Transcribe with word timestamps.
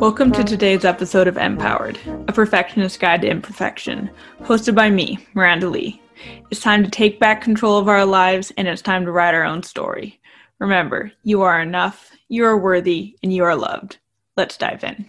Welcome 0.00 0.32
to 0.32 0.42
today's 0.42 0.84
episode 0.84 1.28
of 1.28 1.36
Empowered, 1.36 2.00
a 2.26 2.32
perfectionist 2.32 2.98
guide 2.98 3.22
to 3.22 3.28
imperfection, 3.28 4.10
hosted 4.40 4.74
by 4.74 4.90
me, 4.90 5.24
Miranda 5.34 5.68
Lee. 5.68 6.02
It's 6.50 6.60
time 6.60 6.82
to 6.82 6.90
take 6.90 7.20
back 7.20 7.40
control 7.40 7.78
of 7.78 7.86
our 7.86 8.04
lives 8.04 8.52
and 8.56 8.66
it's 8.66 8.82
time 8.82 9.04
to 9.04 9.12
write 9.12 9.34
our 9.34 9.44
own 9.44 9.62
story. 9.62 10.20
Remember, 10.58 11.12
you 11.22 11.42
are 11.42 11.62
enough, 11.62 12.10
you 12.28 12.44
are 12.44 12.58
worthy, 12.58 13.14
and 13.22 13.32
you 13.32 13.44
are 13.44 13.54
loved. 13.54 13.98
Let's 14.36 14.56
dive 14.56 14.82
in. 14.82 15.08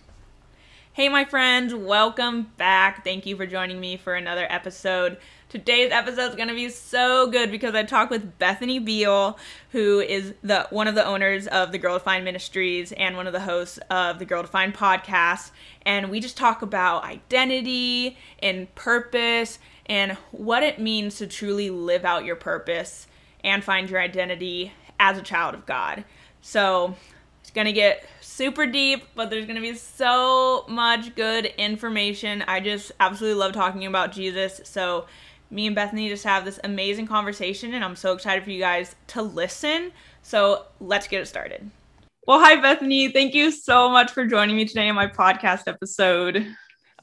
Hey, 0.96 1.10
my 1.10 1.26
friends, 1.26 1.74
welcome 1.74 2.52
back. 2.58 3.04
Thank 3.04 3.26
you 3.26 3.36
for 3.36 3.48
joining 3.48 3.80
me 3.80 3.98
for 3.98 4.14
another 4.14 4.46
episode. 4.48 5.18
Today's 5.54 5.92
episode 5.92 6.32
is 6.32 6.36
going 6.36 6.48
to 6.48 6.56
be 6.56 6.70
so 6.70 7.28
good 7.28 7.52
because 7.52 7.76
I 7.76 7.84
talked 7.84 8.10
with 8.10 8.40
Bethany 8.40 8.80
Beal, 8.80 9.38
who 9.70 10.00
is 10.00 10.34
the 10.42 10.66
one 10.72 10.88
of 10.88 10.96
the 10.96 11.06
owners 11.06 11.46
of 11.46 11.72
the 11.72 11.78
Girl 11.78 12.00
Defined 12.00 12.26
Ministries 12.26 12.92
and 12.92 13.16
one 13.16 13.28
of 13.28 13.34
the 13.34 13.40
hosts 13.42 13.78
of 13.92 14.18
the 14.18 14.26
Girl 14.26 14.42
Defined 14.42 14.74
podcast, 14.74 15.52
and 15.84 16.10
we 16.10 16.20
just 16.20 16.38
talk 16.38 16.64
about 16.64 17.04
identity 17.04 18.18
and 18.40 18.74
purpose 18.74 19.60
and 19.86 20.14
what 20.32 20.64
it 20.64 20.80
means 20.80 21.18
to 21.18 21.28
truly 21.28 21.70
live 21.70 22.04
out 22.04 22.26
your 22.26 22.36
purpose 22.36 23.06
and 23.44 23.64
find 23.64 23.92
your 23.92 24.02
identity 24.02 24.74
as 25.00 25.20
a 25.20 25.22
child 25.22 25.54
of 25.54 25.68
God. 25.68 26.04
So, 26.42 26.96
it's 27.42 27.52
going 27.52 27.68
to 27.68 27.74
get 27.74 28.04
super 28.22 28.66
deep, 28.66 29.04
but 29.14 29.30
there's 29.30 29.46
going 29.46 29.58
to 29.58 29.62
be 29.62 29.76
so 29.76 30.66
much 30.68 31.14
good 31.14 31.46
information. 31.46 32.42
I 32.48 32.60
just 32.60 32.92
absolutely 33.00 33.40
love 33.40 33.52
talking 33.52 33.86
about 33.86 34.14
Jesus. 34.14 34.62
So, 34.64 35.06
me 35.54 35.68
and 35.68 35.76
Bethany 35.76 36.10
just 36.10 36.24
have 36.24 36.44
this 36.46 36.60
amazing 36.64 37.08
conversation, 37.08 37.74
and 37.74 37.84
I'm 37.84 37.96
so 37.96 38.14
excited 38.14 38.44
for 38.44 38.50
you 38.50 38.60
guys 38.60 38.96
to 39.08 39.22
listen. 39.22 39.92
So 40.24 40.66
let's 40.80 41.08
get 41.08 41.22
it 41.22 41.28
started. 41.28 41.70
Well, 42.26 42.40
hi, 42.40 42.60
Bethany. 42.60 43.10
Thank 43.10 43.34
you 43.34 43.52
so 43.52 43.90
much 43.90 44.12
for 44.12 44.26
joining 44.26 44.56
me 44.56 44.66
today 44.66 44.88
in 44.88 44.96
my 44.96 45.08
podcast 45.08 45.68
episode. 45.68 46.48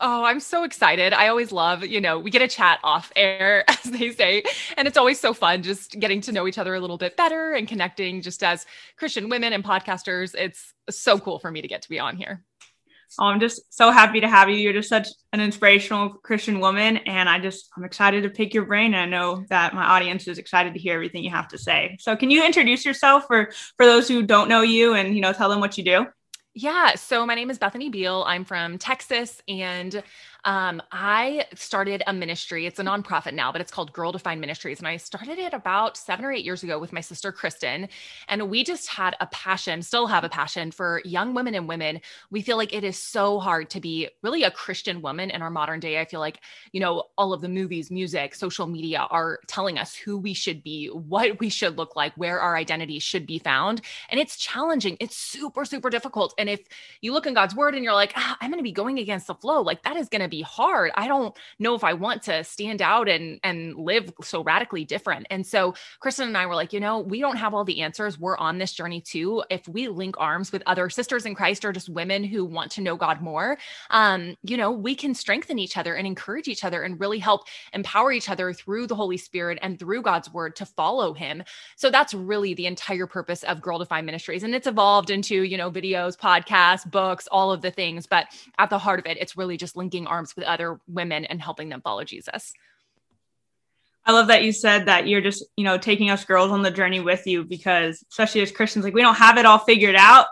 Oh, 0.02 0.24
I'm 0.24 0.40
so 0.40 0.64
excited. 0.64 1.12
I 1.12 1.28
always 1.28 1.52
love, 1.52 1.84
you 1.84 2.00
know, 2.00 2.18
we 2.18 2.30
get 2.30 2.40
a 2.40 2.48
chat 2.48 2.80
off 2.82 3.12
air, 3.14 3.64
as 3.68 3.82
they 3.82 4.10
say. 4.12 4.42
And 4.78 4.88
it's 4.88 4.96
always 4.96 5.20
so 5.20 5.34
fun 5.34 5.62
just 5.62 6.00
getting 6.00 6.22
to 6.22 6.32
know 6.32 6.48
each 6.48 6.56
other 6.56 6.74
a 6.74 6.80
little 6.80 6.96
bit 6.96 7.18
better 7.18 7.52
and 7.52 7.68
connecting 7.68 8.22
just 8.22 8.42
as 8.42 8.64
Christian 8.96 9.28
women 9.28 9.52
and 9.52 9.62
podcasters. 9.62 10.34
It's 10.34 10.72
so 10.88 11.18
cool 11.18 11.38
for 11.38 11.50
me 11.50 11.60
to 11.60 11.68
get 11.68 11.82
to 11.82 11.88
be 11.90 11.98
on 11.98 12.16
here. 12.16 12.42
Oh, 13.19 13.27
I'm 13.27 13.41
just 13.41 13.62
so 13.72 13.91
happy 13.91 14.20
to 14.20 14.28
have 14.28 14.48
you. 14.48 14.56
You're 14.56 14.72
just 14.72 14.89
such 14.89 15.08
an 15.33 15.41
inspirational 15.41 16.11
Christian 16.11 16.61
woman, 16.61 16.98
and 16.98 17.28
I 17.28 17.39
just 17.39 17.69
I'm 17.77 17.84
excited 17.84 18.22
to 18.22 18.30
pick 18.30 18.55
your 18.55 18.66
brain. 18.66 18.94
And 18.94 19.03
I 19.03 19.06
know 19.06 19.44
that 19.50 19.75
my 19.75 19.84
audience 19.84 20.28
is 20.28 20.39
excited 20.39 20.75
to 20.75 20.80
hear 20.80 20.94
everything 20.94 21.25
you 21.25 21.31
have 21.31 21.48
to 21.48 21.58
say. 21.58 21.97
So, 22.00 22.16
can 22.16 22.31
you 22.31 22.44
introduce 22.44 22.84
yourself 22.84 23.25
for 23.27 23.50
for 23.77 23.86
those 23.86 24.08
who 24.08 24.22
don't 24.22 24.48
know 24.48 24.62
you, 24.62 24.94
and 24.94 25.14
you 25.14 25.20
know, 25.20 25.33
tell 25.33 25.48
them 25.48 25.61
what 25.61 25.77
you 25.77 25.84
do? 25.84 26.06
Yeah. 26.55 26.97
So 26.97 27.25
my 27.25 27.36
name 27.36 27.48
is 27.48 27.58
Bethany 27.58 27.91
Beal. 27.91 28.25
I'm 28.27 28.44
from 28.44 28.77
Texas 28.77 29.41
and 29.47 30.03
um, 30.44 30.83
I 30.92 31.46
started 31.55 32.02
a 32.06 32.12
ministry. 32.12 32.66
It's 32.66 32.78
a 32.78 32.84
nonprofit 32.84 33.34
now, 33.34 33.52
but 33.52 33.60
it's 33.60 33.70
called 33.70 33.92
Girl 33.92 34.12
Defined 34.12 34.41
Ministries. 34.41 34.78
And 34.78 34.88
I 34.88 34.97
started 34.97 35.38
it 35.38 35.52
about 35.52 35.97
seven 35.97 36.24
or 36.24 36.32
eight 36.32 36.44
years 36.44 36.62
ago 36.62 36.78
with 36.78 36.92
my 36.92 37.00
sister, 37.00 37.32
Kristen. 37.32 37.88
And 38.28 38.50
we 38.50 38.64
just 38.64 38.88
had 38.88 39.16
a 39.20 39.27
passion, 39.27 39.82
still 39.82 40.06
have 40.06 40.24
a 40.24 40.28
passion 40.28 40.70
for 40.70 41.02
young 41.05 41.34
women 41.34 41.55
and 41.55 41.69
women. 41.69 42.00
We 42.30 42.42
feel 42.42 42.56
like 42.56 42.72
it 42.72 42.84
is 42.84 42.97
so 42.97 43.38
hard 43.38 43.70
to 43.70 43.80
be 43.80 44.08
really 44.22 44.44
a 44.44 44.50
Christian 44.50 45.02
woman 45.02 45.30
in 45.30 45.42
our 45.42 45.50
modern 45.50 45.80
day. 45.80 46.00
I 46.00 46.05
feel 46.05 46.20
like, 46.20 46.41
you 46.72 46.80
know, 46.80 47.04
all 47.19 47.32
of 47.32 47.41
the 47.41 47.48
movies, 47.48 47.91
music, 47.91 48.34
social 48.34 48.66
media 48.66 49.06
are 49.10 49.41
telling 49.47 49.78
us 49.78 49.94
who 49.94 50.16
we 50.16 50.32
should 50.32 50.62
be, 50.62 50.86
what 50.88 51.38
we 51.41 51.48
should 51.48 51.77
look 51.77 51.97
like, 51.97 52.14
where 52.14 52.41
our 52.41 52.56
identity 52.56 52.98
should 52.98 53.27
be 53.27 53.38
found. 53.38 53.82
And 54.08 54.19
it's 54.19 54.36
challenging. 54.36 54.97
It's 55.00 55.16
super, 55.16 55.64
super 55.64 55.91
difficult. 55.91 56.34
And 56.38 56.48
if 56.48 56.60
you 57.00 57.12
look 57.12 57.26
in 57.26 57.34
God's 57.34 57.54
word 57.54 57.75
and 57.75 57.84
you're 57.84 57.93
like, 57.93 58.12
ah, 58.16 58.38
I'm 58.41 58.50
going 58.50 58.59
to 58.59 58.64
be 58.64 58.72
going 58.72 58.98
against 58.98 59.26
the 59.26 59.34
flow, 59.34 59.60
like 59.60 59.82
that 59.82 59.97
is 59.97 60.09
going 60.09 60.22
to 60.22 60.29
be 60.30 60.42
hard. 60.42 60.91
I 60.94 61.08
don't 61.08 61.36
know 61.58 61.74
if 61.74 61.84
I 61.84 61.92
want 61.92 62.22
to 62.24 62.44
stand 62.44 62.82
out 62.82 63.08
and 63.08 63.41
and 63.42 63.76
live 63.76 64.12
so 64.22 64.42
radically 64.42 64.84
different. 64.84 65.26
And 65.30 65.46
so 65.46 65.74
Kristen 66.00 66.28
and 66.28 66.36
I 66.36 66.46
were 66.46 66.54
like, 66.54 66.72
you 66.72 66.80
know, 66.80 67.00
we 67.00 67.20
don't 67.20 67.36
have 67.36 67.54
all 67.54 67.64
the 67.64 67.80
answers. 67.82 68.18
We're 68.18 68.38
on 68.38 68.58
this 68.58 68.72
journey 68.72 69.00
too. 69.00 69.42
If 69.50 69.66
we 69.69 69.88
link 69.88 70.16
arms 70.19 70.52
with 70.52 70.62
other 70.66 70.90
sisters 70.90 71.26
in 71.26 71.34
Christ 71.34 71.64
or 71.64 71.72
just 71.72 71.88
women 71.88 72.22
who 72.24 72.44
want 72.44 72.70
to 72.72 72.80
know 72.80 72.96
God 72.96 73.20
more, 73.20 73.58
um, 73.90 74.36
you 74.42 74.56
know, 74.56 74.70
we 74.70 74.94
can 74.94 75.14
strengthen 75.14 75.58
each 75.58 75.76
other 75.76 75.94
and 75.94 76.06
encourage 76.06 76.48
each 76.48 76.64
other 76.64 76.82
and 76.82 77.00
really 77.00 77.19
help 77.19 77.42
empower 77.72 78.12
each 78.12 78.28
other 78.28 78.52
through 78.52 78.86
the 78.86 78.94
Holy 78.94 79.16
Spirit 79.16 79.58
and 79.62 79.78
through 79.78 80.02
God's 80.02 80.32
word 80.32 80.56
to 80.56 80.66
follow 80.66 81.12
him. 81.14 81.42
So 81.76 81.90
that's 81.90 82.14
really 82.14 82.54
the 82.54 82.66
entire 82.66 83.06
purpose 83.06 83.42
of 83.44 83.62
Girl 83.62 83.78
Defined 83.78 84.06
Ministries. 84.06 84.42
And 84.42 84.54
it's 84.54 84.66
evolved 84.66 85.10
into, 85.10 85.42
you 85.42 85.56
know, 85.56 85.70
videos, 85.70 86.19
podcasts, 86.19 86.88
books, 86.90 87.26
all 87.30 87.50
of 87.50 87.62
the 87.62 87.70
things. 87.70 88.06
But 88.06 88.26
at 88.58 88.70
the 88.70 88.78
heart 88.78 89.00
of 89.00 89.06
it, 89.06 89.16
it's 89.19 89.36
really 89.36 89.56
just 89.56 89.76
linking 89.76 90.06
arms 90.06 90.19
with 90.36 90.44
other 90.44 90.81
women 90.86 91.25
and 91.25 91.41
helping 91.41 91.69
them 91.69 91.81
follow 91.81 92.04
Jesus. 92.04 92.53
I 94.04 94.12
love 94.12 94.28
that 94.28 94.44
you 94.44 94.53
said 94.53 94.86
that 94.86 95.06
you're 95.06 95.20
just, 95.20 95.44
you 95.56 95.64
know, 95.64 95.78
taking 95.78 96.10
us 96.10 96.25
girls 96.25 96.50
on 96.50 96.62
the 96.62 96.70
journey 96.70 97.00
with 97.00 97.26
you 97.26 97.44
because 97.44 98.04
especially 98.10 98.41
as 98.41 98.50
Christians, 98.50 98.84
like 98.84 98.94
we 98.94 99.03
don't 99.03 99.14
have 99.14 99.36
it 99.36 99.47
all 99.47 99.58
figured 99.58 99.94
out, 99.94 100.26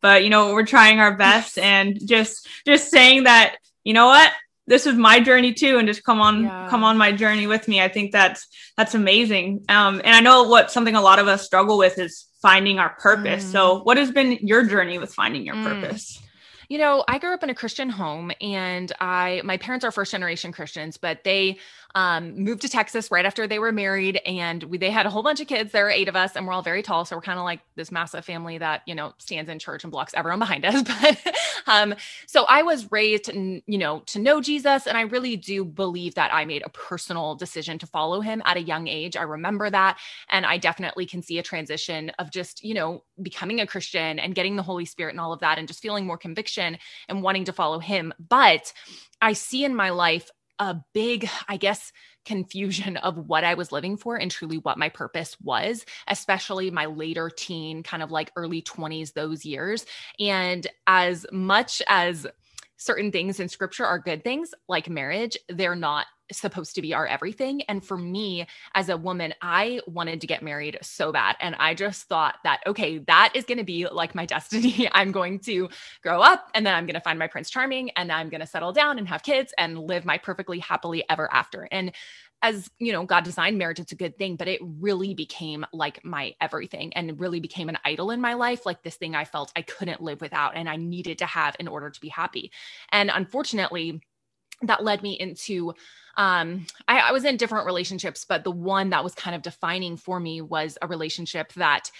but 0.00 0.24
you 0.24 0.30
know, 0.30 0.52
we're 0.52 0.66
trying 0.66 0.98
our 0.98 1.16
best 1.16 1.58
and 1.58 1.98
just 2.06 2.48
just 2.66 2.90
saying 2.90 3.24
that, 3.24 3.56
you 3.84 3.94
know 3.94 4.06
what, 4.06 4.32
this 4.66 4.86
is 4.86 4.96
my 4.96 5.20
journey 5.20 5.52
too 5.52 5.78
and 5.78 5.88
just 5.88 6.04
come 6.04 6.20
on 6.20 6.44
yeah. 6.44 6.68
come 6.68 6.84
on 6.84 6.98
my 6.98 7.12
journey 7.12 7.46
with 7.46 7.68
me. 7.68 7.80
I 7.80 7.88
think 7.88 8.12
that's 8.12 8.46
that's 8.76 8.94
amazing. 8.94 9.64
Um 9.68 10.00
and 10.04 10.14
I 10.14 10.20
know 10.20 10.44
what 10.44 10.70
something 10.70 10.94
a 10.94 11.00
lot 11.00 11.18
of 11.18 11.28
us 11.28 11.44
struggle 11.44 11.78
with 11.78 11.98
is 11.98 12.26
finding 12.42 12.78
our 12.78 12.90
purpose. 12.90 13.44
Mm. 13.44 13.52
So 13.52 13.82
what 13.82 13.96
has 13.96 14.10
been 14.10 14.32
your 14.42 14.66
journey 14.66 14.98
with 14.98 15.14
finding 15.14 15.46
your 15.46 15.54
mm. 15.54 15.64
purpose? 15.64 16.20
You 16.72 16.78
know, 16.78 17.04
I 17.06 17.18
grew 17.18 17.34
up 17.34 17.42
in 17.42 17.50
a 17.50 17.54
Christian 17.54 17.90
home 17.90 18.32
and 18.40 18.90
I 18.98 19.42
my 19.44 19.58
parents 19.58 19.84
are 19.84 19.92
first 19.92 20.10
generation 20.10 20.52
Christians, 20.52 20.96
but 20.96 21.22
they 21.22 21.58
um, 21.94 22.42
moved 22.42 22.62
to 22.62 22.68
Texas 22.70 23.10
right 23.10 23.26
after 23.26 23.46
they 23.46 23.58
were 23.58 23.72
married, 23.72 24.18
and 24.24 24.62
we, 24.64 24.78
they 24.78 24.90
had 24.90 25.04
a 25.04 25.10
whole 25.10 25.22
bunch 25.22 25.40
of 25.40 25.46
kids. 25.46 25.72
There 25.72 25.84
were 25.84 25.90
eight 25.90 26.08
of 26.08 26.16
us, 26.16 26.34
and 26.34 26.46
we're 26.46 26.54
all 26.54 26.62
very 26.62 26.82
tall, 26.82 27.04
so 27.04 27.14
we're 27.14 27.20
kind 27.20 27.38
of 27.38 27.44
like 27.44 27.60
this 27.74 27.92
massive 27.92 28.24
family 28.24 28.56
that 28.56 28.80
you 28.86 28.94
know 28.94 29.12
stands 29.18 29.50
in 29.50 29.58
church 29.58 29.84
and 29.84 29.90
blocks 29.90 30.14
everyone 30.14 30.38
behind 30.38 30.64
us. 30.64 30.82
But 31.02 31.18
um, 31.66 31.94
so 32.26 32.44
I 32.44 32.62
was 32.62 32.90
raised, 32.90 33.28
you 33.32 33.62
know, 33.66 34.00
to 34.06 34.18
know 34.18 34.40
Jesus, 34.40 34.86
and 34.86 34.96
I 34.96 35.02
really 35.02 35.36
do 35.36 35.64
believe 35.64 36.14
that 36.14 36.32
I 36.32 36.44
made 36.44 36.62
a 36.64 36.70
personal 36.70 37.34
decision 37.34 37.78
to 37.80 37.86
follow 37.86 38.20
him 38.20 38.42
at 38.44 38.56
a 38.56 38.62
young 38.62 38.88
age. 38.88 39.16
I 39.16 39.22
remember 39.22 39.68
that, 39.68 39.98
and 40.30 40.46
I 40.46 40.58
definitely 40.58 41.06
can 41.06 41.22
see 41.22 41.38
a 41.38 41.42
transition 41.42 42.10
of 42.18 42.30
just 42.30 42.64
you 42.64 42.72
know 42.72 43.04
becoming 43.20 43.60
a 43.60 43.66
Christian 43.66 44.18
and 44.18 44.34
getting 44.34 44.56
the 44.56 44.62
Holy 44.62 44.86
Spirit 44.86 45.10
and 45.10 45.20
all 45.20 45.34
of 45.34 45.40
that, 45.40 45.58
and 45.58 45.68
just 45.68 45.82
feeling 45.82 46.06
more 46.06 46.16
conviction 46.16 46.61
and 46.62 47.22
wanting 47.22 47.44
to 47.44 47.52
follow 47.52 47.78
him. 47.78 48.14
But 48.18 48.72
I 49.20 49.34
see 49.34 49.64
in 49.64 49.74
my 49.74 49.90
life 49.90 50.30
a 50.58 50.76
big, 50.94 51.28
I 51.48 51.56
guess, 51.56 51.92
confusion 52.24 52.96
of 52.98 53.16
what 53.16 53.42
I 53.42 53.54
was 53.54 53.72
living 53.72 53.96
for 53.96 54.16
and 54.16 54.30
truly 54.30 54.58
what 54.58 54.78
my 54.78 54.88
purpose 54.88 55.36
was, 55.40 55.84
especially 56.06 56.70
my 56.70 56.86
later 56.86 57.30
teen, 57.30 57.82
kind 57.82 58.02
of 58.02 58.12
like 58.12 58.30
early 58.36 58.62
20s, 58.62 59.12
those 59.12 59.44
years. 59.44 59.86
And 60.20 60.64
as 60.86 61.26
much 61.32 61.82
as 61.88 62.26
certain 62.76 63.10
things 63.10 63.40
in 63.40 63.48
scripture 63.48 63.84
are 63.84 63.98
good 63.98 64.22
things, 64.22 64.54
like 64.68 64.88
marriage, 64.88 65.36
they're 65.48 65.74
not 65.74 66.06
supposed 66.38 66.74
to 66.74 66.82
be 66.82 66.94
our 66.94 67.06
everything. 67.06 67.62
And 67.62 67.84
for 67.84 67.96
me 67.96 68.46
as 68.74 68.88
a 68.88 68.96
woman, 68.96 69.34
I 69.42 69.80
wanted 69.86 70.20
to 70.20 70.26
get 70.26 70.42
married 70.42 70.78
so 70.82 71.12
bad. 71.12 71.36
And 71.40 71.54
I 71.58 71.74
just 71.74 72.04
thought 72.04 72.36
that, 72.44 72.60
okay, 72.66 72.98
that 72.98 73.32
is 73.34 73.44
going 73.44 73.58
to 73.58 73.64
be 73.64 73.86
like 73.88 74.14
my 74.14 74.26
destiny. 74.32 74.88
I'm 74.92 75.12
going 75.12 75.38
to 75.40 75.68
grow 76.02 76.20
up 76.20 76.48
and 76.54 76.64
then 76.66 76.74
I'm 76.74 76.86
going 76.86 76.94
to 76.94 77.00
find 77.00 77.18
my 77.18 77.26
Prince 77.26 77.50
Charming 77.50 77.90
and 77.90 78.10
I'm 78.10 78.28
going 78.28 78.40
to 78.40 78.46
settle 78.46 78.72
down 78.72 78.98
and 78.98 79.08
have 79.08 79.22
kids 79.22 79.52
and 79.58 79.78
live 79.78 80.04
my 80.04 80.18
perfectly 80.18 80.58
happily 80.58 81.04
ever 81.08 81.32
after. 81.32 81.68
And 81.70 81.92
as 82.42 82.68
you 82.78 82.92
know 82.92 83.04
god 83.04 83.24
designed 83.24 83.56
marriage 83.56 83.78
it's 83.78 83.92
a 83.92 83.96
good 83.96 84.18
thing 84.18 84.36
but 84.36 84.48
it 84.48 84.60
really 84.62 85.14
became 85.14 85.64
like 85.72 86.04
my 86.04 86.34
everything 86.40 86.92
and 86.94 87.18
really 87.20 87.40
became 87.40 87.68
an 87.68 87.78
idol 87.84 88.10
in 88.10 88.20
my 88.20 88.34
life 88.34 88.66
like 88.66 88.82
this 88.82 88.96
thing 88.96 89.14
i 89.14 89.24
felt 89.24 89.52
i 89.56 89.62
couldn't 89.62 90.02
live 90.02 90.20
without 90.20 90.56
and 90.56 90.68
i 90.68 90.76
needed 90.76 91.18
to 91.18 91.26
have 91.26 91.56
in 91.60 91.68
order 91.68 91.88
to 91.88 92.00
be 92.00 92.08
happy 92.08 92.50
and 92.90 93.10
unfortunately 93.14 94.02
that 94.62 94.84
led 94.84 95.02
me 95.02 95.12
into 95.12 95.74
um 96.16 96.66
I, 96.88 96.98
I 97.00 97.12
was 97.12 97.24
in 97.24 97.36
different 97.36 97.66
relationships 97.66 98.24
but 98.28 98.44
the 98.44 98.50
one 98.50 98.90
that 98.90 99.04
was 99.04 99.14
kind 99.14 99.34
of 99.34 99.42
defining 99.42 99.96
for 99.96 100.20
me 100.20 100.40
was 100.40 100.76
a 100.82 100.86
relationship 100.86 101.52
that 101.54 101.90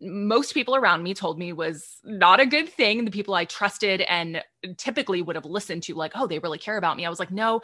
most 0.00 0.54
people 0.54 0.74
around 0.74 1.02
me 1.02 1.12
told 1.12 1.38
me 1.38 1.52
was 1.52 1.98
not 2.04 2.40
a 2.40 2.46
good 2.46 2.68
thing. 2.68 3.04
The 3.04 3.10
people 3.10 3.34
I 3.34 3.44
trusted 3.44 4.00
and 4.00 4.42
typically 4.78 5.20
would 5.20 5.36
have 5.36 5.44
listened 5.44 5.82
to, 5.84 5.94
like, 5.94 6.12
oh, 6.14 6.26
they 6.26 6.38
really 6.38 6.58
care 6.58 6.78
about 6.78 6.96
me. 6.96 7.04
I 7.04 7.10
was 7.10 7.18
like, 7.18 7.30
no, 7.30 7.60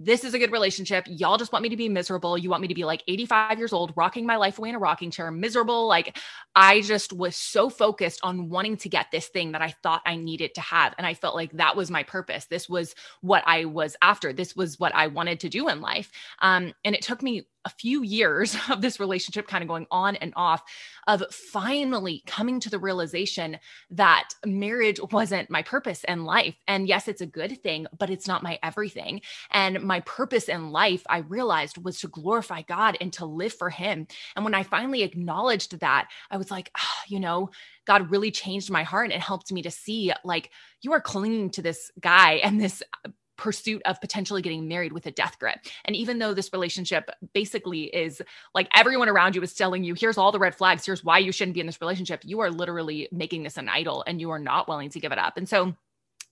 this 0.00 0.24
is 0.24 0.32
a 0.32 0.38
good 0.38 0.50
relationship. 0.50 1.04
Y'all 1.06 1.36
just 1.36 1.52
want 1.52 1.62
me 1.62 1.68
to 1.68 1.76
be 1.76 1.88
miserable. 1.88 2.38
You 2.38 2.48
want 2.48 2.62
me 2.62 2.68
to 2.68 2.74
be 2.74 2.84
like 2.84 3.04
85 3.06 3.58
years 3.58 3.72
old, 3.74 3.92
rocking 3.96 4.24
my 4.24 4.36
life 4.36 4.58
away 4.58 4.70
in 4.70 4.74
a 4.74 4.78
rocking 4.78 5.10
chair, 5.10 5.30
miserable. 5.30 5.86
Like 5.86 6.18
I 6.56 6.80
just 6.80 7.12
was 7.12 7.36
so 7.36 7.68
focused 7.68 8.20
on 8.22 8.48
wanting 8.48 8.78
to 8.78 8.88
get 8.88 9.10
this 9.12 9.28
thing 9.28 9.52
that 9.52 9.60
I 9.60 9.74
thought 9.82 10.00
I 10.06 10.16
needed 10.16 10.54
to 10.54 10.62
have. 10.62 10.94
And 10.96 11.06
I 11.06 11.12
felt 11.12 11.34
like 11.34 11.52
that 11.52 11.76
was 11.76 11.90
my 11.90 12.02
purpose. 12.02 12.46
This 12.46 12.66
was 12.66 12.94
what 13.20 13.44
I 13.46 13.66
was 13.66 13.94
after. 14.00 14.32
This 14.32 14.56
was 14.56 14.80
what 14.80 14.94
I 14.94 15.08
wanted 15.08 15.38
to 15.40 15.50
do 15.50 15.68
in 15.68 15.82
life. 15.82 16.10
Um, 16.40 16.72
and 16.82 16.94
it 16.94 17.02
took 17.02 17.22
me 17.22 17.46
a 17.64 17.70
few 17.70 18.02
years 18.02 18.56
of 18.70 18.80
this 18.80 19.00
relationship 19.00 19.46
kind 19.46 19.62
of 19.62 19.68
going 19.68 19.86
on 19.90 20.16
and 20.16 20.32
off 20.36 20.62
of 21.06 21.22
finally 21.30 22.22
coming 22.26 22.60
to 22.60 22.70
the 22.70 22.78
realization 22.78 23.58
that 23.90 24.28
marriage 24.44 25.00
wasn't 25.12 25.50
my 25.50 25.62
purpose 25.62 26.04
in 26.04 26.24
life. 26.24 26.54
And 26.66 26.88
yes, 26.88 27.08
it's 27.08 27.20
a 27.20 27.26
good 27.26 27.62
thing, 27.62 27.86
but 27.98 28.10
it's 28.10 28.26
not 28.26 28.42
my 28.42 28.58
everything. 28.62 29.20
And 29.50 29.82
my 29.90 30.00
purpose 30.00 30.48
in 30.48 30.70
life, 30.70 31.02
I 31.08 31.18
realized, 31.18 31.82
was 31.82 31.98
to 32.00 32.08
glorify 32.08 32.62
God 32.62 32.96
and 33.00 33.12
to 33.14 33.26
live 33.26 33.52
for 33.52 33.70
Him. 33.70 34.06
And 34.36 34.44
when 34.44 34.54
I 34.54 34.62
finally 34.62 35.02
acknowledged 35.02 35.80
that, 35.80 36.08
I 36.30 36.36
was 36.36 36.48
like, 36.48 36.70
oh, 36.78 37.00
you 37.08 37.18
know, 37.18 37.50
God 37.88 38.08
really 38.08 38.30
changed 38.30 38.70
my 38.70 38.84
heart 38.84 39.10
and 39.10 39.20
helped 39.20 39.50
me 39.50 39.62
to 39.62 39.70
see 39.72 40.12
like 40.22 40.50
you 40.80 40.92
are 40.92 41.00
clinging 41.00 41.50
to 41.50 41.62
this 41.62 41.90
guy 41.98 42.34
and 42.34 42.60
this 42.60 42.84
uh, 43.04 43.10
pursuit 43.36 43.82
of 43.84 44.00
potentially 44.00 44.42
getting 44.42 44.68
married 44.68 44.92
with 44.92 45.06
a 45.06 45.10
death 45.10 45.38
grip. 45.40 45.58
And 45.86 45.96
even 45.96 46.20
though 46.20 46.34
this 46.34 46.52
relationship 46.52 47.10
basically 47.32 47.84
is 47.84 48.22
like 48.54 48.68
everyone 48.76 49.08
around 49.08 49.34
you 49.34 49.42
is 49.42 49.54
telling 49.54 49.82
you, 49.82 49.94
here's 49.94 50.18
all 50.18 50.30
the 50.30 50.38
red 50.38 50.54
flags, 50.54 50.86
here's 50.86 51.02
why 51.02 51.18
you 51.18 51.32
shouldn't 51.32 51.54
be 51.54 51.60
in 51.60 51.66
this 51.66 51.80
relationship, 51.80 52.20
you 52.22 52.38
are 52.40 52.50
literally 52.50 53.08
making 53.10 53.42
this 53.42 53.56
an 53.56 53.68
idol 53.68 54.04
and 54.06 54.20
you 54.20 54.30
are 54.30 54.38
not 54.38 54.68
willing 54.68 54.90
to 54.90 55.00
give 55.00 55.10
it 55.10 55.18
up. 55.18 55.36
And 55.36 55.48
so, 55.48 55.74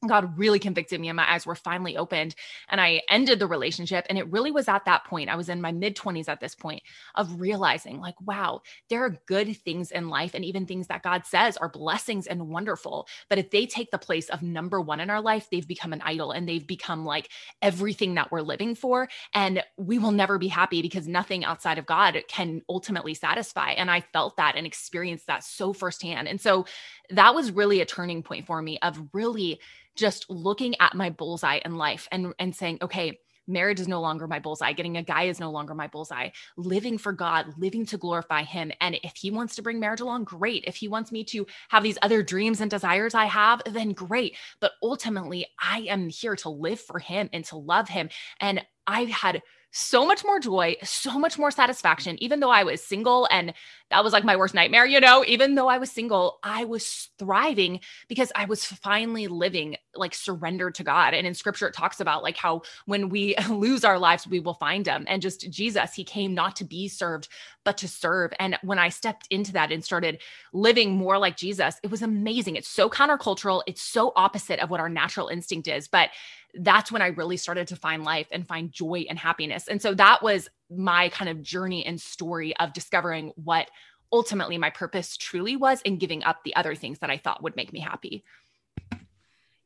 God 0.06 0.38
really 0.38 0.60
convicted 0.60 1.00
me 1.00 1.08
and 1.08 1.16
my 1.16 1.30
eyes 1.30 1.44
were 1.44 1.56
finally 1.56 1.96
opened 1.96 2.36
and 2.68 2.80
I 2.80 3.02
ended 3.10 3.40
the 3.40 3.48
relationship. 3.48 4.06
And 4.08 4.16
it 4.16 4.30
really 4.30 4.52
was 4.52 4.68
at 4.68 4.84
that 4.84 5.04
point 5.04 5.28
I 5.28 5.34
was 5.36 5.48
in 5.48 5.60
my 5.60 5.72
mid 5.72 5.96
20s 5.96 6.28
at 6.28 6.40
this 6.40 6.54
point 6.54 6.82
of 7.16 7.40
realizing 7.40 8.00
like 8.00 8.14
wow 8.20 8.62
there 8.90 9.04
are 9.04 9.18
good 9.26 9.56
things 9.56 9.90
in 9.90 10.08
life 10.08 10.34
and 10.34 10.44
even 10.44 10.66
things 10.66 10.86
that 10.86 11.02
God 11.02 11.26
says 11.26 11.56
are 11.56 11.68
blessings 11.68 12.26
and 12.28 12.48
wonderful. 12.48 13.08
But 13.28 13.38
if 13.38 13.50
they 13.50 13.66
take 13.66 13.90
the 13.90 13.98
place 13.98 14.28
of 14.28 14.42
number 14.42 14.80
1 14.80 15.00
in 15.00 15.10
our 15.10 15.20
life 15.20 15.48
they've 15.50 15.66
become 15.66 15.92
an 15.92 16.02
idol 16.02 16.30
and 16.30 16.48
they've 16.48 16.66
become 16.66 17.04
like 17.04 17.30
everything 17.60 18.14
that 18.14 18.30
we're 18.30 18.40
living 18.40 18.74
for. 18.74 19.08
And 19.34 19.62
we 19.76 19.98
will 19.98 20.12
never 20.12 20.38
be 20.38 20.48
happy 20.48 20.80
because 20.80 21.08
nothing 21.08 21.44
outside 21.44 21.78
of 21.78 21.86
God 21.86 22.22
can 22.28 22.62
ultimately 22.68 23.14
satisfy. 23.14 23.72
And 23.72 23.90
I 23.90 24.00
felt 24.12 24.36
that 24.36 24.54
and 24.56 24.66
experienced 24.66 25.26
that 25.26 25.42
so 25.44 25.72
firsthand. 25.72 26.28
And 26.28 26.40
so 26.40 26.66
that 27.10 27.34
was 27.34 27.50
really 27.50 27.80
a 27.80 27.86
turning 27.86 28.22
point 28.22 28.46
for 28.46 28.60
me 28.62 28.78
of 28.82 29.00
really 29.12 29.60
just 29.98 30.30
looking 30.30 30.74
at 30.80 30.94
my 30.94 31.10
bullseye 31.10 31.60
in 31.64 31.76
life 31.76 32.08
and 32.10 32.32
and 32.38 32.54
saying, 32.54 32.78
okay, 32.80 33.18
marriage 33.48 33.80
is 33.80 33.88
no 33.88 34.00
longer 34.00 34.28
my 34.28 34.38
bullseye. 34.38 34.72
Getting 34.72 34.96
a 34.96 35.02
guy 35.02 35.24
is 35.24 35.40
no 35.40 35.50
longer 35.50 35.74
my 35.74 35.88
bullseye. 35.88 36.28
Living 36.56 36.98
for 36.98 37.12
God, 37.12 37.46
living 37.56 37.84
to 37.86 37.98
glorify 37.98 38.42
Him. 38.44 38.70
And 38.80 39.00
if 39.02 39.16
He 39.16 39.30
wants 39.30 39.56
to 39.56 39.62
bring 39.62 39.80
marriage 39.80 40.00
along, 40.00 40.24
great. 40.24 40.64
If 40.66 40.76
He 40.76 40.86
wants 40.86 41.10
me 41.10 41.24
to 41.24 41.46
have 41.70 41.82
these 41.82 41.98
other 42.02 42.22
dreams 42.22 42.60
and 42.60 42.70
desires 42.70 43.14
I 43.14 43.24
have, 43.24 43.62
then 43.66 43.92
great. 43.92 44.36
But 44.60 44.72
ultimately, 44.82 45.46
I 45.60 45.80
am 45.88 46.08
here 46.08 46.36
to 46.36 46.50
live 46.50 46.80
for 46.80 46.98
Him 46.98 47.28
and 47.32 47.44
to 47.46 47.56
love 47.56 47.88
Him. 47.88 48.10
And 48.40 48.64
I've 48.86 49.10
had 49.10 49.42
so 49.70 50.06
much 50.06 50.24
more 50.24 50.40
joy, 50.40 50.76
so 50.82 51.18
much 51.18 51.38
more 51.38 51.50
satisfaction. 51.50 52.16
Even 52.22 52.40
though 52.40 52.50
I 52.50 52.64
was 52.64 52.82
single 52.82 53.28
and 53.30 53.52
that 53.90 54.04
was 54.04 54.12
like 54.12 54.24
my 54.24 54.36
worst 54.36 54.54
nightmare, 54.54 54.86
you 54.86 55.00
know, 55.00 55.24
even 55.26 55.54
though 55.54 55.68
I 55.68 55.78
was 55.78 55.90
single, 55.90 56.38
I 56.42 56.64
was 56.64 57.08
thriving 57.18 57.80
because 58.08 58.30
I 58.34 58.44
was 58.44 58.64
finally 58.64 59.28
living 59.28 59.76
like 59.94 60.14
surrendered 60.14 60.74
to 60.76 60.84
God. 60.84 61.14
And 61.14 61.26
in 61.26 61.34
scripture, 61.34 61.66
it 61.68 61.74
talks 61.74 62.00
about 62.00 62.22
like 62.22 62.36
how 62.36 62.62
when 62.86 63.08
we 63.08 63.34
lose 63.50 63.84
our 63.84 63.98
lives, 63.98 64.26
we 64.26 64.40
will 64.40 64.54
find 64.54 64.84
them. 64.84 65.04
And 65.06 65.22
just 65.22 65.50
Jesus, 65.50 65.94
he 65.94 66.04
came 66.04 66.34
not 66.34 66.56
to 66.56 66.64
be 66.64 66.88
served, 66.88 67.28
but 67.64 67.78
to 67.78 67.88
serve. 67.88 68.32
And 68.38 68.58
when 68.62 68.78
I 68.78 68.88
stepped 68.88 69.26
into 69.30 69.52
that 69.52 69.72
and 69.72 69.84
started 69.84 70.20
living 70.52 70.96
more 70.96 71.18
like 71.18 71.36
Jesus, 71.36 71.76
it 71.82 71.90
was 71.90 72.02
amazing. 72.02 72.56
It's 72.56 72.68
so 72.68 72.88
countercultural, 72.90 73.62
it's 73.66 73.82
so 73.82 74.12
opposite 74.16 74.60
of 74.60 74.70
what 74.70 74.80
our 74.80 74.88
natural 74.88 75.28
instinct 75.28 75.68
is. 75.68 75.88
But 75.88 76.10
that's 76.58 76.92
when 76.92 77.02
I 77.02 77.08
really 77.08 77.36
started 77.36 77.68
to 77.68 77.76
find 77.76 78.04
life 78.04 78.26
and 78.30 78.46
find 78.46 78.72
joy 78.72 79.06
and 79.08 79.18
happiness. 79.18 79.68
And 79.68 79.80
so 79.80 79.94
that 79.94 80.22
was 80.22 80.48
my 80.70 81.08
kind 81.08 81.28
of 81.28 81.42
journey 81.42 81.84
and 81.86 82.00
story 82.00 82.56
of 82.56 82.72
discovering 82.72 83.32
what 83.36 83.70
ultimately 84.12 84.58
my 84.58 84.70
purpose 84.70 85.16
truly 85.16 85.56
was 85.56 85.80
and 85.84 86.00
giving 86.00 86.24
up 86.24 86.42
the 86.44 86.56
other 86.56 86.74
things 86.74 86.98
that 87.00 87.10
I 87.10 87.18
thought 87.18 87.42
would 87.42 87.56
make 87.56 87.72
me 87.72 87.80
happy. 87.80 88.24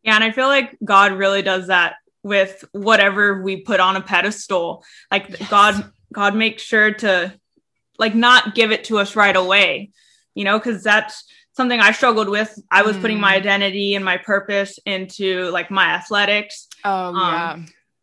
Yeah. 0.02 0.14
And 0.14 0.24
I 0.24 0.32
feel 0.32 0.48
like 0.48 0.76
God 0.84 1.12
really 1.12 1.42
does 1.42 1.68
that 1.68 1.94
with 2.22 2.64
whatever 2.72 3.42
we 3.42 3.62
put 3.62 3.80
on 3.80 3.96
a 3.96 4.00
pedestal. 4.00 4.84
Like 5.10 5.28
yes. 5.30 5.48
God, 5.48 5.92
God 6.12 6.34
makes 6.34 6.62
sure 6.62 6.92
to 6.94 7.32
like 7.98 8.14
not 8.14 8.54
give 8.54 8.72
it 8.72 8.84
to 8.84 8.98
us 8.98 9.16
right 9.16 9.34
away, 9.34 9.90
you 10.34 10.44
know, 10.44 10.58
because 10.58 10.82
that's 10.82 11.24
something 11.54 11.80
I 11.80 11.92
struggled 11.92 12.28
with. 12.28 12.58
I 12.70 12.82
was 12.82 12.96
mm. 12.96 13.00
putting 13.00 13.20
my 13.20 13.34
mm. 13.34 13.36
identity 13.36 13.94
and 13.94 14.04
my 14.04 14.16
purpose 14.16 14.78
into 14.86 15.50
like 15.50 15.70
my 15.70 15.86
athletics. 15.86 16.68
Oh 16.84 17.14
um, 17.14 17.16
yeah. 17.16 17.58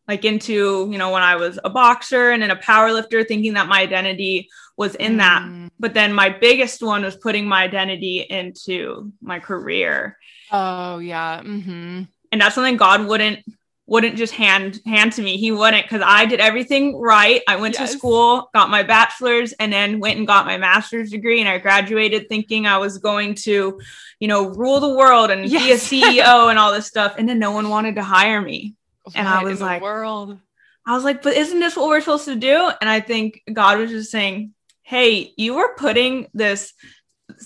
Like 0.08 0.24
into, 0.24 0.88
you 0.90 0.98
know, 0.98 1.10
when 1.10 1.22
I 1.22 1.36
was 1.36 1.58
a 1.62 1.70
boxer 1.70 2.30
and 2.30 2.42
then 2.42 2.50
a 2.50 2.56
power 2.56 2.92
lifter, 2.92 3.22
thinking 3.22 3.54
that 3.54 3.68
my 3.68 3.80
identity 3.80 4.48
was 4.76 4.94
in 4.96 5.14
mm. 5.14 5.18
that. 5.18 5.70
But 5.78 5.94
then 5.94 6.12
my 6.12 6.30
biggest 6.30 6.82
one 6.82 7.04
was 7.04 7.16
putting 7.16 7.46
my 7.46 7.62
identity 7.62 8.26
into 8.28 9.12
my 9.20 9.38
career. 9.38 10.16
Oh 10.50 10.98
yeah. 10.98 11.40
Mm-hmm. 11.40 12.02
And 12.32 12.40
that's 12.40 12.54
something 12.54 12.76
God 12.76 13.06
wouldn't 13.06 13.44
wouldn't 13.90 14.16
just 14.16 14.32
hand 14.32 14.80
hand 14.86 15.12
to 15.12 15.20
me. 15.20 15.36
He 15.36 15.50
wouldn't 15.50 15.84
because 15.84 16.00
I 16.06 16.24
did 16.24 16.38
everything 16.38 17.00
right. 17.00 17.42
I 17.48 17.56
went 17.56 17.74
yes. 17.74 17.90
to 17.90 17.98
school, 17.98 18.48
got 18.54 18.70
my 18.70 18.84
bachelor's, 18.84 19.52
and 19.54 19.72
then 19.72 19.98
went 19.98 20.16
and 20.16 20.28
got 20.28 20.46
my 20.46 20.56
master's 20.56 21.10
degree. 21.10 21.40
And 21.40 21.48
I 21.48 21.58
graduated 21.58 22.28
thinking 22.28 22.66
I 22.66 22.78
was 22.78 22.98
going 22.98 23.34
to, 23.46 23.80
you 24.20 24.28
know, 24.28 24.50
rule 24.50 24.78
the 24.78 24.94
world 24.94 25.32
and 25.32 25.44
yes. 25.44 25.90
be 25.90 26.04
a 26.04 26.14
CEO 26.14 26.50
and 26.50 26.58
all 26.58 26.72
this 26.72 26.86
stuff. 26.86 27.16
And 27.18 27.28
then 27.28 27.40
no 27.40 27.50
one 27.50 27.68
wanted 27.68 27.96
to 27.96 28.04
hire 28.04 28.40
me. 28.40 28.76
What 29.02 29.16
and 29.16 29.26
I 29.26 29.42
was 29.42 29.60
like, 29.60 29.82
world. 29.82 30.38
I 30.86 30.94
was 30.94 31.02
like, 31.02 31.22
but 31.22 31.36
isn't 31.36 31.58
this 31.58 31.76
what 31.76 31.88
we're 31.88 32.00
supposed 32.00 32.26
to 32.26 32.36
do? 32.36 32.70
And 32.80 32.88
I 32.88 33.00
think 33.00 33.42
God 33.52 33.78
was 33.78 33.90
just 33.90 34.12
saying, 34.12 34.54
Hey, 34.82 35.32
you 35.36 35.54
were 35.54 35.74
putting 35.76 36.28
this, 36.32 36.74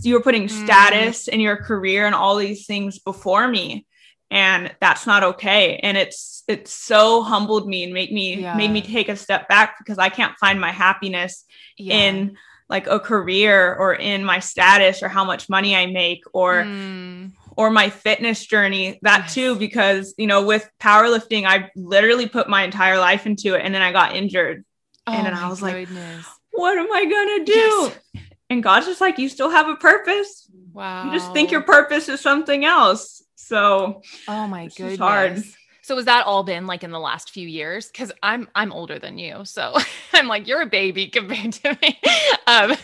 you 0.02 0.12
were 0.12 0.22
putting 0.22 0.48
mm. 0.48 0.64
status 0.64 1.26
in 1.26 1.40
your 1.40 1.56
career 1.56 2.04
and 2.04 2.14
all 2.14 2.36
these 2.36 2.66
things 2.66 2.98
before 2.98 3.48
me 3.48 3.86
and 4.34 4.74
that's 4.80 5.06
not 5.06 5.22
okay 5.22 5.76
and 5.82 5.96
it's 5.96 6.33
it's 6.48 6.72
so 6.72 7.22
humbled 7.22 7.68
me 7.68 7.84
and 7.84 7.92
made 7.92 8.12
me 8.12 8.36
yeah. 8.36 8.54
made 8.54 8.70
me 8.70 8.80
take 8.80 9.08
a 9.08 9.16
step 9.16 9.48
back 9.48 9.76
because 9.78 9.98
i 9.98 10.08
can't 10.08 10.36
find 10.38 10.60
my 10.60 10.70
happiness 10.70 11.44
yeah. 11.76 11.94
in 11.94 12.36
like 12.68 12.86
a 12.86 12.98
career 12.98 13.74
or 13.74 13.94
in 13.94 14.24
my 14.24 14.38
status 14.38 15.02
or 15.02 15.08
how 15.08 15.24
much 15.24 15.48
money 15.48 15.76
i 15.76 15.86
make 15.86 16.22
or 16.32 16.64
mm. 16.64 17.30
or 17.56 17.70
my 17.70 17.90
fitness 17.90 18.44
journey 18.44 18.98
that 19.02 19.24
yes. 19.24 19.34
too 19.34 19.56
because 19.56 20.14
you 20.18 20.26
know 20.26 20.44
with 20.44 20.68
powerlifting 20.80 21.44
i 21.46 21.70
literally 21.76 22.28
put 22.28 22.48
my 22.48 22.62
entire 22.62 22.98
life 22.98 23.26
into 23.26 23.54
it 23.54 23.62
and 23.62 23.74
then 23.74 23.82
i 23.82 23.92
got 23.92 24.16
injured 24.16 24.64
oh 25.06 25.12
and 25.12 25.26
then 25.26 25.34
i 25.34 25.48
was 25.48 25.60
goodness. 25.60 25.88
like 25.90 26.24
what 26.52 26.78
am 26.78 26.92
i 26.92 27.04
gonna 27.04 27.44
do 27.44 27.52
yes. 27.52 28.24
and 28.50 28.62
god's 28.62 28.86
just 28.86 29.00
like 29.00 29.18
you 29.18 29.28
still 29.28 29.50
have 29.50 29.68
a 29.68 29.76
purpose 29.76 30.50
wow 30.72 31.04
you 31.04 31.12
just 31.12 31.32
think 31.32 31.50
your 31.50 31.62
purpose 31.62 32.08
is 32.08 32.20
something 32.20 32.64
else 32.64 33.24
so, 33.44 34.00
oh 34.26 34.46
my 34.46 34.68
goodness, 34.68 34.98
hard. 34.98 35.42
So 35.84 35.96
has 35.96 36.06
that 36.06 36.24
all 36.24 36.44
been 36.44 36.66
like 36.66 36.82
in 36.82 36.92
the 36.92 36.98
last 36.98 37.28
few 37.28 37.46
years? 37.46 37.88
Because 37.88 38.10
I'm 38.22 38.48
I'm 38.54 38.72
older 38.72 38.98
than 38.98 39.18
you, 39.18 39.44
so 39.44 39.76
I'm 40.14 40.28
like 40.28 40.48
you're 40.48 40.62
a 40.62 40.66
baby 40.66 41.08
compared 41.12 41.52
to 41.52 41.78
me. 41.82 42.00
um, 42.46 42.74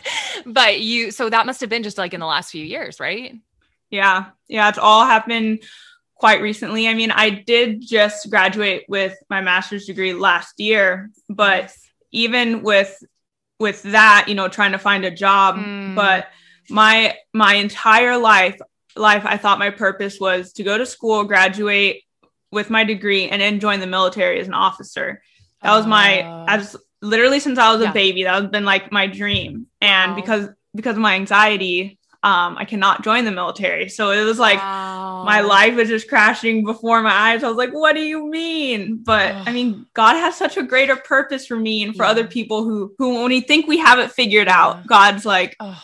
but 0.44 0.80
you, 0.80 1.10
so 1.10 1.30
that 1.30 1.46
must 1.46 1.62
have 1.62 1.70
been 1.70 1.82
just 1.82 1.96
like 1.96 2.12
in 2.12 2.20
the 2.20 2.26
last 2.26 2.50
few 2.50 2.62
years, 2.62 3.00
right? 3.00 3.34
Yeah, 3.88 4.26
yeah, 4.48 4.68
it's 4.68 4.76
all 4.76 5.06
happened 5.06 5.62
quite 6.14 6.42
recently. 6.42 6.88
I 6.88 6.94
mean, 6.94 7.10
I 7.10 7.30
did 7.30 7.80
just 7.80 8.28
graduate 8.28 8.84
with 8.86 9.16
my 9.30 9.40
master's 9.40 9.86
degree 9.86 10.12
last 10.12 10.60
year, 10.60 11.10
but 11.30 11.62
yes. 11.62 11.88
even 12.12 12.62
with 12.62 13.02
with 13.58 13.82
that, 13.84 14.26
you 14.28 14.34
know, 14.34 14.48
trying 14.48 14.72
to 14.72 14.78
find 14.78 15.06
a 15.06 15.10
job, 15.10 15.56
mm. 15.56 15.94
but 15.94 16.28
my 16.68 17.16
my 17.32 17.54
entire 17.54 18.18
life 18.18 18.60
life, 18.94 19.22
I 19.24 19.38
thought 19.38 19.58
my 19.58 19.70
purpose 19.70 20.20
was 20.20 20.52
to 20.54 20.62
go 20.62 20.76
to 20.76 20.84
school, 20.84 21.24
graduate 21.24 22.02
with 22.52 22.70
my 22.70 22.84
degree, 22.84 23.28
and 23.28 23.40
then 23.40 23.60
join 23.60 23.80
the 23.80 23.86
military 23.86 24.40
as 24.40 24.48
an 24.48 24.54
officer. 24.54 25.22
That 25.62 25.76
was 25.76 25.86
my 25.86 26.22
uh, 26.22 26.46
as 26.48 26.76
literally 27.02 27.40
since 27.40 27.58
I 27.58 27.72
was 27.72 27.82
yeah. 27.82 27.90
a 27.90 27.94
baby. 27.94 28.24
That 28.24 28.40
has 28.42 28.50
been 28.50 28.64
like 28.64 28.92
my 28.92 29.06
dream. 29.06 29.66
And 29.80 30.12
wow. 30.12 30.16
because 30.16 30.48
because 30.74 30.96
of 30.96 31.02
my 31.02 31.14
anxiety, 31.14 31.98
um, 32.22 32.56
I 32.56 32.64
cannot 32.64 33.02
join 33.02 33.24
the 33.24 33.30
military. 33.30 33.88
So 33.88 34.10
it 34.10 34.24
was 34.24 34.38
like 34.38 34.58
wow. 34.58 35.24
my 35.24 35.40
life 35.40 35.74
was 35.76 35.88
just 35.88 36.08
crashing 36.08 36.64
before 36.64 37.02
my 37.02 37.12
eyes. 37.12 37.44
I 37.44 37.48
was 37.48 37.56
like, 37.56 37.72
what 37.72 37.94
do 37.94 38.00
you 38.00 38.26
mean? 38.28 39.02
But 39.04 39.32
Ugh. 39.32 39.44
I 39.48 39.52
mean, 39.52 39.86
God 39.94 40.14
has 40.14 40.36
such 40.36 40.56
a 40.56 40.62
greater 40.62 40.96
purpose 40.96 41.46
for 41.46 41.56
me 41.56 41.82
and 41.82 41.94
for 41.94 42.04
yeah. 42.04 42.10
other 42.10 42.26
people 42.26 42.64
who 42.64 42.94
who 42.98 43.24
we 43.24 43.40
think 43.40 43.66
we 43.66 43.78
have 43.78 43.98
it 43.98 44.12
figured 44.12 44.48
out, 44.48 44.86
God's 44.86 45.24
like, 45.26 45.56
Ugh 45.60 45.76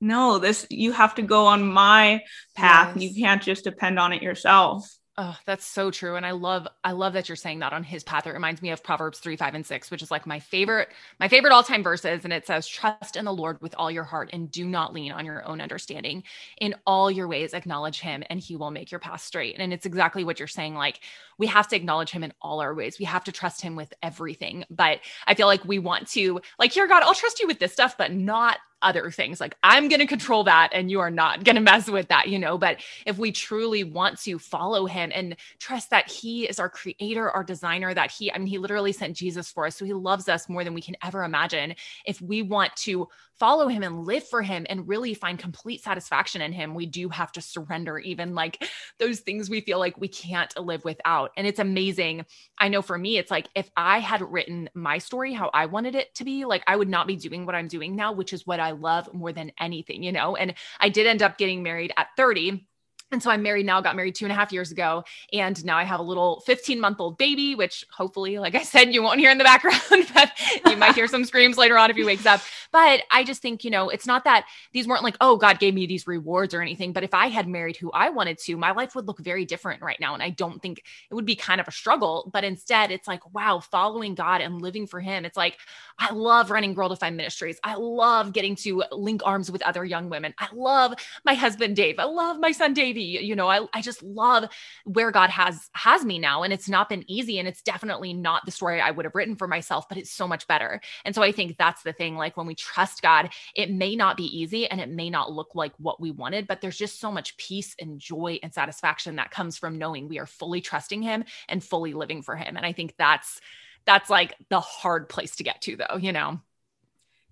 no, 0.00 0.38
this 0.38 0.66
you 0.70 0.92
have 0.92 1.14
to 1.16 1.22
go 1.22 1.46
on 1.46 1.66
my 1.66 2.22
path. 2.54 2.96
Yes. 2.96 3.04
You 3.04 3.22
can't 3.22 3.42
just 3.42 3.64
depend 3.64 3.98
on 3.98 4.12
it 4.12 4.22
yourself. 4.22 4.90
Oh, 5.22 5.36
that's 5.44 5.66
so 5.66 5.90
true. 5.90 6.16
And 6.16 6.24
I 6.24 6.30
love, 6.30 6.66
I 6.82 6.92
love 6.92 7.12
that 7.12 7.28
you're 7.28 7.36
saying 7.36 7.58
that 7.58 7.74
on 7.74 7.84
his 7.84 8.02
path. 8.02 8.26
It 8.26 8.32
reminds 8.32 8.62
me 8.62 8.70
of 8.70 8.82
Proverbs 8.82 9.18
3, 9.18 9.36
5, 9.36 9.54
and 9.54 9.66
6, 9.66 9.90
which 9.90 10.00
is 10.00 10.10
like 10.10 10.26
my 10.26 10.40
favorite, 10.40 10.88
my 11.18 11.28
favorite 11.28 11.52
all-time 11.52 11.82
verses. 11.82 12.24
And 12.24 12.32
it 12.32 12.46
says, 12.46 12.66
trust 12.66 13.16
in 13.16 13.26
the 13.26 13.32
Lord 13.32 13.60
with 13.60 13.74
all 13.76 13.90
your 13.90 14.04
heart 14.04 14.30
and 14.32 14.50
do 14.50 14.64
not 14.64 14.94
lean 14.94 15.12
on 15.12 15.26
your 15.26 15.46
own 15.46 15.60
understanding. 15.60 16.22
In 16.62 16.74
all 16.86 17.10
your 17.10 17.28
ways, 17.28 17.52
acknowledge 17.52 18.00
him 18.00 18.22
and 18.30 18.40
he 18.40 18.56
will 18.56 18.70
make 18.70 18.90
your 18.90 18.98
path 18.98 19.20
straight. 19.20 19.56
And 19.58 19.74
it's 19.74 19.84
exactly 19.84 20.24
what 20.24 20.38
you're 20.38 20.48
saying. 20.48 20.74
Like 20.74 21.00
we 21.36 21.46
have 21.48 21.68
to 21.68 21.76
acknowledge 21.76 22.12
him 22.12 22.24
in 22.24 22.32
all 22.40 22.60
our 22.60 22.74
ways. 22.74 22.98
We 22.98 23.04
have 23.04 23.24
to 23.24 23.32
trust 23.32 23.60
him 23.60 23.76
with 23.76 23.92
everything. 24.02 24.64
But 24.70 25.00
I 25.26 25.34
feel 25.34 25.48
like 25.48 25.66
we 25.66 25.78
want 25.78 26.08
to, 26.12 26.40
like, 26.58 26.72
here, 26.72 26.88
God, 26.88 27.02
I'll 27.02 27.14
trust 27.14 27.40
you 27.40 27.46
with 27.46 27.58
this 27.58 27.74
stuff, 27.74 27.96
but 27.98 28.12
not 28.12 28.56
other 28.82 29.10
things. 29.10 29.40
Like 29.40 29.56
I'm 29.62 29.88
going 29.88 30.00
to 30.00 30.06
control 30.06 30.44
that 30.44 30.70
and 30.72 30.90
you 30.90 31.00
are 31.00 31.10
not 31.10 31.44
going 31.44 31.56
to 31.56 31.62
mess 31.62 31.88
with 31.88 32.08
that, 32.08 32.28
you 32.28 32.38
know. 32.38 32.58
But 32.58 32.78
if 33.06 33.18
we 33.18 33.32
truly 33.32 33.84
want 33.84 34.20
to 34.22 34.38
follow 34.38 34.86
him 34.86 35.10
and 35.14 35.36
trust 35.58 35.90
that 35.90 36.10
he 36.10 36.48
is 36.48 36.58
our 36.58 36.68
creator, 36.68 37.30
our 37.30 37.44
designer, 37.44 37.92
that 37.94 38.10
he, 38.10 38.32
I 38.32 38.38
mean, 38.38 38.46
he 38.46 38.58
literally 38.58 38.92
sent 38.92 39.16
Jesus 39.16 39.50
for 39.50 39.66
us. 39.66 39.76
So 39.76 39.84
he 39.84 39.92
loves 39.92 40.28
us 40.28 40.48
more 40.48 40.64
than 40.64 40.74
we 40.74 40.82
can 40.82 40.96
ever 41.02 41.24
imagine. 41.24 41.74
If 42.06 42.20
we 42.20 42.42
want 42.42 42.74
to 42.76 43.08
follow 43.40 43.66
him 43.68 43.82
and 43.82 44.06
live 44.06 44.28
for 44.28 44.42
him 44.42 44.66
and 44.68 44.86
really 44.86 45.14
find 45.14 45.38
complete 45.38 45.82
satisfaction 45.82 46.42
in 46.42 46.52
him, 46.52 46.74
we 46.74 46.86
do 46.86 47.08
have 47.08 47.32
to 47.32 47.40
surrender 47.40 47.98
even 47.98 48.34
like 48.34 48.62
those 48.98 49.20
things 49.20 49.48
we 49.48 49.62
feel 49.62 49.78
like 49.78 49.98
we 49.98 50.08
can't 50.08 50.56
live 50.60 50.84
without. 50.84 51.30
And 51.36 51.46
it's 51.46 51.58
amazing. 51.58 52.26
I 52.58 52.68
know 52.68 52.82
for 52.82 52.98
me, 52.98 53.16
it's 53.16 53.30
like 53.30 53.48
if 53.54 53.70
I 53.76 53.98
had 53.98 54.20
written 54.20 54.68
my 54.74 54.98
story 54.98 55.32
how 55.32 55.50
I 55.54 55.66
wanted 55.66 55.94
it 55.94 56.14
to 56.16 56.24
be, 56.24 56.44
like 56.44 56.62
I 56.66 56.76
would 56.76 56.88
not 56.88 57.06
be 57.06 57.16
doing 57.16 57.46
what 57.46 57.54
I'm 57.54 57.66
doing 57.66 57.96
now, 57.96 58.12
which 58.12 58.34
is 58.34 58.46
what 58.46 58.60
I 58.60 58.72
love 58.72 59.12
more 59.14 59.32
than 59.32 59.52
anything, 59.58 60.02
you 60.02 60.12
know? 60.12 60.36
And 60.36 60.54
I 60.78 60.90
did 60.90 61.06
end 61.06 61.22
up 61.22 61.38
getting 61.38 61.62
married 61.62 61.92
at 61.96 62.08
30 62.18 62.68
and 63.12 63.20
so 63.22 63.30
I'm 63.30 63.42
married 63.42 63.66
now, 63.66 63.80
got 63.80 63.96
married 63.96 64.14
two 64.14 64.24
and 64.24 64.32
a 64.32 64.36
half 64.36 64.52
years 64.52 64.70
ago. 64.70 65.02
And 65.32 65.62
now 65.64 65.76
I 65.76 65.82
have 65.82 65.98
a 65.98 66.02
little 66.02 66.40
15 66.46 66.78
month 66.78 67.00
old 67.00 67.18
baby, 67.18 67.56
which 67.56 67.84
hopefully, 67.90 68.38
like 68.38 68.54
I 68.54 68.62
said, 68.62 68.94
you 68.94 69.02
won't 69.02 69.18
hear 69.18 69.30
in 69.30 69.38
the 69.38 69.44
background, 69.44 69.80
but 70.14 70.30
you 70.66 70.76
might 70.76 70.94
hear 70.94 71.08
some 71.08 71.24
screams 71.24 71.58
later 71.58 71.76
on 71.76 71.90
if 71.90 71.96
he 71.96 72.04
wakes 72.04 72.24
up. 72.24 72.40
But 72.70 73.02
I 73.10 73.24
just 73.24 73.42
think, 73.42 73.64
you 73.64 73.70
know, 73.70 73.88
it's 73.88 74.06
not 74.06 74.24
that 74.24 74.46
these 74.72 74.86
weren't 74.86 75.02
like, 75.02 75.16
oh, 75.20 75.36
God 75.36 75.58
gave 75.58 75.74
me 75.74 75.86
these 75.86 76.06
rewards 76.06 76.54
or 76.54 76.62
anything. 76.62 76.92
But 76.92 77.02
if 77.02 77.12
I 77.12 77.26
had 77.26 77.48
married 77.48 77.76
who 77.76 77.90
I 77.90 78.10
wanted 78.10 78.38
to, 78.38 78.56
my 78.56 78.70
life 78.70 78.94
would 78.94 79.08
look 79.08 79.18
very 79.18 79.44
different 79.44 79.82
right 79.82 79.98
now. 79.98 80.14
And 80.14 80.22
I 80.22 80.30
don't 80.30 80.62
think 80.62 80.84
it 81.10 81.14
would 81.14 81.26
be 81.26 81.34
kind 81.34 81.60
of 81.60 81.66
a 81.66 81.72
struggle. 81.72 82.30
But 82.32 82.44
instead, 82.44 82.92
it's 82.92 83.08
like, 83.08 83.34
wow, 83.34 83.58
following 83.58 84.14
God 84.14 84.40
and 84.40 84.62
living 84.62 84.86
for 84.86 85.00
Him. 85.00 85.24
It's 85.24 85.36
like, 85.36 85.58
I 85.98 86.12
love 86.12 86.50
running 86.50 86.74
Girl 86.74 86.88
Defined 86.88 87.16
Ministries. 87.16 87.58
I 87.64 87.74
love 87.74 88.32
getting 88.32 88.54
to 88.56 88.84
link 88.92 89.22
arms 89.24 89.50
with 89.50 89.62
other 89.62 89.84
young 89.84 90.08
women. 90.10 90.32
I 90.38 90.46
love 90.54 90.94
my 91.24 91.34
husband, 91.34 91.74
Dave. 91.74 91.98
I 91.98 92.04
love 92.04 92.38
my 92.38 92.52
son, 92.52 92.72
Davey 92.72 92.99
you 93.04 93.34
know 93.36 93.48
I, 93.48 93.66
I 93.72 93.82
just 93.82 94.02
love 94.02 94.48
where 94.84 95.10
god 95.10 95.30
has 95.30 95.68
has 95.74 96.04
me 96.04 96.18
now 96.18 96.42
and 96.42 96.52
it's 96.52 96.68
not 96.68 96.88
been 96.88 97.04
easy 97.10 97.38
and 97.38 97.48
it's 97.48 97.62
definitely 97.62 98.12
not 98.12 98.44
the 98.44 98.50
story 98.50 98.80
i 98.80 98.90
would 98.90 99.04
have 99.04 99.14
written 99.14 99.36
for 99.36 99.48
myself 99.48 99.88
but 99.88 99.98
it's 99.98 100.10
so 100.10 100.26
much 100.26 100.46
better 100.46 100.80
and 101.04 101.14
so 101.14 101.22
i 101.22 101.32
think 101.32 101.56
that's 101.56 101.82
the 101.82 101.92
thing 101.92 102.16
like 102.16 102.36
when 102.36 102.46
we 102.46 102.54
trust 102.54 103.02
god 103.02 103.30
it 103.54 103.70
may 103.70 103.96
not 103.96 104.16
be 104.16 104.24
easy 104.24 104.66
and 104.66 104.80
it 104.80 104.88
may 104.88 105.10
not 105.10 105.32
look 105.32 105.54
like 105.54 105.72
what 105.78 106.00
we 106.00 106.10
wanted 106.10 106.46
but 106.46 106.60
there's 106.60 106.78
just 106.78 107.00
so 107.00 107.10
much 107.10 107.36
peace 107.36 107.74
and 107.80 107.98
joy 107.98 108.38
and 108.42 108.54
satisfaction 108.54 109.16
that 109.16 109.30
comes 109.30 109.56
from 109.56 109.78
knowing 109.78 110.08
we 110.08 110.18
are 110.18 110.26
fully 110.26 110.60
trusting 110.60 111.02
him 111.02 111.24
and 111.48 111.64
fully 111.64 111.92
living 111.92 112.22
for 112.22 112.36
him 112.36 112.56
and 112.56 112.66
i 112.66 112.72
think 112.72 112.94
that's 112.98 113.40
that's 113.86 114.10
like 114.10 114.34
the 114.48 114.60
hard 114.60 115.08
place 115.08 115.36
to 115.36 115.44
get 115.44 115.60
to 115.62 115.76
though 115.76 115.96
you 115.96 116.12
know 116.12 116.40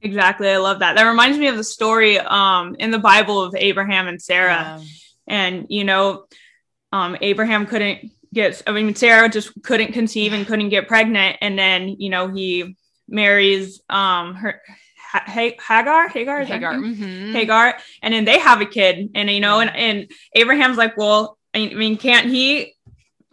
Exactly. 0.00 0.48
I 0.48 0.58
love 0.58 0.78
that. 0.78 0.96
That 0.96 1.08
reminds 1.08 1.38
me 1.38 1.48
of 1.48 1.56
the 1.56 1.64
story 1.64 2.18
um, 2.18 2.76
in 2.78 2.90
the 2.90 2.98
Bible 2.98 3.42
of 3.42 3.54
Abraham 3.56 4.06
and 4.06 4.20
Sarah. 4.20 4.78
Yeah 4.78 4.84
and 5.28 5.66
you 5.68 5.84
know 5.84 6.24
um, 6.92 7.16
abraham 7.20 7.66
couldn't 7.66 8.10
get 8.32 8.62
i 8.66 8.72
mean 8.72 8.94
sarah 8.94 9.28
just 9.28 9.50
couldn't 9.62 9.92
conceive 9.92 10.32
and 10.32 10.46
couldn't 10.46 10.68
get 10.68 10.88
pregnant 10.88 11.36
and 11.40 11.58
then 11.58 11.88
you 11.88 12.10
know 12.10 12.28
he 12.28 12.76
marries 13.08 13.80
um 13.88 14.34
her 14.34 14.60
Hagar, 15.10 16.08
Hagar, 16.08 16.44
Hagar, 16.44 16.74
mm-hmm. 16.74 17.32
Hagar, 17.32 17.78
and 18.02 18.12
then 18.12 18.24
they 18.24 18.38
have 18.38 18.60
a 18.60 18.66
kid, 18.66 19.10
and 19.14 19.30
you 19.30 19.40
know, 19.40 19.60
and, 19.60 19.74
and 19.74 20.10
Abraham's 20.34 20.76
like, 20.76 20.96
well, 20.96 21.38
I 21.54 21.68
mean, 21.68 21.96
can't 21.96 22.26
he, 22.26 22.74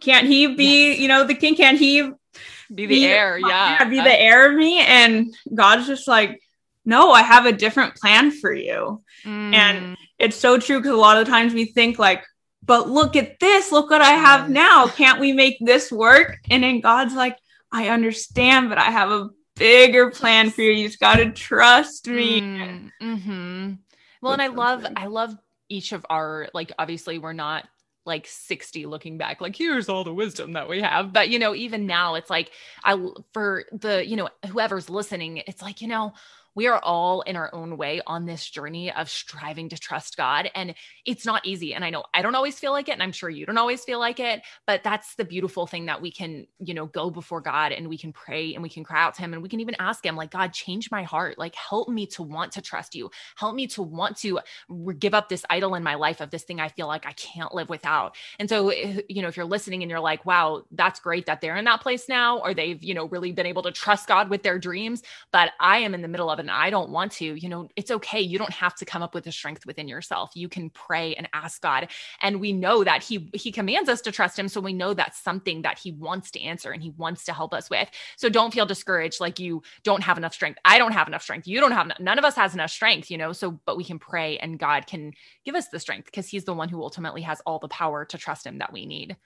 can't 0.00 0.26
he 0.26 0.54
be, 0.54 0.90
yes. 0.90 0.98
you 1.00 1.08
know, 1.08 1.24
the 1.24 1.34
king? 1.34 1.54
Can't 1.54 1.78
he 1.78 2.02
be 2.02 2.86
the 2.86 2.86
be, 2.86 3.06
heir? 3.06 3.38
Yeah, 3.38 3.84
be 3.84 3.96
the 3.96 4.20
heir 4.20 4.50
of 4.50 4.56
me? 4.56 4.80
And 4.80 5.34
God's 5.54 5.86
just 5.86 6.08
like, 6.08 6.40
no, 6.84 7.12
I 7.12 7.22
have 7.22 7.44
a 7.44 7.52
different 7.52 7.96
plan 7.96 8.30
for 8.30 8.52
you, 8.52 9.02
mm. 9.24 9.54
and 9.54 9.96
it's 10.18 10.36
so 10.36 10.58
true 10.58 10.78
because 10.78 10.92
a 10.92 10.96
lot 10.96 11.18
of 11.18 11.26
the 11.26 11.30
times 11.30 11.54
we 11.54 11.66
think 11.66 11.98
like 11.98 12.24
but 12.62 12.88
look 12.88 13.16
at 13.16 13.38
this 13.38 13.70
look 13.70 13.90
what 13.90 14.02
i 14.02 14.10
have 14.10 14.50
now. 14.50 14.86
Can't 14.88 15.20
we 15.20 15.32
make 15.32 15.56
this 15.60 15.92
work? 15.92 16.38
And 16.50 16.62
then 16.62 16.80
god's 16.80 17.14
like 17.14 17.38
i 17.72 17.88
understand 17.88 18.68
but 18.68 18.78
i 18.78 18.84
have 18.90 19.10
a 19.10 19.30
bigger 19.56 20.10
plan 20.10 20.50
for 20.50 20.62
you. 20.62 20.72
You 20.72 20.86
just 20.88 21.00
got 21.00 21.16
to 21.16 21.32
trust 21.32 22.08
me. 22.08 22.40
Mm, 22.40 22.90
mm-hmm. 23.02 23.72
well 24.20 24.32
and 24.32 24.42
i 24.42 24.48
love 24.48 24.86
i 24.96 25.06
love 25.06 25.34
each 25.68 25.92
of 25.92 26.04
our 26.10 26.48
like 26.54 26.72
obviously 26.78 27.18
we're 27.18 27.32
not 27.32 27.66
like 28.04 28.26
60 28.28 28.86
looking 28.86 29.18
back 29.18 29.40
like 29.40 29.56
here's 29.56 29.88
all 29.88 30.04
the 30.04 30.14
wisdom 30.14 30.52
that 30.52 30.68
we 30.68 30.80
have. 30.80 31.12
But 31.12 31.28
you 31.28 31.38
know 31.38 31.54
even 31.54 31.86
now 31.86 32.14
it's 32.14 32.30
like 32.30 32.50
i 32.84 32.96
for 33.32 33.64
the 33.72 34.06
you 34.06 34.16
know 34.16 34.28
whoever's 34.46 34.88
listening 34.88 35.38
it's 35.38 35.62
like 35.62 35.82
you 35.82 35.88
know 35.88 36.12
we 36.56 36.66
are 36.66 36.80
all 36.82 37.20
in 37.20 37.36
our 37.36 37.54
own 37.54 37.76
way 37.76 38.00
on 38.06 38.24
this 38.24 38.48
journey 38.48 38.90
of 38.90 39.08
striving 39.10 39.68
to 39.68 39.78
trust 39.78 40.16
God. 40.16 40.50
And 40.54 40.74
it's 41.04 41.26
not 41.26 41.46
easy. 41.46 41.74
And 41.74 41.84
I 41.84 41.90
know 41.90 42.04
I 42.14 42.22
don't 42.22 42.34
always 42.34 42.58
feel 42.58 42.72
like 42.72 42.88
it. 42.88 42.92
And 42.92 43.02
I'm 43.02 43.12
sure 43.12 43.28
you 43.28 43.44
don't 43.44 43.58
always 43.58 43.84
feel 43.84 44.00
like 44.00 44.18
it. 44.18 44.40
But 44.66 44.82
that's 44.82 45.14
the 45.16 45.24
beautiful 45.24 45.66
thing 45.66 45.86
that 45.86 46.00
we 46.00 46.10
can, 46.10 46.46
you 46.58 46.72
know, 46.72 46.86
go 46.86 47.10
before 47.10 47.42
God 47.42 47.72
and 47.72 47.88
we 47.88 47.98
can 47.98 48.12
pray 48.12 48.54
and 48.54 48.62
we 48.62 48.70
can 48.70 48.82
cry 48.82 49.02
out 49.02 49.14
to 49.14 49.20
Him 49.22 49.34
and 49.34 49.42
we 49.42 49.50
can 49.50 49.60
even 49.60 49.76
ask 49.78 50.04
Him, 50.04 50.16
like, 50.16 50.30
God, 50.30 50.52
change 50.54 50.90
my 50.90 51.02
heart. 51.02 51.38
Like, 51.38 51.54
help 51.54 51.90
me 51.90 52.06
to 52.06 52.22
want 52.22 52.52
to 52.52 52.62
trust 52.62 52.94
you. 52.94 53.10
Help 53.36 53.54
me 53.54 53.66
to 53.68 53.82
want 53.82 54.16
to 54.18 54.40
give 54.98 55.12
up 55.12 55.28
this 55.28 55.44
idol 55.50 55.74
in 55.74 55.82
my 55.82 55.94
life 55.94 56.22
of 56.22 56.30
this 56.30 56.44
thing 56.44 56.58
I 56.58 56.68
feel 56.68 56.86
like 56.86 57.04
I 57.04 57.12
can't 57.12 57.54
live 57.54 57.68
without. 57.68 58.16
And 58.38 58.48
so, 58.48 58.70
eh, 58.70 59.02
you 59.10 59.20
know, 59.20 59.28
if 59.28 59.36
you're 59.36 59.44
listening 59.44 59.82
and 59.82 59.90
you're 59.90 60.00
like, 60.00 60.24
wow, 60.24 60.62
that's 60.70 61.00
great 61.00 61.26
that 61.26 61.42
they're 61.42 61.56
in 61.56 61.66
that 61.66 61.82
place 61.82 62.08
now, 62.08 62.38
or 62.38 62.54
they've, 62.54 62.82
you 62.82 62.94
know, 62.94 63.04
really 63.08 63.32
been 63.32 63.44
able 63.44 63.62
to 63.64 63.72
trust 63.72 64.08
God 64.08 64.30
with 64.30 64.42
their 64.42 64.58
dreams. 64.58 65.02
But 65.32 65.50
I 65.60 65.78
am 65.78 65.94
in 65.94 66.00
the 66.00 66.08
middle 66.08 66.30
of 66.30 66.38
an 66.38 66.45
and 66.46 66.56
I 66.56 66.70
don't 66.70 66.90
want 66.90 67.10
to, 67.12 67.24
you 67.24 67.48
know, 67.48 67.68
it's 67.74 67.90
okay. 67.90 68.20
You 68.20 68.38
don't 68.38 68.52
have 68.52 68.76
to 68.76 68.84
come 68.84 69.02
up 69.02 69.14
with 69.14 69.24
the 69.24 69.32
strength 69.32 69.66
within 69.66 69.88
yourself. 69.88 70.30
You 70.34 70.48
can 70.48 70.70
pray 70.70 71.14
and 71.16 71.28
ask 71.32 71.60
God. 71.60 71.88
And 72.22 72.40
we 72.40 72.52
know 72.52 72.84
that 72.84 73.02
he 73.02 73.28
he 73.34 73.50
commands 73.50 73.88
us 73.88 74.00
to 74.02 74.12
trust 74.12 74.38
him, 74.38 74.48
so 74.48 74.60
we 74.60 74.72
know 74.72 74.94
that's 74.94 75.18
something 75.20 75.62
that 75.62 75.76
he 75.78 75.90
wants 75.90 76.30
to 76.32 76.40
answer 76.40 76.70
and 76.70 76.80
he 76.80 76.90
wants 76.90 77.24
to 77.24 77.32
help 77.32 77.52
us 77.52 77.68
with. 77.68 77.90
So 78.16 78.28
don't 78.28 78.54
feel 78.54 78.64
discouraged 78.64 79.20
like 79.20 79.40
you 79.40 79.62
don't 79.82 80.04
have 80.04 80.18
enough 80.18 80.34
strength. 80.34 80.60
I 80.64 80.78
don't 80.78 80.92
have 80.92 81.08
enough 81.08 81.22
strength. 81.22 81.48
You 81.48 81.58
don't 81.58 81.72
have 81.72 81.90
none 81.98 82.18
of 82.18 82.24
us 82.24 82.36
has 82.36 82.54
enough 82.54 82.70
strength, 82.70 83.10
you 83.10 83.18
know. 83.18 83.32
So 83.32 83.58
but 83.66 83.76
we 83.76 83.82
can 83.82 83.98
pray 83.98 84.38
and 84.38 84.56
God 84.56 84.86
can 84.86 85.12
give 85.44 85.56
us 85.56 85.66
the 85.68 85.80
strength 85.80 86.04
because 86.06 86.28
he's 86.28 86.44
the 86.44 86.54
one 86.54 86.68
who 86.68 86.80
ultimately 86.80 87.22
has 87.22 87.40
all 87.40 87.58
the 87.58 87.68
power 87.68 88.04
to 88.04 88.18
trust 88.18 88.46
him 88.46 88.58
that 88.58 88.72
we 88.72 88.86
need. 88.86 89.16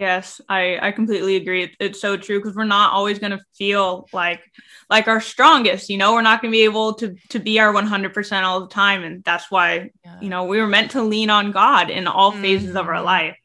Yes, 0.00 0.40
I 0.48 0.78
I 0.80 0.92
completely 0.92 1.36
agree. 1.36 1.76
It's 1.78 2.00
so 2.00 2.16
true 2.16 2.38
because 2.38 2.56
we're 2.56 2.64
not 2.64 2.94
always 2.94 3.18
going 3.18 3.32
to 3.32 3.44
feel 3.54 4.08
like 4.14 4.40
like 4.88 5.08
our 5.08 5.20
strongest, 5.20 5.90
you 5.90 5.98
know, 5.98 6.14
we're 6.14 6.22
not 6.22 6.40
going 6.40 6.50
to 6.50 6.56
be 6.56 6.64
able 6.64 6.94
to 6.94 7.16
to 7.28 7.38
be 7.38 7.60
our 7.60 7.70
100% 7.70 8.42
all 8.42 8.62
the 8.62 8.68
time 8.68 9.04
and 9.04 9.22
that's 9.24 9.50
why, 9.50 9.90
yeah. 10.02 10.18
you 10.22 10.30
know, 10.30 10.44
we 10.44 10.58
were 10.58 10.66
meant 10.66 10.92
to 10.92 11.02
lean 11.02 11.28
on 11.28 11.52
God 11.52 11.90
in 11.90 12.06
all 12.06 12.32
mm-hmm. 12.32 12.40
phases 12.40 12.76
of 12.76 12.88
our 12.88 12.94
mm-hmm. 12.94 13.04
life. 13.04 13.36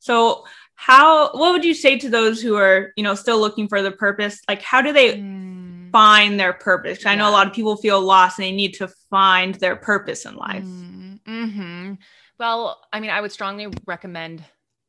So, 0.00 0.44
how 0.74 1.32
what 1.32 1.52
would 1.52 1.64
you 1.64 1.72
say 1.72 1.96
to 1.96 2.10
those 2.10 2.42
who 2.42 2.56
are, 2.56 2.92
you 2.94 3.04
know, 3.04 3.14
still 3.14 3.40
looking 3.40 3.66
for 3.66 3.80
the 3.80 3.92
purpose? 3.92 4.38
Like 4.46 4.60
how 4.60 4.82
do 4.82 4.92
they 4.92 5.16
mm. 5.16 5.90
find 5.92 6.38
their 6.38 6.52
purpose? 6.52 7.04
Yeah. 7.04 7.12
I 7.12 7.14
know 7.14 7.30
a 7.30 7.32
lot 7.32 7.46
of 7.46 7.54
people 7.54 7.76
feel 7.76 8.02
lost 8.02 8.38
and 8.38 8.44
they 8.44 8.52
need 8.52 8.74
to 8.74 8.88
find 9.08 9.54
their 9.54 9.76
purpose 9.76 10.26
in 10.26 10.36
life. 10.36 10.64
Mm-hmm. 10.64 11.94
Well, 12.38 12.82
I 12.92 13.00
mean, 13.00 13.10
I 13.10 13.22
would 13.22 13.32
strongly 13.32 13.68
recommend 13.86 14.44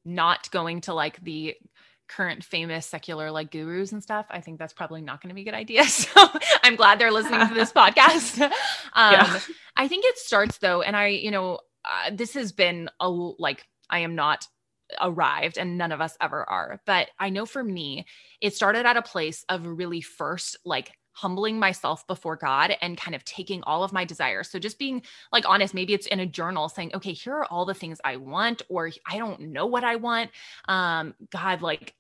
not 0.06 0.50
going 0.52 0.82
to 0.82 0.94
like 0.94 1.22
the 1.24 1.56
current 2.08 2.44
famous 2.44 2.86
secular 2.86 3.32
like 3.32 3.52
gurus 3.52 3.92
and 3.92 4.04
stuff, 4.04 4.26
I 4.30 4.42
think 4.42 4.60
that's 4.60 4.74
probably 4.74 5.02
not 5.02 5.22
going 5.22 5.30
to 5.30 5.36
be 5.36 5.42
a 5.42 5.46
good 5.46 5.54
idea. 5.54 5.84
So 5.88 6.28
I'm 6.64 6.76
glad 6.76 7.00
they're 7.00 7.12
listening 7.12 7.48
to 7.48 7.54
this 7.54 7.72
podcast. 7.74 8.42
Um, 8.42 8.52
yeah. 9.14 9.40
I 9.76 9.88
think 9.88 10.06
it 10.06 10.18
starts 10.18 10.58
though, 10.60 10.82
and 10.82 10.96
I, 10.96 11.08
you 11.08 11.32
know, 11.32 11.60
uh, 11.86 12.12
this 12.14 12.34
has 12.34 12.52
been 12.52 12.90
a 13.00 13.10
like 13.10 13.66
I 13.90 14.00
am 14.00 14.16
not 14.16 14.48
arrived 15.02 15.58
and 15.58 15.78
none 15.78 15.92
of 15.92 16.02
us 16.02 16.16
ever 16.22 16.48
are 16.48 16.80
but 16.86 17.08
i 17.20 17.30
know 17.30 17.46
for 17.46 17.64
me 17.64 18.06
it 18.42 18.54
started 18.54 18.86
at 18.86 18.98
a 18.98 19.02
place 19.02 19.46
of 19.50 19.66
really 19.66 20.02
first 20.02 20.58
like 20.66 20.92
humbling 21.14 21.60
myself 21.60 22.06
before 22.08 22.36
God 22.36 22.76
and 22.82 22.98
kind 22.98 23.16
of 23.16 23.24
taking 23.24 23.64
all 23.64 23.84
of 23.84 23.94
my 23.94 24.04
desires. 24.04 24.50
So 24.50 24.60
just 24.60 24.80
being 24.80 25.04
like 25.32 25.48
honest, 25.48 25.74
maybe 25.74 25.94
it's 25.94 26.08
in 26.08 26.20
a 26.20 26.26
journal 26.26 26.70
saying, 26.70 26.92
okay, 26.94 27.14
here 27.14 27.34
are 27.34 27.46
all 27.46 27.66
the 27.66 27.74
things 27.74 28.02
I 28.04 28.18
want, 28.18 28.62
or 28.70 28.92
I 29.10 29.18
don't 29.18 29.40
know 29.40 29.66
what 29.66 29.84
I 29.84 29.96
want. 29.96 30.32
Um, 30.68 31.14
God, 31.32 31.62
like, 31.62 31.94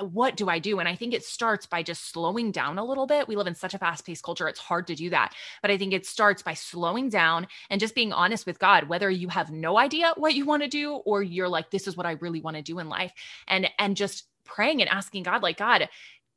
what 0.00 0.36
do 0.36 0.48
I 0.48 0.58
do? 0.58 0.80
And 0.80 0.88
I 0.88 0.94
think 0.94 1.14
it 1.14 1.24
starts 1.24 1.64
by 1.64 1.82
just 1.82 2.10
slowing 2.10 2.50
down 2.50 2.78
a 2.78 2.84
little 2.84 3.06
bit. 3.06 3.28
We 3.28 3.36
live 3.36 3.46
in 3.46 3.54
such 3.54 3.74
a 3.74 3.78
fast 3.78 4.04
paced 4.04 4.24
culture. 4.24 4.48
It's 4.48 4.58
hard 4.58 4.86
to 4.88 4.94
do 4.94 5.10
that. 5.10 5.34
But 5.62 5.70
I 5.70 5.78
think 5.78 5.92
it 5.92 6.04
starts 6.04 6.42
by 6.42 6.54
slowing 6.54 7.08
down 7.08 7.46
and 7.70 7.80
just 7.80 7.94
being 7.94 8.12
honest 8.12 8.44
with 8.44 8.58
God, 8.58 8.88
whether 8.88 9.08
you 9.08 9.28
have 9.28 9.50
no 9.50 9.78
idea 9.78 10.12
what 10.16 10.34
you 10.34 10.44
want 10.44 10.62
to 10.62 10.68
do 10.68 10.94
or 10.94 11.22
you're 11.22 11.48
like, 11.48 11.70
this 11.70 11.86
is 11.86 11.96
what 11.96 12.06
I 12.06 12.12
really 12.12 12.40
want 12.40 12.56
to 12.56 12.62
do 12.62 12.80
in 12.80 12.88
life. 12.88 13.12
And, 13.46 13.70
and 13.78 13.96
just 13.96 14.26
praying 14.44 14.80
and 14.80 14.90
asking 14.90 15.22
God, 15.22 15.42
like, 15.42 15.58
God, 15.58 15.88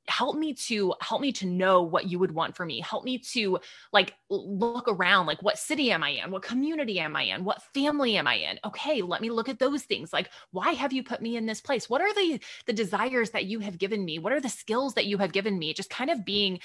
help 0.07 0.35
me 0.35 0.53
to 0.53 0.93
help 0.99 1.21
me 1.21 1.31
to 1.31 1.45
know 1.45 1.83
what 1.83 2.09
you 2.09 2.19
would 2.19 2.31
want 2.31 2.55
for 2.55 2.65
me. 2.65 2.79
Help 2.81 3.03
me 3.03 3.19
to 3.19 3.59
like 3.93 4.15
look 4.29 4.85
around 4.87 5.25
like 5.25 5.41
what 5.41 5.57
city 5.57 5.91
am 5.91 6.03
i 6.03 6.09
in? 6.09 6.31
What 6.31 6.41
community 6.41 6.99
am 6.99 7.15
i 7.15 7.23
in? 7.23 7.43
What 7.43 7.61
family 7.73 8.17
am 8.17 8.27
i 8.27 8.35
in? 8.35 8.59
Okay 8.65 9.01
let 9.01 9.21
me 9.21 9.29
look 9.29 9.49
at 9.49 9.59
those 9.59 9.83
things. 9.83 10.11
Like 10.11 10.29
why 10.51 10.71
have 10.71 10.91
you 10.91 11.03
put 11.03 11.21
me 11.21 11.37
in 11.37 11.45
this 11.45 11.61
place? 11.61 11.89
What 11.89 12.01
are 12.01 12.13
the 12.13 12.39
the 12.65 12.73
desires 12.73 13.31
that 13.31 13.45
you 13.45 13.59
have 13.59 13.77
given 13.77 14.03
me? 14.03 14.19
What 14.19 14.33
are 14.33 14.41
the 14.41 14.49
skills 14.49 14.95
that 14.95 15.05
you 15.05 15.17
have 15.19 15.31
given 15.31 15.57
me? 15.57 15.73
Just 15.73 15.89
kind 15.89 16.09
of 16.09 16.25
being 16.25 16.59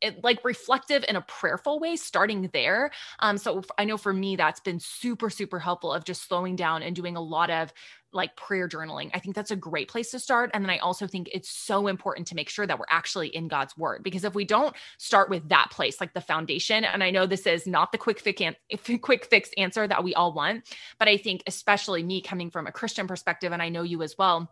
it, 0.00 0.22
like 0.22 0.44
reflective 0.44 1.04
in 1.08 1.16
a 1.16 1.22
prayerful 1.22 1.80
way 1.80 1.96
starting 1.96 2.50
there. 2.52 2.90
Um 3.20 3.38
so 3.38 3.62
i 3.78 3.84
know 3.84 3.96
for 3.96 4.12
me 4.12 4.36
that's 4.36 4.60
been 4.60 4.80
super 4.80 5.30
super 5.30 5.58
helpful 5.58 5.92
of 5.92 6.04
just 6.04 6.28
slowing 6.28 6.56
down 6.56 6.82
and 6.82 6.94
doing 6.94 7.16
a 7.16 7.20
lot 7.20 7.50
of 7.50 7.72
like 8.12 8.36
prayer 8.36 8.68
journaling. 8.68 9.10
I 9.14 9.18
think 9.18 9.36
that's 9.36 9.50
a 9.50 9.56
great 9.56 9.88
place 9.88 10.10
to 10.12 10.18
start. 10.18 10.50
And 10.54 10.64
then 10.64 10.70
I 10.70 10.78
also 10.78 11.06
think 11.06 11.28
it's 11.32 11.50
so 11.50 11.86
important 11.86 12.26
to 12.28 12.34
make 12.34 12.48
sure 12.48 12.66
that 12.66 12.78
we're 12.78 12.86
actually 12.90 13.28
in 13.28 13.48
God's 13.48 13.76
word 13.76 14.02
because 14.02 14.24
if 14.24 14.34
we 14.34 14.44
don't 14.44 14.74
start 14.98 15.28
with 15.28 15.48
that 15.50 15.70
place, 15.70 16.00
like 16.00 16.14
the 16.14 16.20
foundation, 16.20 16.84
and 16.84 17.04
I 17.04 17.10
know 17.10 17.26
this 17.26 17.46
is 17.46 17.66
not 17.66 17.92
the 17.92 17.98
quick 17.98 18.20
fix, 18.20 18.40
an- 18.40 18.98
quick 19.00 19.26
fix 19.26 19.50
answer 19.56 19.86
that 19.86 20.04
we 20.04 20.14
all 20.14 20.32
want, 20.32 20.64
but 20.98 21.08
I 21.08 21.16
think 21.16 21.42
especially 21.46 22.02
me 22.02 22.22
coming 22.22 22.50
from 22.50 22.66
a 22.66 22.72
Christian 22.72 23.06
perspective, 23.06 23.52
and 23.52 23.62
I 23.62 23.68
know 23.68 23.82
you 23.82 24.02
as 24.02 24.16
well 24.18 24.50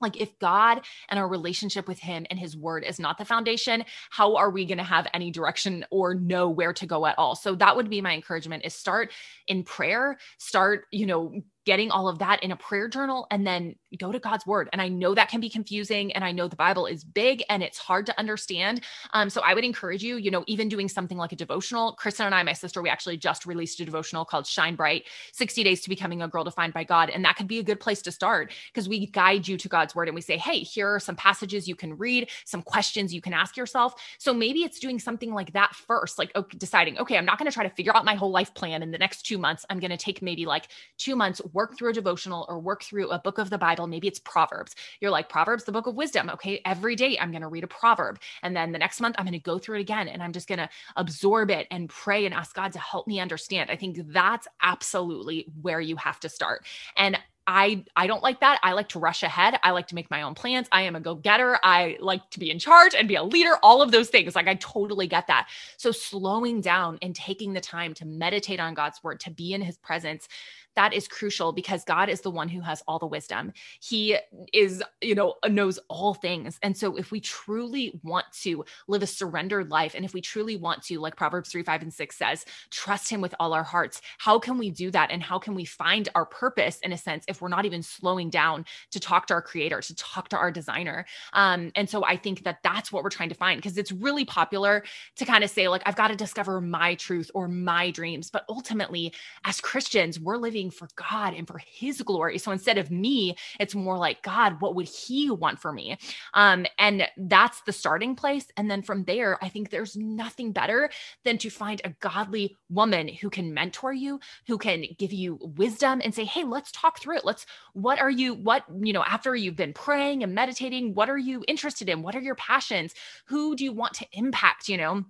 like 0.00 0.20
if 0.20 0.38
god 0.38 0.80
and 1.08 1.18
our 1.18 1.28
relationship 1.28 1.86
with 1.86 1.98
him 1.98 2.26
and 2.30 2.38
his 2.38 2.56
word 2.56 2.84
is 2.84 2.98
not 2.98 3.16
the 3.18 3.24
foundation 3.24 3.84
how 4.10 4.36
are 4.36 4.50
we 4.50 4.64
going 4.64 4.78
to 4.78 4.84
have 4.84 5.06
any 5.14 5.30
direction 5.30 5.84
or 5.90 6.14
know 6.14 6.48
where 6.48 6.72
to 6.72 6.86
go 6.86 7.06
at 7.06 7.18
all 7.18 7.34
so 7.34 7.54
that 7.54 7.76
would 7.76 7.88
be 7.88 8.00
my 8.00 8.12
encouragement 8.12 8.64
is 8.64 8.74
start 8.74 9.12
in 9.46 9.62
prayer 9.62 10.18
start 10.38 10.86
you 10.90 11.06
know 11.06 11.32
getting 11.64 11.90
all 11.90 12.08
of 12.08 12.18
that 12.18 12.42
in 12.42 12.50
a 12.52 12.56
prayer 12.56 12.88
journal 12.88 13.26
and 13.30 13.46
then 13.46 13.74
go 13.98 14.12
to 14.12 14.18
God's 14.18 14.46
word. 14.46 14.68
And 14.72 14.82
I 14.82 14.88
know 14.88 15.14
that 15.14 15.28
can 15.28 15.40
be 15.40 15.48
confusing. 15.48 16.12
And 16.12 16.24
I 16.24 16.32
know 16.32 16.48
the 16.48 16.56
Bible 16.56 16.86
is 16.86 17.04
big 17.04 17.42
and 17.48 17.62
it's 17.62 17.78
hard 17.78 18.06
to 18.06 18.18
understand. 18.18 18.82
Um, 19.12 19.30
so 19.30 19.40
I 19.40 19.54
would 19.54 19.64
encourage 19.64 20.02
you, 20.02 20.16
you 20.16 20.30
know, 20.30 20.44
even 20.46 20.68
doing 20.68 20.88
something 20.88 21.16
like 21.16 21.32
a 21.32 21.36
devotional. 21.36 21.92
Kristen 21.94 22.26
and 22.26 22.34
I, 22.34 22.42
my 22.42 22.52
sister, 22.52 22.82
we 22.82 22.88
actually 22.88 23.16
just 23.16 23.46
released 23.46 23.80
a 23.80 23.84
devotional 23.84 24.24
called 24.24 24.46
Shine 24.46 24.74
Bright 24.74 25.04
60 25.32 25.64
Days 25.64 25.80
to 25.82 25.88
Becoming 25.88 26.22
a 26.22 26.28
Girl 26.28 26.44
Defined 26.44 26.74
by 26.74 26.84
God. 26.84 27.10
And 27.10 27.24
that 27.24 27.36
could 27.36 27.48
be 27.48 27.58
a 27.58 27.62
good 27.62 27.80
place 27.80 28.02
to 28.02 28.12
start 28.12 28.52
because 28.72 28.88
we 28.88 29.06
guide 29.06 29.46
you 29.48 29.56
to 29.56 29.68
God's 29.68 29.94
word 29.94 30.08
and 30.08 30.14
we 30.14 30.20
say, 30.20 30.36
hey, 30.36 30.60
here 30.60 30.94
are 30.94 31.00
some 31.00 31.16
passages 31.16 31.68
you 31.68 31.76
can 31.76 31.96
read, 31.96 32.30
some 32.44 32.62
questions 32.62 33.14
you 33.14 33.20
can 33.20 33.32
ask 33.32 33.56
yourself. 33.56 33.94
So 34.18 34.34
maybe 34.34 34.60
it's 34.60 34.78
doing 34.78 34.98
something 34.98 35.32
like 35.32 35.52
that 35.52 35.74
first, 35.74 36.18
like 36.18 36.34
okay, 36.36 36.58
deciding, 36.58 36.98
okay, 36.98 37.16
I'm 37.16 37.24
not 37.24 37.38
going 37.38 37.50
to 37.50 37.54
try 37.54 37.64
to 37.64 37.74
figure 37.74 37.96
out 37.96 38.04
my 38.04 38.14
whole 38.14 38.30
life 38.30 38.54
plan 38.54 38.82
in 38.82 38.90
the 38.90 38.98
next 38.98 39.22
two 39.22 39.38
months. 39.38 39.64
I'm 39.70 39.80
going 39.80 39.90
to 39.90 39.96
take 39.96 40.22
maybe 40.22 40.46
like 40.46 40.68
two 40.98 41.16
months, 41.16 41.40
work 41.54 41.78
through 41.78 41.90
a 41.90 41.92
devotional 41.94 42.44
or 42.48 42.58
work 42.58 42.82
through 42.82 43.10
a 43.10 43.18
book 43.18 43.38
of 43.38 43.48
the 43.48 43.58
Bible. 43.58 43.86
Maybe 43.86 44.08
it's 44.08 44.18
Proverbs. 44.18 44.74
You're 45.00 45.10
like, 45.10 45.28
Proverbs, 45.28 45.64
the 45.64 45.72
book 45.72 45.86
of 45.86 45.94
wisdom. 45.94 46.28
Okay. 46.30 46.60
Every 46.66 46.96
day 46.96 47.16
I'm 47.18 47.30
going 47.30 47.42
to 47.42 47.48
read 47.48 47.64
a 47.64 47.68
proverb. 47.68 48.18
And 48.42 48.54
then 48.54 48.72
the 48.72 48.78
next 48.78 49.00
month 49.00 49.16
I'm 49.18 49.24
going 49.24 49.32
to 49.32 49.38
go 49.38 49.58
through 49.58 49.78
it 49.78 49.82
again 49.82 50.08
and 50.08 50.22
I'm 50.22 50.32
just 50.32 50.48
going 50.48 50.58
to 50.58 50.68
absorb 50.96 51.50
it 51.50 51.66
and 51.70 51.88
pray 51.88 52.26
and 52.26 52.34
ask 52.34 52.54
God 52.54 52.72
to 52.72 52.78
help 52.78 53.06
me 53.06 53.20
understand. 53.20 53.70
I 53.70 53.76
think 53.76 53.98
that's 54.12 54.46
absolutely 54.60 55.46
where 55.62 55.80
you 55.80 55.96
have 55.96 56.20
to 56.20 56.28
start. 56.28 56.66
And 56.96 57.18
I 57.46 57.84
I 57.94 58.06
don't 58.06 58.22
like 58.22 58.40
that. 58.40 58.58
I 58.62 58.72
like 58.72 58.88
to 58.90 58.98
rush 58.98 59.22
ahead. 59.22 59.58
I 59.62 59.72
like 59.72 59.86
to 59.88 59.94
make 59.94 60.10
my 60.10 60.22
own 60.22 60.34
plans. 60.34 60.66
I 60.72 60.82
am 60.82 60.96
a 60.96 61.00
go-getter. 61.00 61.58
I 61.62 61.98
like 62.00 62.30
to 62.30 62.38
be 62.38 62.50
in 62.50 62.58
charge 62.58 62.94
and 62.94 63.06
be 63.06 63.16
a 63.16 63.22
leader, 63.22 63.56
all 63.62 63.82
of 63.82 63.90
those 63.90 64.08
things. 64.08 64.34
Like 64.34 64.48
I 64.48 64.54
totally 64.54 65.06
get 65.06 65.26
that. 65.26 65.48
So 65.76 65.92
slowing 65.92 66.60
down 66.60 66.98
and 67.02 67.14
taking 67.14 67.52
the 67.52 67.60
time 67.60 67.92
to 67.94 68.06
meditate 68.06 68.60
on 68.60 68.74
God's 68.74 69.02
word, 69.04 69.20
to 69.20 69.30
be 69.30 69.52
in 69.52 69.60
his 69.60 69.76
presence, 69.76 70.28
that 70.76 70.92
is 70.92 71.08
crucial 71.08 71.52
because 71.52 71.84
God 71.84 72.08
is 72.08 72.20
the 72.20 72.30
one 72.30 72.48
who 72.48 72.60
has 72.60 72.82
all 72.86 72.98
the 72.98 73.06
wisdom. 73.06 73.52
He 73.80 74.16
is, 74.52 74.82
you 75.00 75.14
know, 75.14 75.34
knows 75.48 75.78
all 75.88 76.14
things. 76.14 76.58
And 76.62 76.76
so 76.76 76.96
if 76.96 77.10
we 77.10 77.20
truly 77.20 77.98
want 78.02 78.26
to 78.42 78.64
live 78.88 79.02
a 79.02 79.06
surrendered 79.06 79.70
life, 79.70 79.94
and 79.94 80.04
if 80.04 80.14
we 80.14 80.20
truly 80.20 80.56
want 80.56 80.82
to, 80.84 80.98
like 80.98 81.16
Proverbs 81.16 81.50
3, 81.50 81.62
5, 81.62 81.82
and 81.82 81.92
6 81.92 82.16
says, 82.16 82.44
trust 82.70 83.10
him 83.10 83.20
with 83.20 83.34
all 83.38 83.52
our 83.52 83.62
hearts, 83.62 84.00
how 84.18 84.38
can 84.38 84.58
we 84.58 84.70
do 84.70 84.90
that? 84.90 85.10
And 85.10 85.22
how 85.22 85.38
can 85.38 85.54
we 85.54 85.64
find 85.64 86.08
our 86.14 86.26
purpose 86.26 86.78
in 86.80 86.92
a 86.92 86.98
sense 86.98 87.24
if 87.28 87.40
we're 87.40 87.48
not 87.48 87.64
even 87.64 87.82
slowing 87.82 88.30
down 88.30 88.64
to 88.90 89.00
talk 89.00 89.26
to 89.28 89.34
our 89.34 89.42
creator, 89.42 89.80
to 89.80 89.94
talk 89.96 90.28
to 90.30 90.36
our 90.36 90.50
designer? 90.50 91.06
Um, 91.32 91.70
and 91.76 91.88
so 91.88 92.04
I 92.04 92.16
think 92.16 92.44
that 92.44 92.58
that's 92.62 92.90
what 92.92 93.02
we're 93.04 93.10
trying 93.10 93.28
to 93.28 93.34
find 93.34 93.60
because 93.60 93.78
it's 93.78 93.92
really 93.92 94.24
popular 94.24 94.84
to 95.16 95.24
kind 95.24 95.44
of 95.44 95.50
say, 95.50 95.68
like, 95.68 95.82
I've 95.86 95.96
got 95.96 96.08
to 96.08 96.16
discover 96.16 96.60
my 96.60 96.94
truth 96.94 97.30
or 97.34 97.48
my 97.48 97.90
dreams. 97.90 98.30
But 98.30 98.44
ultimately, 98.48 99.12
as 99.44 99.60
Christians, 99.60 100.18
we're 100.18 100.36
living 100.36 100.63
living 100.64 100.70
for 100.70 100.88
God 100.96 101.34
and 101.34 101.46
for 101.46 101.58
his 101.58 102.00
glory. 102.02 102.38
So 102.38 102.50
instead 102.52 102.78
of 102.78 102.90
me, 102.90 103.36
it's 103.60 103.74
more 103.74 103.98
like, 103.98 104.22
God, 104.22 104.60
what 104.60 104.74
would 104.74 104.88
he 104.88 105.30
want 105.30 105.58
for 105.60 105.72
me? 105.72 105.96
Um, 106.32 106.66
and 106.78 107.06
that's 107.16 107.60
the 107.62 107.72
starting 107.72 108.16
place. 108.16 108.46
And 108.56 108.70
then 108.70 108.82
from 108.82 109.04
there, 109.04 109.42
I 109.42 109.48
think 109.48 109.70
there's 109.70 109.96
nothing 109.96 110.52
better 110.52 110.90
than 111.24 111.38
to 111.38 111.50
find 111.50 111.80
a 111.84 111.90
godly 112.00 112.56
woman 112.68 113.08
who 113.08 113.30
can 113.30 113.52
mentor 113.52 113.92
you, 113.92 114.20
who 114.46 114.58
can 114.58 114.84
give 114.98 115.12
you 115.12 115.38
wisdom 115.56 116.00
and 116.02 116.14
say, 116.14 116.24
hey, 116.24 116.44
let's 116.44 116.72
talk 116.72 116.98
through 116.98 117.18
it. 117.18 117.24
Let's, 117.24 117.46
what 117.72 117.98
are 117.98 118.10
you, 118.10 118.34
what, 118.34 118.64
you 118.82 118.92
know, 118.92 119.04
after 119.04 119.34
you've 119.34 119.56
been 119.56 119.72
praying 119.72 120.22
and 120.22 120.34
meditating, 120.34 120.94
what 120.94 121.10
are 121.10 121.18
you 121.18 121.44
interested 121.48 121.88
in? 121.88 122.02
What 122.02 122.14
are 122.14 122.20
your 122.20 122.34
passions? 122.36 122.94
Who 123.26 123.56
do 123.56 123.64
you 123.64 123.72
want 123.72 123.94
to 123.94 124.06
impact, 124.12 124.68
you 124.68 124.76
know? 124.76 125.04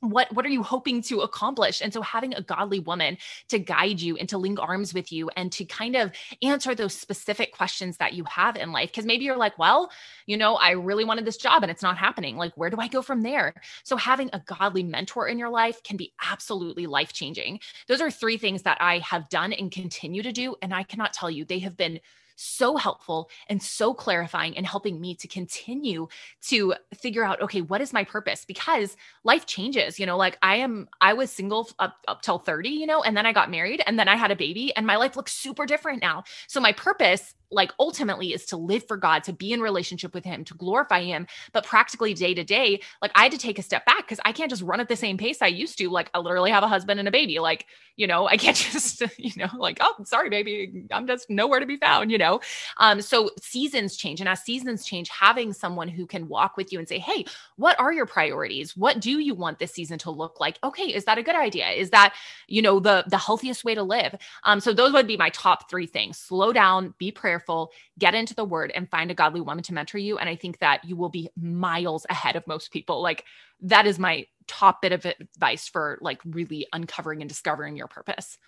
What 0.00 0.32
what 0.32 0.46
are 0.46 0.50
you 0.50 0.62
hoping 0.62 1.02
to 1.02 1.20
accomplish? 1.20 1.80
And 1.80 1.92
so 1.92 2.02
having 2.02 2.34
a 2.34 2.42
godly 2.42 2.80
woman 2.80 3.18
to 3.48 3.58
guide 3.58 4.00
you 4.00 4.16
and 4.16 4.28
to 4.28 4.38
link 4.38 4.58
arms 4.60 4.94
with 4.94 5.10
you 5.10 5.28
and 5.36 5.50
to 5.52 5.64
kind 5.64 5.96
of 5.96 6.12
answer 6.42 6.74
those 6.74 6.94
specific 6.94 7.52
questions 7.52 7.96
that 7.96 8.12
you 8.12 8.24
have 8.24 8.56
in 8.56 8.72
life. 8.72 8.90
Because 8.90 9.06
maybe 9.06 9.24
you're 9.24 9.36
like 9.36 9.58
well 9.58 9.90
you 10.26 10.36
know 10.36 10.56
i 10.56 10.70
really 10.70 11.04
wanted 11.04 11.24
this 11.24 11.36
job 11.36 11.62
and 11.62 11.70
it's 11.70 11.82
not 11.82 11.98
happening. 11.98 12.36
Like 12.36 12.56
where 12.56 12.70
do 12.70 12.76
i 12.78 12.88
go 12.88 13.02
from 13.02 13.22
there? 13.22 13.54
So 13.84 13.96
having 13.96 14.30
a 14.32 14.40
godly 14.40 14.82
mentor 14.82 15.28
in 15.28 15.38
your 15.38 15.50
life 15.50 15.82
can 15.82 15.96
be 15.96 16.12
absolutely 16.30 16.86
life 16.86 17.12
changing 17.12 17.60
those 17.86 18.00
are 18.00 18.10
three 18.10 18.36
things 18.36 18.62
that 18.62 18.78
i 18.80 18.98
have 18.98 19.28
done 19.28 19.52
and 19.52 19.70
continue 19.70 20.22
to 20.22 20.32
do 20.32 20.54
and 20.62 20.74
i 20.74 20.82
cannot 20.82 21.12
tell 21.12 21.30
you 21.30 21.44
they 21.44 21.58
have 21.58 21.76
been 21.76 22.00
so 22.38 22.76
helpful 22.76 23.28
and 23.48 23.62
so 23.62 23.92
clarifying 23.92 24.56
and 24.56 24.66
helping 24.66 25.00
me 25.00 25.14
to 25.16 25.28
continue 25.28 26.08
to 26.42 26.74
figure 26.94 27.24
out, 27.24 27.40
okay, 27.42 27.60
what 27.60 27.80
is 27.80 27.92
my 27.92 28.04
purpose? 28.04 28.44
Because 28.44 28.96
life 29.24 29.44
changes, 29.46 29.98
you 29.98 30.06
know, 30.06 30.16
like 30.16 30.38
I 30.42 30.56
am, 30.56 30.88
I 31.00 31.14
was 31.14 31.30
single 31.30 31.68
up, 31.78 31.96
up 32.06 32.22
till 32.22 32.38
30, 32.38 32.68
you 32.68 32.86
know, 32.86 33.02
and 33.02 33.16
then 33.16 33.26
I 33.26 33.32
got 33.32 33.50
married 33.50 33.82
and 33.86 33.98
then 33.98 34.08
I 34.08 34.16
had 34.16 34.30
a 34.30 34.36
baby 34.36 34.74
and 34.76 34.86
my 34.86 34.96
life 34.96 35.16
looks 35.16 35.32
super 35.32 35.66
different 35.66 36.00
now. 36.00 36.24
So 36.46 36.60
my 36.60 36.72
purpose 36.72 37.34
like 37.50 37.72
ultimately 37.78 38.32
is 38.32 38.44
to 38.46 38.56
live 38.56 38.86
for 38.86 38.96
God, 38.96 39.24
to 39.24 39.32
be 39.32 39.52
in 39.52 39.60
relationship 39.60 40.14
with 40.14 40.24
Him, 40.24 40.44
to 40.44 40.54
glorify 40.54 41.02
Him. 41.02 41.26
But 41.52 41.64
practically 41.64 42.14
day 42.14 42.34
to 42.34 42.44
day, 42.44 42.80
like 43.02 43.10
I 43.14 43.24
had 43.24 43.32
to 43.32 43.38
take 43.38 43.58
a 43.58 43.62
step 43.62 43.86
back 43.86 43.98
because 43.98 44.20
I 44.24 44.32
can't 44.32 44.50
just 44.50 44.62
run 44.62 44.80
at 44.80 44.88
the 44.88 44.96
same 44.96 45.16
pace 45.16 45.42
I 45.42 45.46
used 45.46 45.78
to. 45.78 45.90
Like 45.90 46.10
I 46.14 46.18
literally 46.18 46.50
have 46.50 46.62
a 46.62 46.68
husband 46.68 46.98
and 46.98 47.08
a 47.08 47.12
baby. 47.12 47.38
Like, 47.38 47.66
you 47.96 48.06
know, 48.06 48.28
I 48.28 48.36
can't 48.36 48.56
just, 48.72 49.02
you 49.18 49.32
know, 49.36 49.48
like, 49.56 49.78
oh, 49.80 49.94
sorry, 50.04 50.30
baby, 50.30 50.84
I'm 50.92 51.06
just 51.06 51.28
nowhere 51.30 51.60
to 51.60 51.66
be 51.66 51.76
found, 51.76 52.10
you 52.10 52.18
know? 52.18 52.40
Um, 52.76 53.00
so 53.00 53.30
seasons 53.40 53.96
change. 53.96 54.20
And 54.20 54.28
as 54.28 54.42
seasons 54.42 54.84
change, 54.84 55.08
having 55.08 55.52
someone 55.52 55.88
who 55.88 56.06
can 56.06 56.28
walk 56.28 56.56
with 56.56 56.72
you 56.72 56.78
and 56.78 56.88
say, 56.88 56.98
hey, 56.98 57.24
what 57.56 57.78
are 57.80 57.92
your 57.92 58.06
priorities? 58.06 58.76
What 58.76 59.00
do 59.00 59.18
you 59.18 59.34
want 59.34 59.58
this 59.58 59.72
season 59.72 59.98
to 60.00 60.10
look 60.10 60.38
like? 60.40 60.58
Okay, 60.62 60.84
is 60.84 61.04
that 61.06 61.18
a 61.18 61.22
good 61.22 61.34
idea? 61.34 61.68
Is 61.70 61.90
that, 61.90 62.14
you 62.46 62.62
know, 62.62 62.78
the 62.78 63.04
the 63.08 63.18
healthiest 63.18 63.64
way 63.64 63.74
to 63.74 63.82
live? 63.82 64.14
Um, 64.44 64.60
so 64.60 64.72
those 64.72 64.92
would 64.92 65.06
be 65.06 65.16
my 65.16 65.30
top 65.30 65.68
three 65.68 65.86
things. 65.86 66.18
Slow 66.18 66.52
down, 66.52 66.94
be 66.98 67.10
prayerful 67.10 67.37
prayerful, 67.38 67.72
get 67.98 68.14
into 68.14 68.34
the 68.34 68.44
word 68.44 68.72
and 68.74 68.88
find 68.88 69.10
a 69.10 69.14
godly 69.14 69.40
woman 69.40 69.62
to 69.64 69.74
mentor 69.74 69.98
you. 69.98 70.18
And 70.18 70.28
I 70.28 70.36
think 70.36 70.58
that 70.58 70.84
you 70.84 70.96
will 70.96 71.08
be 71.08 71.30
miles 71.40 72.06
ahead 72.10 72.36
of 72.36 72.46
most 72.46 72.72
people. 72.72 73.02
Like 73.02 73.24
that 73.62 73.86
is 73.86 73.98
my 73.98 74.26
top 74.46 74.82
bit 74.82 74.92
of 74.92 75.04
advice 75.04 75.68
for 75.68 75.98
like 76.00 76.20
really 76.24 76.66
uncovering 76.72 77.22
and 77.22 77.28
discovering 77.28 77.76
your 77.76 77.88
purpose. 77.88 78.38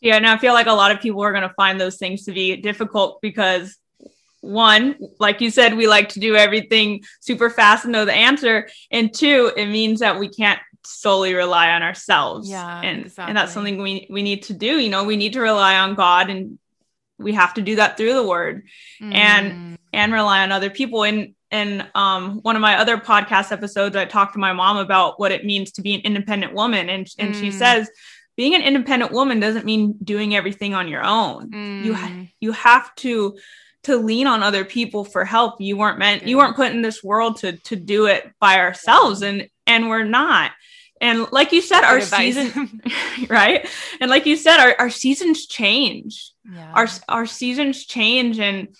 Yeah, 0.00 0.16
and 0.16 0.26
I 0.26 0.38
feel 0.38 0.54
like 0.54 0.66
a 0.66 0.72
lot 0.72 0.92
of 0.92 1.00
people 1.00 1.22
are 1.22 1.32
going 1.32 1.46
to 1.46 1.54
find 1.54 1.78
those 1.78 1.98
things 1.98 2.24
to 2.24 2.32
be 2.32 2.56
difficult 2.56 3.20
because 3.20 3.76
one, 4.40 4.96
like 5.18 5.42
you 5.42 5.50
said, 5.50 5.76
we 5.76 5.86
like 5.86 6.08
to 6.10 6.20
do 6.20 6.36
everything 6.36 7.02
super 7.20 7.50
fast 7.50 7.84
and 7.84 7.92
know 7.92 8.06
the 8.06 8.14
answer. 8.14 8.66
And 8.90 9.12
two, 9.12 9.52
it 9.54 9.66
means 9.66 10.00
that 10.00 10.18
we 10.18 10.30
can't 10.30 10.58
solely 10.82 11.34
rely 11.34 11.72
on 11.72 11.82
ourselves. 11.82 12.48
Yeah. 12.48 12.80
And 12.80 13.02
exactly. 13.02 13.28
and 13.28 13.36
that's 13.36 13.52
something 13.52 13.82
we 13.82 14.06
we 14.08 14.22
need 14.22 14.44
to 14.44 14.54
do. 14.54 14.78
You 14.78 14.88
know, 14.88 15.04
we 15.04 15.18
need 15.18 15.34
to 15.34 15.40
rely 15.40 15.78
on 15.78 15.94
God 15.94 16.30
and 16.30 16.58
we 17.20 17.32
have 17.34 17.54
to 17.54 17.62
do 17.62 17.76
that 17.76 17.96
through 17.96 18.14
the 18.14 18.26
word 18.26 18.64
mm. 19.00 19.14
and 19.14 19.78
and 19.92 20.12
rely 20.12 20.42
on 20.42 20.52
other 20.52 20.70
people 20.70 21.04
and 21.04 21.34
in 21.50 21.84
um, 21.96 22.38
one 22.42 22.54
of 22.54 22.62
my 22.62 22.76
other 22.76 22.96
podcast 22.96 23.52
episodes 23.52 23.96
i 23.96 24.04
talked 24.04 24.34
to 24.34 24.38
my 24.38 24.52
mom 24.52 24.76
about 24.76 25.18
what 25.18 25.32
it 25.32 25.44
means 25.44 25.72
to 25.72 25.82
be 25.82 25.94
an 25.94 26.00
independent 26.02 26.54
woman 26.54 26.88
and, 26.88 27.08
and 27.18 27.34
mm. 27.34 27.40
she 27.40 27.50
says 27.50 27.90
being 28.36 28.54
an 28.54 28.62
independent 28.62 29.12
woman 29.12 29.40
doesn't 29.40 29.66
mean 29.66 29.94
doing 30.02 30.34
everything 30.34 30.74
on 30.74 30.88
your 30.88 31.04
own 31.04 31.50
mm. 31.50 31.84
you 31.84 31.94
ha- 31.94 32.26
you 32.40 32.52
have 32.52 32.94
to 32.94 33.36
to 33.82 33.96
lean 33.96 34.26
on 34.26 34.42
other 34.42 34.64
people 34.64 35.04
for 35.04 35.24
help. 35.24 35.60
You 35.60 35.76
weren't 35.76 35.98
meant 35.98 36.26
you 36.26 36.36
weren't 36.36 36.56
put 36.56 36.72
in 36.72 36.82
this 36.82 37.02
world 37.02 37.38
to 37.38 37.52
to 37.52 37.76
do 37.76 38.06
it 38.06 38.30
by 38.38 38.58
ourselves 38.58 39.22
and 39.22 39.48
and 39.66 39.88
we're 39.88 40.04
not. 40.04 40.52
And 41.00 41.32
like 41.32 41.52
you 41.52 41.62
said, 41.62 41.80
Good 41.80 41.86
our 41.86 41.96
advice. 41.96 42.34
season, 42.34 42.82
right? 43.28 43.66
And 44.00 44.10
like 44.10 44.26
you 44.26 44.36
said, 44.36 44.58
our, 44.58 44.76
our 44.78 44.90
seasons 44.90 45.46
change. 45.46 46.32
Yeah. 46.52 46.72
Our 46.74 46.88
our 47.08 47.26
seasons 47.26 47.86
change, 47.86 48.38
and 48.38 48.74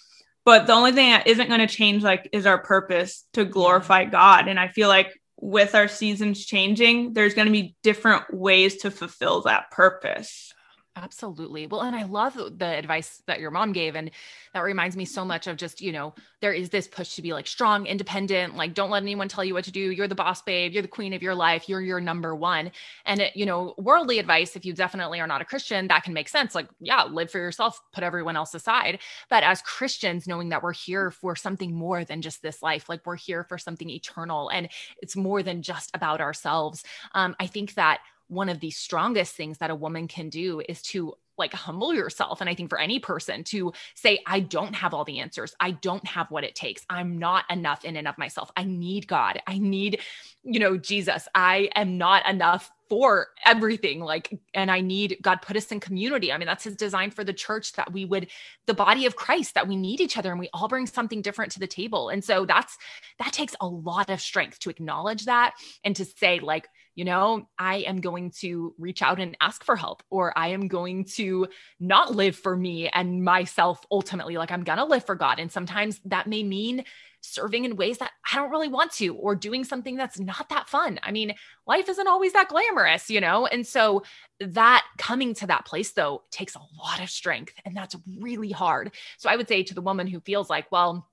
but 0.45 0.67
the 0.67 0.73
only 0.73 0.93
thing 0.93 1.11
that 1.11 1.27
isn't 1.27 1.49
going 1.49 1.61
to 1.61 1.67
change, 1.67 2.03
like, 2.03 2.29
is 2.33 2.47
our 2.47 2.59
purpose 2.59 3.25
to 3.35 3.45
glorify 3.45 4.05
God. 4.05 4.49
And 4.49 4.59
I 4.59 4.69
feel 4.69 4.89
like 4.89 5.21
with 5.37 5.75
our 5.75 5.89
seasons 5.89 6.45
changing, 6.45 7.13
there's 7.13 7.35
going 7.35 7.47
to 7.47 7.53
be 7.53 7.77
different 7.83 8.33
ways 8.33 8.79
to 8.79 8.91
fulfill 8.91 9.43
that 9.43 9.71
purpose. 9.71 10.50
Absolutely. 10.97 11.69
Well, 11.69 11.83
and 11.83 11.95
I 11.95 12.03
love 12.03 12.35
the 12.35 12.67
advice 12.67 13.23
that 13.27 13.39
your 13.39 13.53
mom 13.53 13.73
gave. 13.73 13.95
And 13.95 14.11
that 14.53 14.61
reminds 14.61 14.97
me 14.97 15.05
so 15.05 15.25
much 15.25 15.47
of 15.47 15.57
just, 15.57 15.81
you 15.81 15.93
know, 15.93 16.15
there 16.41 16.53
is 16.53 16.69
this 16.69 16.89
push 16.89 17.15
to 17.15 17.23
be 17.23 17.33
like 17.33 17.47
strong, 17.47 17.87
independent, 17.87 18.57
like 18.57 18.75
don't 18.75 18.91
let 18.91 19.03
anyone 19.05 19.29
tell 19.29 19.45
you 19.45 19.55
what 19.55 19.65
to 19.65 19.71
do. 19.71 19.93
You're 19.93 20.09
the 20.09 20.17
boss, 20.17 20.43
babe. 20.43 20.73
You're 20.73 20.83
the 20.83 20.89
queen 20.89 21.13
of 21.13 21.23
your 21.23 21.35
life. 21.35 21.69
You're 21.69 21.81
your 21.81 22.01
number 22.01 22.35
one. 22.35 22.73
And, 23.07 23.21
it, 23.21 23.37
you 23.37 23.47
know, 23.47 23.75
worldly 23.79 24.19
advice, 24.19 24.57
if 24.57 24.67
you 24.67 24.73
definitely 24.73 25.21
are 25.21 25.29
not 25.29 25.41
a 25.41 25.45
Christian, 25.45 25.87
that 25.89 26.03
can 26.03 26.13
make 26.13 26.29
sense. 26.29 26.57
Like, 26.57 26.69
yeah, 26.81 27.05
live 27.05 27.31
for 27.31 27.39
yourself, 27.39 27.81
put 27.93 28.03
everyone 28.03 28.37
else 28.37 28.53
aside. 28.53 28.99
But 29.31 29.45
as 29.45 29.63
Christians, 29.63 30.27
knowing 30.27 30.49
that 30.49 30.63
we're 30.63 30.73
here 30.73 31.13
for 31.13 31.37
something 31.37 31.73
more 31.73 32.05
than 32.05 32.21
just 32.21 32.43
this 32.43 32.63
life, 32.63 32.89
like 32.89 33.07
we're 33.07 33.15
here 33.17 33.45
for 33.45 33.59
something 33.59 33.89
eternal 33.89 34.49
and 34.49 34.69
it's 35.01 35.15
more 35.15 35.45
than 35.45 35.63
just 35.63 35.91
about 35.95 36.21
ourselves. 36.21 36.83
Um, 37.15 37.37
I 37.39 37.47
think 37.47 37.75
that 37.75 38.01
one 38.31 38.49
of 38.49 38.61
the 38.61 38.71
strongest 38.71 39.35
things 39.35 39.59
that 39.59 39.71
a 39.71 39.75
woman 39.75 40.07
can 40.09 40.29
do 40.29 40.63
is 40.69 40.81
to 40.83 41.15
like 41.37 41.53
humble 41.53 41.93
yourself. 41.93 42.41
And 42.41 42.49
I 42.49 42.55
think 42.55 42.69
for 42.69 42.79
any 42.79 43.01
person 43.01 43.43
to 43.45 43.73
say, 43.97 44.21
I 44.27 44.41
don't 44.41 44.75
have 44.75 44.95
all 44.95 45.05
the 45.05 45.21
answers. 45.21 45.55
I 45.59 45.73
don't 45.73 46.07
have 46.07 46.31
what 46.31 46.45
it 46.45 46.55
takes. 46.55 46.85
I'm 46.89 47.19
not 47.19 47.45
enough 47.51 47.85
in 47.85 47.97
and 47.97 48.07
of 48.07 48.19
myself. 48.19 48.53
I 48.57 48.65
need 48.65 49.09
God. 49.09 49.41
I 49.47 49.59
need, 49.59 50.01
you 50.45 50.61
know, 50.61 50.77
Jesus. 50.77 51.27
I 51.35 51.71
am 51.75 51.99
not 51.99 52.29
enough 52.29 52.71
for 52.91 53.29
everything. 53.45 54.01
Like, 54.01 54.39
and 54.53 54.71
I 54.71 54.81
need 54.81 55.17
God 55.23 55.41
put 55.43 55.57
us 55.57 55.73
in 55.73 55.81
community. 55.81 56.31
I 56.33 56.39
mean, 56.39 56.47
that's 56.47 56.65
his 56.65 56.77
design 56.77 57.11
for 57.11 57.25
the 57.25 57.33
church 57.33 57.73
that 57.73 57.93
we 57.93 58.05
would, 58.05 58.29
the 58.67 58.75
body 58.75 59.07
of 59.07 59.17
Christ, 59.17 59.55
that 59.55 59.67
we 59.67 59.77
need 59.77 60.01
each 60.01 60.19
other 60.19 60.31
and 60.31 60.41
we 60.41 60.51
all 60.53 60.69
bring 60.69 60.87
something 60.87 61.23
different 61.23 61.53
to 61.53 61.61
the 61.61 61.67
table. 61.67 62.11
And 62.11 62.23
so 62.23 62.45
that's, 62.45 62.77
that 63.19 63.33
takes 63.33 63.57
a 63.61 63.67
lot 63.67 64.11
of 64.11 64.21
strength 64.21 64.59
to 64.61 64.71
acknowledge 64.71 65.25
that 65.25 65.55
and 65.85 65.97
to 65.97 66.05
say, 66.05 66.41
like, 66.41 66.69
you 66.95 67.05
know, 67.05 67.49
I 67.59 67.77
am 67.79 68.01
going 68.01 68.33
to 68.41 68.75
reach 68.79 69.03
out 69.03 69.21
and 69.21 69.37
ask 69.41 69.65
for 69.65 69.77
help, 69.77 70.03
or 70.11 70.37
I 70.37 70.49
am 70.49 70.69
going 70.69 71.05
to 71.17 71.49
not 71.79 72.15
live 72.15 72.37
for 72.37 72.57
me 72.57 72.89
and 72.89 73.25
myself 73.25 73.85
ultimately. 73.91 74.37
Like 74.37 74.51
I'm 74.51 74.65
going 74.65 74.79
to 74.79 74.85
live 74.85 75.05
for 75.05 75.15
God. 75.15 75.39
And 75.39 75.51
sometimes 75.51 76.01
that 76.07 76.27
may 76.27 76.43
mean 76.43 76.85
serving 77.23 77.67
in 77.67 77.77
ways 77.77 77.99
that 77.99 78.11
I 78.33 78.37
don't 78.37 78.51
really 78.51 78.69
want 78.69 78.93
to, 78.93 79.15
or 79.15 79.35
doing 79.35 79.63
something 79.63 79.95
that's 79.95 80.19
not 80.19 80.49
that 80.49 80.69
fun. 80.69 80.99
I 81.03 81.13
mean, 81.13 81.35
life 81.67 81.89
isn't 81.89 82.09
always 82.09 82.33
that 82.33 82.49
glamorous, 82.49 83.11
you 83.11 83.21
know? 83.21 83.47
And 83.47 83.67
so 83.67 84.05
that 84.41 84.85
coming 84.97 85.35
to 85.35 85.47
that 85.49 85.67
place, 85.67 85.93
though, 85.93 86.23
takes 86.31 86.55
a 86.55 86.63
lot 86.83 87.03
of 87.03 87.11
strength. 87.11 87.53
And 87.65 87.77
that's 87.77 87.95
really 88.19 88.51
hard. 88.51 88.93
So 89.19 89.29
I 89.29 89.37
would 89.37 89.49
say 89.49 89.63
to 89.65 89.75
the 89.75 89.83
woman 89.83 90.07
who 90.07 90.21
feels 90.21 90.49
like, 90.49 90.73
well, 90.73 91.07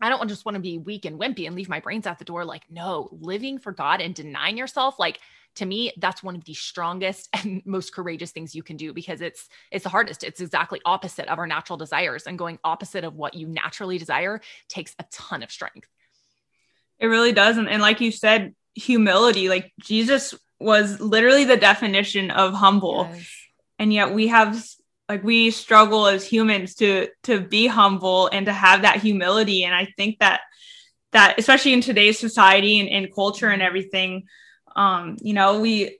I 0.00 0.08
don't 0.08 0.28
just 0.28 0.44
want 0.44 0.56
to 0.56 0.60
be 0.60 0.78
weak 0.78 1.04
and 1.04 1.18
wimpy 1.18 1.46
and 1.46 1.56
leave 1.56 1.68
my 1.68 1.80
brains 1.80 2.06
at 2.06 2.18
the 2.18 2.24
door. 2.24 2.44
Like, 2.44 2.64
no, 2.70 3.08
living 3.12 3.58
for 3.58 3.72
God 3.72 4.00
and 4.00 4.14
denying 4.14 4.58
yourself, 4.58 4.98
like 4.98 5.20
to 5.56 5.66
me, 5.66 5.92
that's 5.96 6.22
one 6.22 6.36
of 6.36 6.44
the 6.44 6.54
strongest 6.54 7.28
and 7.32 7.62
most 7.66 7.94
courageous 7.94 8.30
things 8.30 8.54
you 8.54 8.62
can 8.62 8.76
do 8.76 8.92
because 8.92 9.20
it's 9.20 9.48
it's 9.70 9.84
the 9.84 9.88
hardest. 9.88 10.22
It's 10.22 10.40
exactly 10.40 10.80
opposite 10.84 11.28
of 11.28 11.38
our 11.38 11.46
natural 11.46 11.76
desires. 11.76 12.24
And 12.26 12.38
going 12.38 12.58
opposite 12.62 13.04
of 13.04 13.14
what 13.14 13.34
you 13.34 13.48
naturally 13.48 13.98
desire 13.98 14.40
takes 14.68 14.94
a 14.98 15.04
ton 15.10 15.42
of 15.42 15.50
strength. 15.50 15.88
It 16.98 17.06
really 17.06 17.32
does. 17.32 17.56
And, 17.56 17.68
and 17.68 17.82
like 17.82 18.00
you 18.00 18.10
said, 18.10 18.54
humility, 18.74 19.48
like 19.48 19.72
Jesus 19.80 20.34
was 20.58 21.00
literally 21.00 21.44
the 21.44 21.56
definition 21.56 22.30
of 22.30 22.54
humble. 22.54 23.08
Yes. 23.12 23.30
And 23.78 23.92
yet 23.92 24.14
we 24.14 24.28
have 24.28 24.62
like 25.08 25.22
we 25.22 25.50
struggle 25.50 26.06
as 26.06 26.26
humans 26.26 26.74
to 26.76 27.08
to 27.22 27.40
be 27.40 27.66
humble 27.66 28.28
and 28.28 28.46
to 28.46 28.52
have 28.52 28.82
that 28.82 29.00
humility 29.00 29.64
and 29.64 29.74
i 29.74 29.86
think 29.96 30.18
that 30.18 30.40
that 31.12 31.38
especially 31.38 31.72
in 31.72 31.80
today's 31.80 32.18
society 32.18 32.80
and, 32.80 32.88
and 32.88 33.14
culture 33.14 33.48
and 33.48 33.62
everything 33.62 34.24
um 34.74 35.16
you 35.20 35.32
know 35.32 35.60
we 35.60 35.98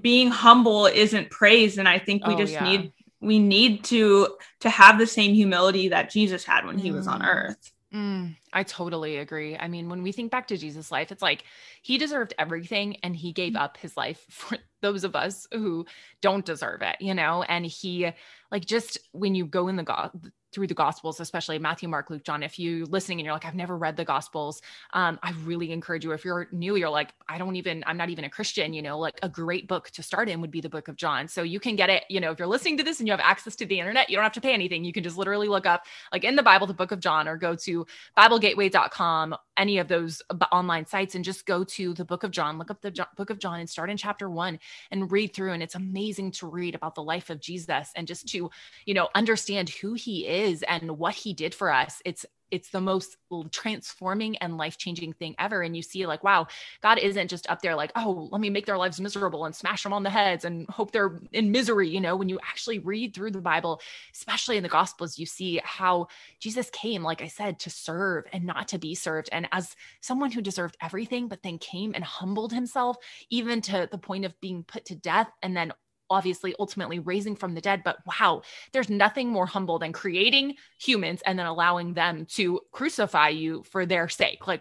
being 0.00 0.30
humble 0.30 0.86
isn't 0.86 1.30
praise 1.30 1.78
and 1.78 1.88
i 1.88 1.98
think 1.98 2.26
we 2.26 2.34
oh, 2.34 2.38
just 2.38 2.52
yeah. 2.52 2.64
need 2.64 2.92
we 3.20 3.38
need 3.38 3.84
to 3.84 4.28
to 4.60 4.70
have 4.70 4.98
the 4.98 5.06
same 5.06 5.34
humility 5.34 5.88
that 5.88 6.10
jesus 6.10 6.44
had 6.44 6.64
when 6.64 6.78
he 6.78 6.90
mm. 6.90 6.94
was 6.94 7.06
on 7.06 7.20
mm. 7.20 7.26
earth 7.26 7.72
Mm, 7.92 8.36
I 8.52 8.62
totally 8.62 9.16
agree. 9.16 9.56
I 9.56 9.66
mean, 9.66 9.88
when 9.88 10.02
we 10.02 10.12
think 10.12 10.30
back 10.30 10.48
to 10.48 10.56
Jesus' 10.56 10.92
life, 10.92 11.10
it's 11.10 11.22
like 11.22 11.44
he 11.82 11.98
deserved 11.98 12.34
everything 12.38 12.96
and 13.02 13.16
he 13.16 13.32
gave 13.32 13.56
up 13.56 13.76
his 13.76 13.96
life 13.96 14.24
for 14.30 14.58
those 14.80 15.04
of 15.04 15.16
us 15.16 15.46
who 15.52 15.86
don't 16.22 16.44
deserve 16.44 16.82
it, 16.82 16.96
you 17.00 17.14
know? 17.14 17.42
And 17.42 17.64
he, 17.66 18.10
like, 18.50 18.64
just 18.64 18.98
when 19.12 19.34
you 19.34 19.46
go 19.46 19.68
in 19.68 19.76
the 19.76 19.82
God, 19.82 20.10
through 20.52 20.66
the 20.66 20.74
gospels 20.74 21.20
especially 21.20 21.58
matthew 21.58 21.88
mark 21.88 22.10
luke 22.10 22.24
john 22.24 22.42
if 22.42 22.58
you're 22.58 22.86
listening 22.86 23.18
and 23.18 23.24
you're 23.24 23.34
like 23.34 23.44
i've 23.44 23.54
never 23.54 23.76
read 23.76 23.96
the 23.96 24.04
gospels 24.04 24.62
um, 24.92 25.18
i 25.22 25.32
really 25.44 25.72
encourage 25.72 26.04
you 26.04 26.12
if 26.12 26.24
you're 26.24 26.48
new 26.52 26.76
you're 26.76 26.90
like 26.90 27.12
i 27.28 27.38
don't 27.38 27.56
even 27.56 27.82
i'm 27.86 27.96
not 27.96 28.10
even 28.10 28.24
a 28.24 28.30
christian 28.30 28.72
you 28.72 28.82
know 28.82 28.98
like 28.98 29.18
a 29.22 29.28
great 29.28 29.68
book 29.68 29.90
to 29.90 30.02
start 30.02 30.28
in 30.28 30.40
would 30.40 30.50
be 30.50 30.60
the 30.60 30.68
book 30.68 30.88
of 30.88 30.96
john. 30.96 31.28
So 31.28 31.42
you 31.42 31.60
can 31.60 31.76
get 31.76 31.90
it 31.90 32.04
you 32.08 32.20
know 32.20 32.30
if 32.30 32.38
you're 32.38 32.48
listening 32.48 32.76
to 32.78 32.82
this 32.82 32.98
and 32.98 33.06
you 33.08 33.12
have 33.12 33.20
access 33.20 33.56
to 33.56 33.66
the 33.66 33.78
internet 33.78 34.10
you 34.10 34.16
don't 34.16 34.22
have 34.22 34.32
to 34.32 34.40
pay 34.40 34.52
anything. 34.52 34.84
You 34.84 34.92
can 34.92 35.02
just 35.02 35.16
literally 35.16 35.48
look 35.48 35.66
up 35.66 35.84
like 36.12 36.24
in 36.24 36.36
the 36.36 36.42
bible 36.42 36.66
the 36.66 36.74
book 36.74 36.92
of 36.92 37.00
john 37.00 37.28
or 37.28 37.36
go 37.36 37.54
to 37.54 37.86
biblegateway.com 38.16 39.34
any 39.56 39.78
of 39.78 39.88
those 39.88 40.22
online 40.52 40.86
sites 40.86 41.14
and 41.14 41.24
just 41.24 41.46
go 41.46 41.64
to 41.64 41.94
the 41.94 42.04
book 42.04 42.24
of 42.24 42.30
john 42.30 42.58
look 42.58 42.70
up 42.70 42.80
the 42.80 42.90
jo- 42.90 43.04
book 43.16 43.30
of 43.30 43.38
john 43.38 43.60
and 43.60 43.68
start 43.68 43.90
in 43.90 43.96
chapter 43.96 44.30
one 44.30 44.58
and 44.90 45.12
read 45.12 45.34
through 45.34 45.52
and 45.52 45.62
it's 45.62 45.74
amazing 45.74 46.30
to 46.30 46.46
read 46.46 46.74
about 46.74 46.94
the 46.94 47.02
life 47.02 47.30
of 47.30 47.40
jesus 47.40 47.90
and 47.96 48.06
just 48.06 48.28
to 48.28 48.50
you 48.86 48.94
know 48.94 49.08
understand 49.14 49.68
who 49.68 49.94
he 49.94 50.26
is 50.26 50.39
is 50.40 50.62
and 50.64 50.98
what 50.98 51.14
he 51.14 51.32
did 51.32 51.54
for 51.54 51.72
us 51.72 52.00
it's 52.04 52.26
it's 52.50 52.70
the 52.70 52.80
most 52.80 53.16
transforming 53.50 54.36
and 54.38 54.56
life-changing 54.56 55.12
thing 55.12 55.34
ever. 55.38 55.62
And 55.62 55.76
you 55.76 55.82
see 55.82 56.06
like 56.06 56.24
wow 56.24 56.46
god 56.82 56.98
isn't 56.98 57.28
just 57.28 57.48
up 57.48 57.62
there 57.62 57.74
like 57.74 57.92
oh 57.96 58.28
let 58.30 58.40
me 58.40 58.50
make 58.50 58.66
their 58.66 58.78
lives 58.78 59.00
miserable 59.00 59.44
and 59.44 59.54
smash 59.54 59.82
them 59.82 59.92
on 59.92 60.02
the 60.02 60.10
heads 60.10 60.44
and 60.44 60.68
hope 60.68 60.90
they're 60.90 61.20
in 61.32 61.50
misery 61.50 61.88
you 61.88 62.00
know 62.00 62.16
when 62.16 62.28
you 62.28 62.38
actually 62.42 62.78
read 62.78 63.14
through 63.14 63.30
the 63.30 63.40
bible 63.40 63.80
especially 64.14 64.56
in 64.56 64.62
the 64.62 64.68
gospels 64.68 65.18
you 65.18 65.26
see 65.26 65.60
how 65.64 66.06
jesus 66.38 66.70
came 66.70 67.02
like 67.02 67.22
i 67.22 67.28
said 67.28 67.58
to 67.58 67.70
serve 67.70 68.24
and 68.32 68.44
not 68.44 68.68
to 68.68 68.78
be 68.78 68.94
served. 68.94 69.28
And 69.32 69.48
as 69.52 69.74
someone 70.00 70.30
who 70.32 70.40
deserved 70.40 70.76
everything 70.82 71.28
but 71.28 71.42
then 71.42 71.58
came 71.58 71.92
and 71.94 72.04
humbled 72.04 72.52
himself 72.52 72.96
even 73.30 73.60
to 73.62 73.88
the 73.90 73.98
point 73.98 74.24
of 74.24 74.38
being 74.40 74.64
put 74.64 74.84
to 74.86 74.94
death 74.94 75.30
and 75.42 75.56
then 75.56 75.72
obviously 76.10 76.54
ultimately 76.58 76.98
raising 76.98 77.36
from 77.36 77.54
the 77.54 77.60
dead. 77.60 77.82
But 77.84 77.98
wow, 78.06 78.42
there's 78.72 78.90
nothing 78.90 79.28
more 79.28 79.46
humble 79.46 79.78
than 79.78 79.92
creating 79.92 80.56
humans 80.78 81.22
and 81.24 81.38
then 81.38 81.46
allowing 81.46 81.94
them 81.94 82.26
to 82.30 82.60
crucify 82.72 83.28
you 83.28 83.62
for 83.70 83.86
their 83.86 84.08
sake. 84.08 84.46
Like 84.46 84.60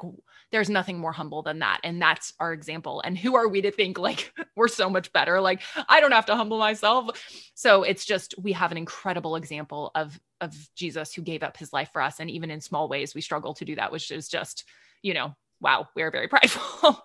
there's 0.52 0.70
nothing 0.70 1.00
more 1.00 1.12
humble 1.12 1.42
than 1.42 1.60
that. 1.60 1.80
And 1.84 2.02
that's 2.02 2.34
our 2.40 2.54
example. 2.54 3.02
And 3.02 3.18
who 3.18 3.36
are 3.36 3.48
we 3.48 3.62
to 3.62 3.72
think 3.72 4.00
like 4.00 4.32
we're 4.56 4.68
so 4.68 4.90
much 4.90 5.12
better? 5.12 5.42
Like 5.42 5.62
I 5.88 6.00
don't 6.00 6.12
have 6.12 6.28
to 6.28 6.36
humble 6.36 6.60
myself. 6.60 7.10
So 7.56 7.84
it's 7.84 8.06
just 8.06 8.36
we 8.38 8.54
have 8.54 8.72
an 8.72 8.78
incredible 8.78 9.36
example 9.36 9.92
of 9.96 10.20
of 10.42 10.56
Jesus 10.76 11.14
who 11.14 11.22
gave 11.22 11.44
up 11.44 11.58
his 11.58 11.74
life 11.74 11.90
for 11.92 12.02
us. 12.02 12.20
And 12.20 12.30
even 12.30 12.50
in 12.50 12.62
small 12.62 12.88
ways, 12.88 13.14
we 13.14 13.22
struggle 13.22 13.54
to 13.56 13.66
do 13.66 13.76
that, 13.76 13.92
which 13.92 14.10
is 14.10 14.30
just, 14.30 14.64
you 15.02 15.14
know, 15.14 15.36
wow, 15.60 15.88
we 15.96 16.02
are 16.02 16.12
very 16.12 16.28
prideful. 16.30 17.04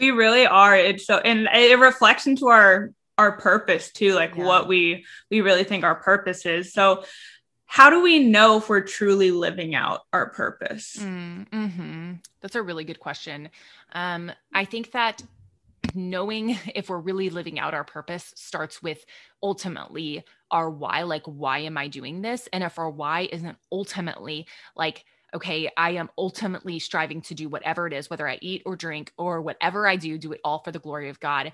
we 0.00 0.10
really 0.10 0.46
are. 0.46 0.76
It's 0.76 1.06
so 1.06 1.18
and 1.18 1.48
it 1.52 1.78
reflects 1.78 2.26
into 2.26 2.48
our 2.48 2.92
our 3.22 3.32
purpose 3.32 3.92
too 3.92 4.14
like 4.14 4.34
yeah. 4.36 4.44
what 4.44 4.66
we 4.66 5.04
we 5.30 5.40
really 5.40 5.64
think 5.64 5.84
our 5.84 5.94
purpose 5.94 6.44
is. 6.44 6.72
So 6.72 7.04
how 7.66 7.88
do 7.88 8.02
we 8.02 8.18
know 8.18 8.58
if 8.58 8.68
we're 8.68 8.82
truly 8.82 9.30
living 9.30 9.74
out 9.74 10.00
our 10.12 10.28
purpose? 10.28 10.98
Mm, 11.00 11.48
mm-hmm. 11.48 12.12
that's 12.42 12.54
a 12.54 12.62
really 12.62 12.84
good 12.84 13.00
question. 13.00 13.48
Um, 13.94 14.32
i 14.52 14.64
think 14.64 14.92
that 14.92 15.22
knowing 15.94 16.58
if 16.74 16.88
we're 16.88 16.98
really 16.98 17.30
living 17.30 17.58
out 17.58 17.74
our 17.74 17.84
purpose 17.84 18.32
starts 18.36 18.82
with 18.82 19.04
ultimately 19.42 20.24
our 20.50 20.70
why 20.70 21.02
like 21.02 21.24
why 21.24 21.60
am 21.60 21.78
i 21.78 21.88
doing 21.88 22.22
this? 22.22 22.48
And 22.52 22.64
if 22.64 22.78
our 22.78 22.90
why 22.90 23.28
isn't 23.32 23.56
ultimately 23.70 24.46
like 24.76 25.04
okay, 25.34 25.70
I 25.78 25.92
am 25.92 26.10
ultimately 26.18 26.78
striving 26.78 27.22
to 27.22 27.34
do 27.34 27.48
whatever 27.48 27.86
it 27.86 27.94
is, 27.94 28.10
whether 28.10 28.28
I 28.28 28.38
eat 28.42 28.62
or 28.66 28.76
drink 28.76 29.12
or 29.16 29.40
whatever 29.40 29.86
I 29.86 29.96
do, 29.96 30.18
do 30.18 30.32
it 30.32 30.40
all 30.44 30.58
for 30.58 30.72
the 30.72 30.78
glory 30.78 31.08
of 31.08 31.20
God 31.20 31.52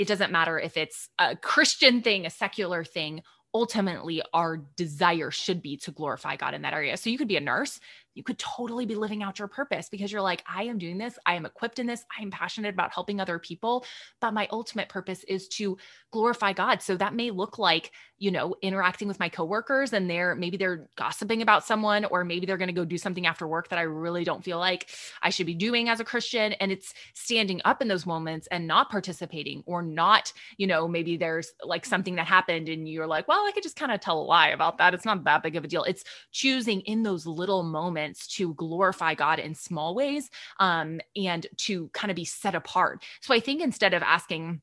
it 0.00 0.08
doesn't 0.08 0.32
matter 0.32 0.58
if 0.58 0.78
it's 0.78 1.10
a 1.18 1.36
Christian 1.36 2.00
thing, 2.00 2.24
a 2.24 2.30
secular 2.30 2.84
thing. 2.84 3.22
Ultimately, 3.52 4.22
our 4.32 4.56
desire 4.76 5.30
should 5.30 5.60
be 5.60 5.76
to 5.78 5.90
glorify 5.90 6.36
God 6.36 6.54
in 6.54 6.62
that 6.62 6.72
area. 6.72 6.96
So 6.96 7.10
you 7.10 7.18
could 7.18 7.28
be 7.28 7.36
a 7.36 7.40
nurse, 7.40 7.78
you 8.14 8.22
could 8.22 8.38
totally 8.38 8.86
be 8.86 8.94
living 8.94 9.22
out 9.22 9.38
your 9.38 9.48
purpose 9.48 9.90
because 9.90 10.10
you're 10.10 10.22
like, 10.22 10.42
I 10.48 10.62
am 10.62 10.78
doing 10.78 10.96
this, 10.96 11.18
I 11.26 11.34
am 11.34 11.44
equipped 11.44 11.78
in 11.78 11.86
this, 11.86 12.02
I 12.18 12.22
am 12.22 12.30
passionate 12.30 12.72
about 12.72 12.94
helping 12.94 13.20
other 13.20 13.38
people, 13.38 13.84
but 14.22 14.32
my 14.32 14.48
ultimate 14.50 14.88
purpose 14.88 15.22
is 15.24 15.48
to 15.48 15.76
glorify 16.12 16.54
God. 16.54 16.80
So 16.80 16.96
that 16.96 17.14
may 17.14 17.30
look 17.30 17.58
like, 17.58 17.90
you 18.20 18.30
know, 18.30 18.54
interacting 18.60 19.08
with 19.08 19.18
my 19.18 19.30
coworkers 19.30 19.94
and 19.94 20.08
they're 20.08 20.34
maybe 20.34 20.58
they're 20.58 20.86
gossiping 20.94 21.40
about 21.40 21.64
someone 21.64 22.04
or 22.04 22.22
maybe 22.22 22.44
they're 22.44 22.58
going 22.58 22.68
to 22.68 22.74
go 22.74 22.84
do 22.84 22.98
something 22.98 23.26
after 23.26 23.48
work 23.48 23.68
that 23.70 23.78
I 23.78 23.82
really 23.82 24.24
don't 24.24 24.44
feel 24.44 24.58
like 24.58 24.90
I 25.22 25.30
should 25.30 25.46
be 25.46 25.54
doing 25.54 25.88
as 25.88 26.00
a 26.00 26.04
Christian 26.04 26.52
and 26.54 26.70
it's 26.70 26.92
standing 27.14 27.62
up 27.64 27.80
in 27.80 27.88
those 27.88 28.04
moments 28.04 28.46
and 28.48 28.66
not 28.66 28.90
participating 28.90 29.62
or 29.64 29.82
not, 29.82 30.34
you 30.58 30.66
know, 30.66 30.86
maybe 30.86 31.16
there's 31.16 31.52
like 31.64 31.86
something 31.86 32.14
that 32.16 32.26
happened 32.26 32.68
and 32.68 32.86
you're 32.86 33.06
like, 33.06 33.26
well, 33.26 33.40
I 33.46 33.52
could 33.52 33.62
just 33.62 33.76
kind 33.76 33.90
of 33.90 34.00
tell 34.00 34.20
a 34.20 34.22
lie 34.22 34.48
about 34.48 34.76
that. 34.76 34.92
It's 34.92 35.06
not 35.06 35.24
that 35.24 35.42
big 35.42 35.56
of 35.56 35.64
a 35.64 35.68
deal. 35.68 35.84
It's 35.84 36.04
choosing 36.30 36.82
in 36.82 37.02
those 37.02 37.24
little 37.26 37.62
moments 37.62 38.26
to 38.36 38.52
glorify 38.54 39.14
God 39.14 39.38
in 39.38 39.54
small 39.54 39.94
ways 39.94 40.28
um, 40.58 41.00
and 41.16 41.46
to 41.56 41.88
kind 41.94 42.10
of 42.10 42.16
be 42.16 42.26
set 42.26 42.54
apart. 42.54 43.02
So 43.22 43.32
I 43.32 43.40
think 43.40 43.62
instead 43.62 43.94
of 43.94 44.02
asking, 44.02 44.60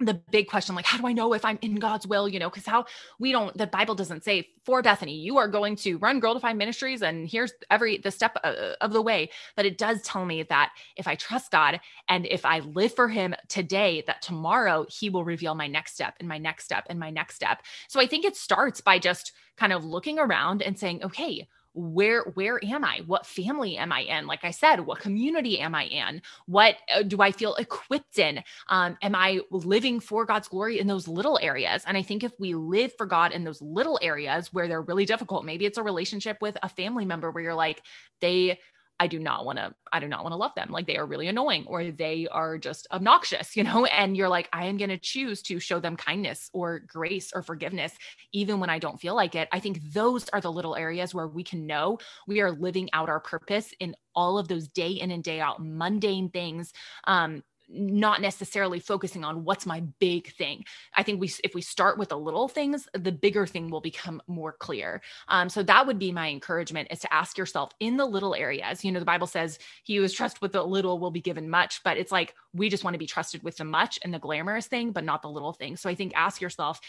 the 0.00 0.14
big 0.32 0.48
question 0.48 0.74
like 0.74 0.84
how 0.84 0.98
do 0.98 1.06
i 1.06 1.12
know 1.12 1.32
if 1.34 1.44
i'm 1.44 1.58
in 1.62 1.76
god's 1.76 2.04
will 2.04 2.28
you 2.28 2.40
know 2.40 2.50
because 2.50 2.66
how 2.66 2.84
we 3.20 3.30
don't 3.30 3.56
the 3.56 3.66
bible 3.66 3.94
doesn't 3.94 4.24
say 4.24 4.48
for 4.64 4.82
bethany 4.82 5.14
you 5.14 5.38
are 5.38 5.46
going 5.46 5.76
to 5.76 5.98
run 5.98 6.18
girl 6.18 6.34
defined 6.34 6.58
ministries 6.58 7.00
and 7.00 7.28
here's 7.28 7.52
every 7.70 7.98
the 7.98 8.10
step 8.10 8.36
uh, 8.42 8.72
of 8.80 8.92
the 8.92 9.02
way. 9.02 9.30
But 9.56 9.66
it 9.66 9.78
does 9.78 10.02
tell 10.02 10.24
me 10.24 10.42
that 10.44 10.72
if 10.96 11.06
i 11.06 11.14
trust 11.14 11.50
god 11.50 11.80
and 12.08 12.26
if 12.26 12.44
i 12.44 12.60
live 12.60 12.94
for 12.94 13.08
him 13.08 13.34
today 13.48 14.02
that 14.06 14.22
tomorrow 14.22 14.86
he 14.88 15.10
will 15.10 15.24
reveal 15.24 15.54
my 15.54 15.66
next 15.66 15.94
step 15.94 16.14
and 16.18 16.28
my 16.28 16.38
next 16.38 16.64
step 16.64 16.86
and 16.88 16.98
my 16.98 17.10
next 17.10 17.36
step. 17.36 17.62
So 17.88 18.00
i 18.00 18.06
think 18.06 18.24
it 18.24 18.36
starts 18.36 18.80
by 18.80 18.98
just 18.98 19.32
kind 19.56 19.72
of 19.72 19.84
looking 19.84 20.18
around 20.18 20.62
and 20.62 20.78
saying 20.78 21.04
okay 21.04 21.46
where 21.74 22.22
where 22.34 22.64
am 22.64 22.84
i? 22.84 23.02
What 23.06 23.26
family 23.26 23.76
am 23.76 23.92
i 23.92 24.00
in? 24.00 24.26
Like 24.26 24.44
i 24.44 24.50
said 24.50 24.80
what 24.80 25.00
community 25.00 25.58
am 25.60 25.74
i 25.74 25.84
in? 25.84 26.22
What 26.46 26.76
uh, 26.94 27.02
do 27.02 27.20
i 27.20 27.32
feel 27.32 27.54
equipped 27.56 28.18
in? 28.18 28.42
Um, 28.68 28.96
am 29.02 29.14
i 29.14 29.40
living 29.50 30.00
for 30.00 30.24
god's 30.24 30.48
glory 30.48 30.78
in 30.78 30.86
those 30.86 31.08
little 31.08 31.38
areas? 31.42 31.82
And 31.86 31.96
i 31.96 32.02
think 32.02 32.22
if 32.22 32.32
we 32.38 32.54
live 32.54 32.92
for 32.96 33.06
god 33.06 33.32
in 33.32 33.44
those 33.44 33.60
little 33.60 33.98
areas 34.02 34.52
where 34.52 34.68
they're 34.68 34.82
really 34.82 35.04
difficult 35.04 35.44
maybe 35.44 35.66
it's 35.66 35.78
a 35.78 35.82
relationship 35.82 36.38
with 36.40 36.56
a 36.62 36.68
family 36.68 37.04
member 37.04 37.30
where 37.30 37.42
you're 37.42 37.54
like 37.54 37.82
they 38.20 38.58
I 39.00 39.06
do 39.06 39.18
not 39.18 39.44
want 39.44 39.58
to, 39.58 39.74
I 39.92 40.00
do 40.00 40.08
not 40.08 40.22
want 40.22 40.32
to 40.32 40.36
love 40.36 40.54
them. 40.54 40.68
Like 40.70 40.86
they 40.86 40.96
are 40.96 41.06
really 41.06 41.26
annoying 41.26 41.64
or 41.66 41.90
they 41.90 42.28
are 42.30 42.58
just 42.58 42.86
obnoxious, 42.92 43.56
you 43.56 43.64
know? 43.64 43.84
And 43.86 44.16
you're 44.16 44.28
like, 44.28 44.48
I 44.52 44.66
am 44.66 44.76
going 44.76 44.90
to 44.90 44.98
choose 44.98 45.42
to 45.42 45.58
show 45.58 45.80
them 45.80 45.96
kindness 45.96 46.50
or 46.52 46.80
grace 46.80 47.32
or 47.34 47.42
forgiveness, 47.42 47.92
even 48.32 48.60
when 48.60 48.70
I 48.70 48.78
don't 48.78 49.00
feel 49.00 49.14
like 49.14 49.34
it. 49.34 49.48
I 49.52 49.60
think 49.60 49.80
those 49.92 50.28
are 50.30 50.40
the 50.40 50.52
little 50.52 50.76
areas 50.76 51.14
where 51.14 51.26
we 51.26 51.42
can 51.42 51.66
know 51.66 51.98
we 52.26 52.40
are 52.40 52.52
living 52.52 52.88
out 52.92 53.08
our 53.08 53.20
purpose 53.20 53.72
in 53.80 53.96
all 54.14 54.38
of 54.38 54.48
those 54.48 54.68
day 54.68 54.90
in 54.90 55.10
and 55.10 55.24
day 55.24 55.40
out 55.40 55.56
mundane 55.60 56.28
things 56.28 56.72
um, 57.04 57.42
not 57.68 58.20
necessarily 58.20 58.78
focusing 58.78 59.24
on 59.24 59.44
what's 59.44 59.66
my 59.66 59.80
big 59.98 60.32
thing. 60.34 60.64
I 60.96 61.02
think 61.02 61.20
we 61.20 61.30
if 61.42 61.54
we 61.54 61.62
start 61.62 61.98
with 61.98 62.10
the 62.10 62.18
little 62.18 62.48
things, 62.48 62.88
the 62.94 63.12
bigger 63.12 63.46
thing 63.46 63.70
will 63.70 63.80
become 63.80 64.22
more 64.26 64.52
clear. 64.52 65.02
Um, 65.28 65.48
so 65.48 65.62
that 65.62 65.86
would 65.86 65.98
be 65.98 66.12
my 66.12 66.28
encouragement 66.28 66.88
is 66.90 67.00
to 67.00 67.12
ask 67.12 67.38
yourself 67.38 67.72
in 67.80 67.96
the 67.96 68.06
little 68.06 68.34
areas. 68.34 68.84
You 68.84 68.92
know, 68.92 69.00
the 69.00 69.06
Bible 69.06 69.26
says, 69.26 69.58
"He 69.84 69.96
who 69.96 70.02
is 70.02 70.12
trusted 70.12 70.42
with 70.42 70.52
the 70.52 70.62
little 70.62 70.98
will 70.98 71.10
be 71.10 71.20
given 71.20 71.48
much," 71.48 71.82
but 71.84 71.96
it's 71.96 72.12
like 72.12 72.34
we 72.52 72.68
just 72.68 72.84
want 72.84 72.94
to 72.94 72.98
be 72.98 73.06
trusted 73.06 73.42
with 73.42 73.56
the 73.56 73.64
much 73.64 73.98
and 74.02 74.12
the 74.12 74.18
glamorous 74.18 74.66
thing, 74.66 74.92
but 74.92 75.04
not 75.04 75.22
the 75.22 75.30
little 75.30 75.52
thing. 75.52 75.76
So 75.76 75.88
I 75.88 75.94
think 75.94 76.12
ask 76.14 76.40
yourself, 76.40 76.80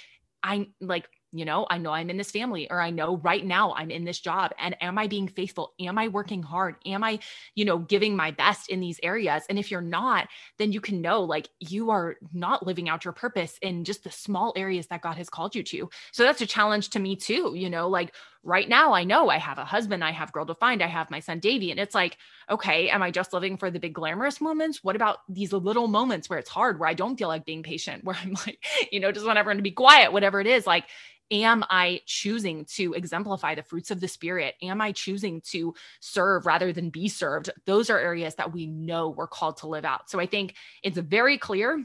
I 0.44 0.68
like 0.80 1.10
you 1.38 1.46
know, 1.46 1.68
I 1.70 1.78
know 1.78 1.92
I'm 1.92 2.10
in 2.10 2.18
this 2.18 2.32
family, 2.32 2.70
or 2.70 2.80
I 2.80 2.90
know 2.90 3.18
right 3.18 3.46
now 3.46 3.74
I'm 3.74 3.92
in 3.92 4.06
this 4.06 4.20
job. 4.20 4.52
And 4.58 4.76
am 4.82 4.98
I 4.98 5.08
being 5.08 5.28
faithful? 5.28 5.74
Am 5.80 5.98
I 5.98 6.08
working 6.08 6.42
hard? 6.42 6.76
Am 6.86 7.04
I, 7.04 7.20
you 7.56 7.66
know, 7.66 7.80
giving 7.80 8.16
my 8.16 8.32
best 8.32 8.70
in 8.70 8.80
these 8.80 9.00
areas? 9.04 9.44
And 9.50 9.60
if 9.60 9.70
you're 9.70 9.82
not, 9.82 10.28
then 10.58 10.72
you 10.72 10.82
can 10.82 11.02
know 11.02 11.24
like 11.24 11.50
you 11.60 11.92
are 11.92 12.16
not 12.34 12.66
living 12.66 12.90
out 12.90 13.04
your 13.04 13.14
purpose 13.14 13.58
in 13.62 13.84
just 13.84 14.04
the 14.04 14.12
small 14.12 14.54
areas 14.56 14.88
that 14.88 15.02
God 15.02 15.18
has 15.18 15.30
called 15.30 15.56
you 15.56 15.64
to. 15.64 15.90
So 16.12 16.24
that's 16.24 16.42
a 16.42 16.48
challenge 16.48 16.90
to 16.92 17.00
me 17.00 17.16
too, 17.16 17.54
you 17.56 17.70
know, 17.70 17.90
like 17.90 18.14
right 18.46 18.70
now 18.70 18.94
I 18.94 19.04
know 19.04 19.30
I 19.30 19.40
have 19.40 19.58
a 19.58 19.66
husband, 19.66 20.04
I 20.04 20.12
have 20.12 20.32
girl 20.32 20.46
defined, 20.46 20.84
I 20.84 20.88
have 20.88 21.10
my 21.10 21.20
son 21.20 21.40
Davy. 21.40 21.72
And 21.72 21.80
it's 21.80 21.96
like, 21.96 22.18
okay, 22.50 22.90
am 22.90 23.02
I 23.02 23.12
just 23.12 23.34
living 23.34 23.58
for 23.58 23.72
the 23.72 23.80
big 23.80 23.94
glamorous 23.94 24.40
moments? 24.40 24.84
What 24.84 24.96
about 24.96 25.18
these 25.28 25.52
little 25.52 25.88
moments 25.88 26.30
where 26.30 26.40
it's 26.40 26.50
hard, 26.50 26.80
where 26.80 26.88
I 26.88 26.94
don't 26.94 27.18
feel 27.18 27.28
like 27.28 27.46
being 27.46 27.64
patient, 27.64 28.04
where 28.06 28.16
I'm 28.22 28.34
like, 28.46 28.64
you 28.92 29.00
know, 29.00 29.12
just 29.12 29.26
want 29.26 29.40
everyone 29.40 29.58
to 29.58 29.64
be 29.64 29.72
quiet, 29.72 30.14
whatever 30.14 30.40
it 30.40 30.48
is. 30.48 30.68
Like, 30.68 30.86
am 31.32 31.66
I 31.70 32.02
choosing 32.06 32.66
to 32.76 32.94
exemplify 32.94 33.56
the 33.56 33.64
fruits 33.64 33.90
of 33.90 34.00
the 34.00 34.08
spirit? 34.08 34.54
Am 34.62 34.80
I 34.80 34.92
choosing 34.92 35.42
to 35.50 35.74
serve 36.00 36.46
rather 36.46 36.72
than 36.72 36.92
be 36.92 37.08
served? 37.08 37.50
Those 37.66 37.90
are 37.90 38.00
areas 38.00 38.36
that 38.36 38.54
we 38.54 38.68
know 38.68 39.10
we're 39.10 39.28
called 39.28 39.58
to 39.58 39.68
live 39.68 39.86
out. 39.86 40.10
So 40.10 40.20
I 40.20 40.28
think 40.28 40.56
it's 40.84 41.00
very 41.00 41.40
clear 41.40 41.84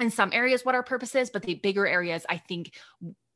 in 0.00 0.10
some 0.10 0.32
areas 0.32 0.64
what 0.64 0.74
our 0.74 0.82
purpose 0.82 1.14
is, 1.14 1.30
but 1.30 1.42
the 1.42 1.54
bigger 1.54 1.86
areas, 1.86 2.26
I 2.28 2.38
think 2.38 2.72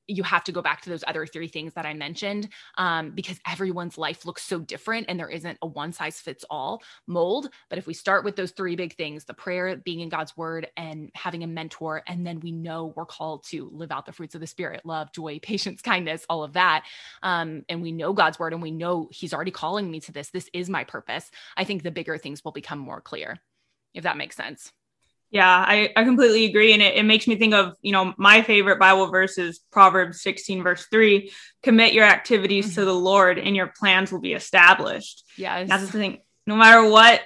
you 0.08 0.22
have 0.22 0.44
to 0.44 0.52
go 0.52 0.62
back 0.62 0.80
to 0.82 0.90
those 0.90 1.04
other 1.06 1.26
three 1.26 1.48
things 1.48 1.74
that 1.74 1.86
I 1.86 1.94
mentioned 1.94 2.48
um, 2.78 3.10
because 3.10 3.40
everyone's 3.48 3.98
life 3.98 4.24
looks 4.24 4.42
so 4.42 4.58
different 4.58 5.06
and 5.08 5.18
there 5.18 5.28
isn't 5.28 5.58
a 5.62 5.66
one 5.66 5.92
size 5.92 6.20
fits 6.20 6.44
all 6.50 6.82
mold. 7.06 7.50
But 7.68 7.78
if 7.78 7.86
we 7.86 7.94
start 7.94 8.24
with 8.24 8.36
those 8.36 8.52
three 8.52 8.76
big 8.76 8.94
things 8.96 9.24
the 9.24 9.34
prayer, 9.34 9.76
being 9.76 10.00
in 10.00 10.08
God's 10.08 10.36
word, 10.36 10.68
and 10.76 11.10
having 11.14 11.42
a 11.42 11.46
mentor, 11.46 12.02
and 12.06 12.26
then 12.26 12.40
we 12.40 12.52
know 12.52 12.92
we're 12.96 13.06
called 13.06 13.44
to 13.44 13.68
live 13.72 13.90
out 13.90 14.06
the 14.06 14.12
fruits 14.12 14.34
of 14.34 14.40
the 14.40 14.46
spirit 14.46 14.82
love, 14.84 15.12
joy, 15.12 15.38
patience, 15.42 15.82
kindness, 15.82 16.24
all 16.28 16.42
of 16.42 16.52
that. 16.54 16.84
Um, 17.22 17.64
and 17.68 17.82
we 17.82 17.92
know 17.92 18.12
God's 18.12 18.38
word 18.38 18.52
and 18.52 18.62
we 18.62 18.70
know 18.70 19.08
He's 19.12 19.34
already 19.34 19.50
calling 19.50 19.90
me 19.90 20.00
to 20.00 20.12
this. 20.12 20.30
This 20.30 20.48
is 20.52 20.68
my 20.70 20.84
purpose. 20.84 21.30
I 21.56 21.64
think 21.64 21.82
the 21.82 21.90
bigger 21.90 22.18
things 22.18 22.44
will 22.44 22.52
become 22.52 22.78
more 22.78 23.00
clear, 23.00 23.38
if 23.94 24.04
that 24.04 24.16
makes 24.16 24.36
sense. 24.36 24.72
Yeah, 25.30 25.48
I, 25.48 25.92
I 25.96 26.04
completely 26.04 26.44
agree. 26.44 26.72
And 26.72 26.80
it, 26.80 26.94
it 26.94 27.02
makes 27.02 27.26
me 27.26 27.36
think 27.36 27.52
of, 27.52 27.74
you 27.82 27.92
know, 27.92 28.14
my 28.16 28.42
favorite 28.42 28.78
Bible 28.78 29.08
verse 29.08 29.38
is 29.38 29.60
Proverbs 29.70 30.22
16, 30.22 30.62
verse 30.62 30.86
3 30.90 31.30
commit 31.62 31.92
your 31.92 32.04
activities 32.04 32.66
mm-hmm. 32.66 32.74
to 32.76 32.84
the 32.84 32.94
Lord 32.94 33.38
and 33.38 33.56
your 33.56 33.72
plans 33.78 34.12
will 34.12 34.20
be 34.20 34.34
established. 34.34 35.24
Yeah. 35.36 35.64
That's 35.64 35.84
the 35.84 35.98
thing. 35.98 36.20
No 36.46 36.56
matter 36.56 36.88
what 36.88 37.22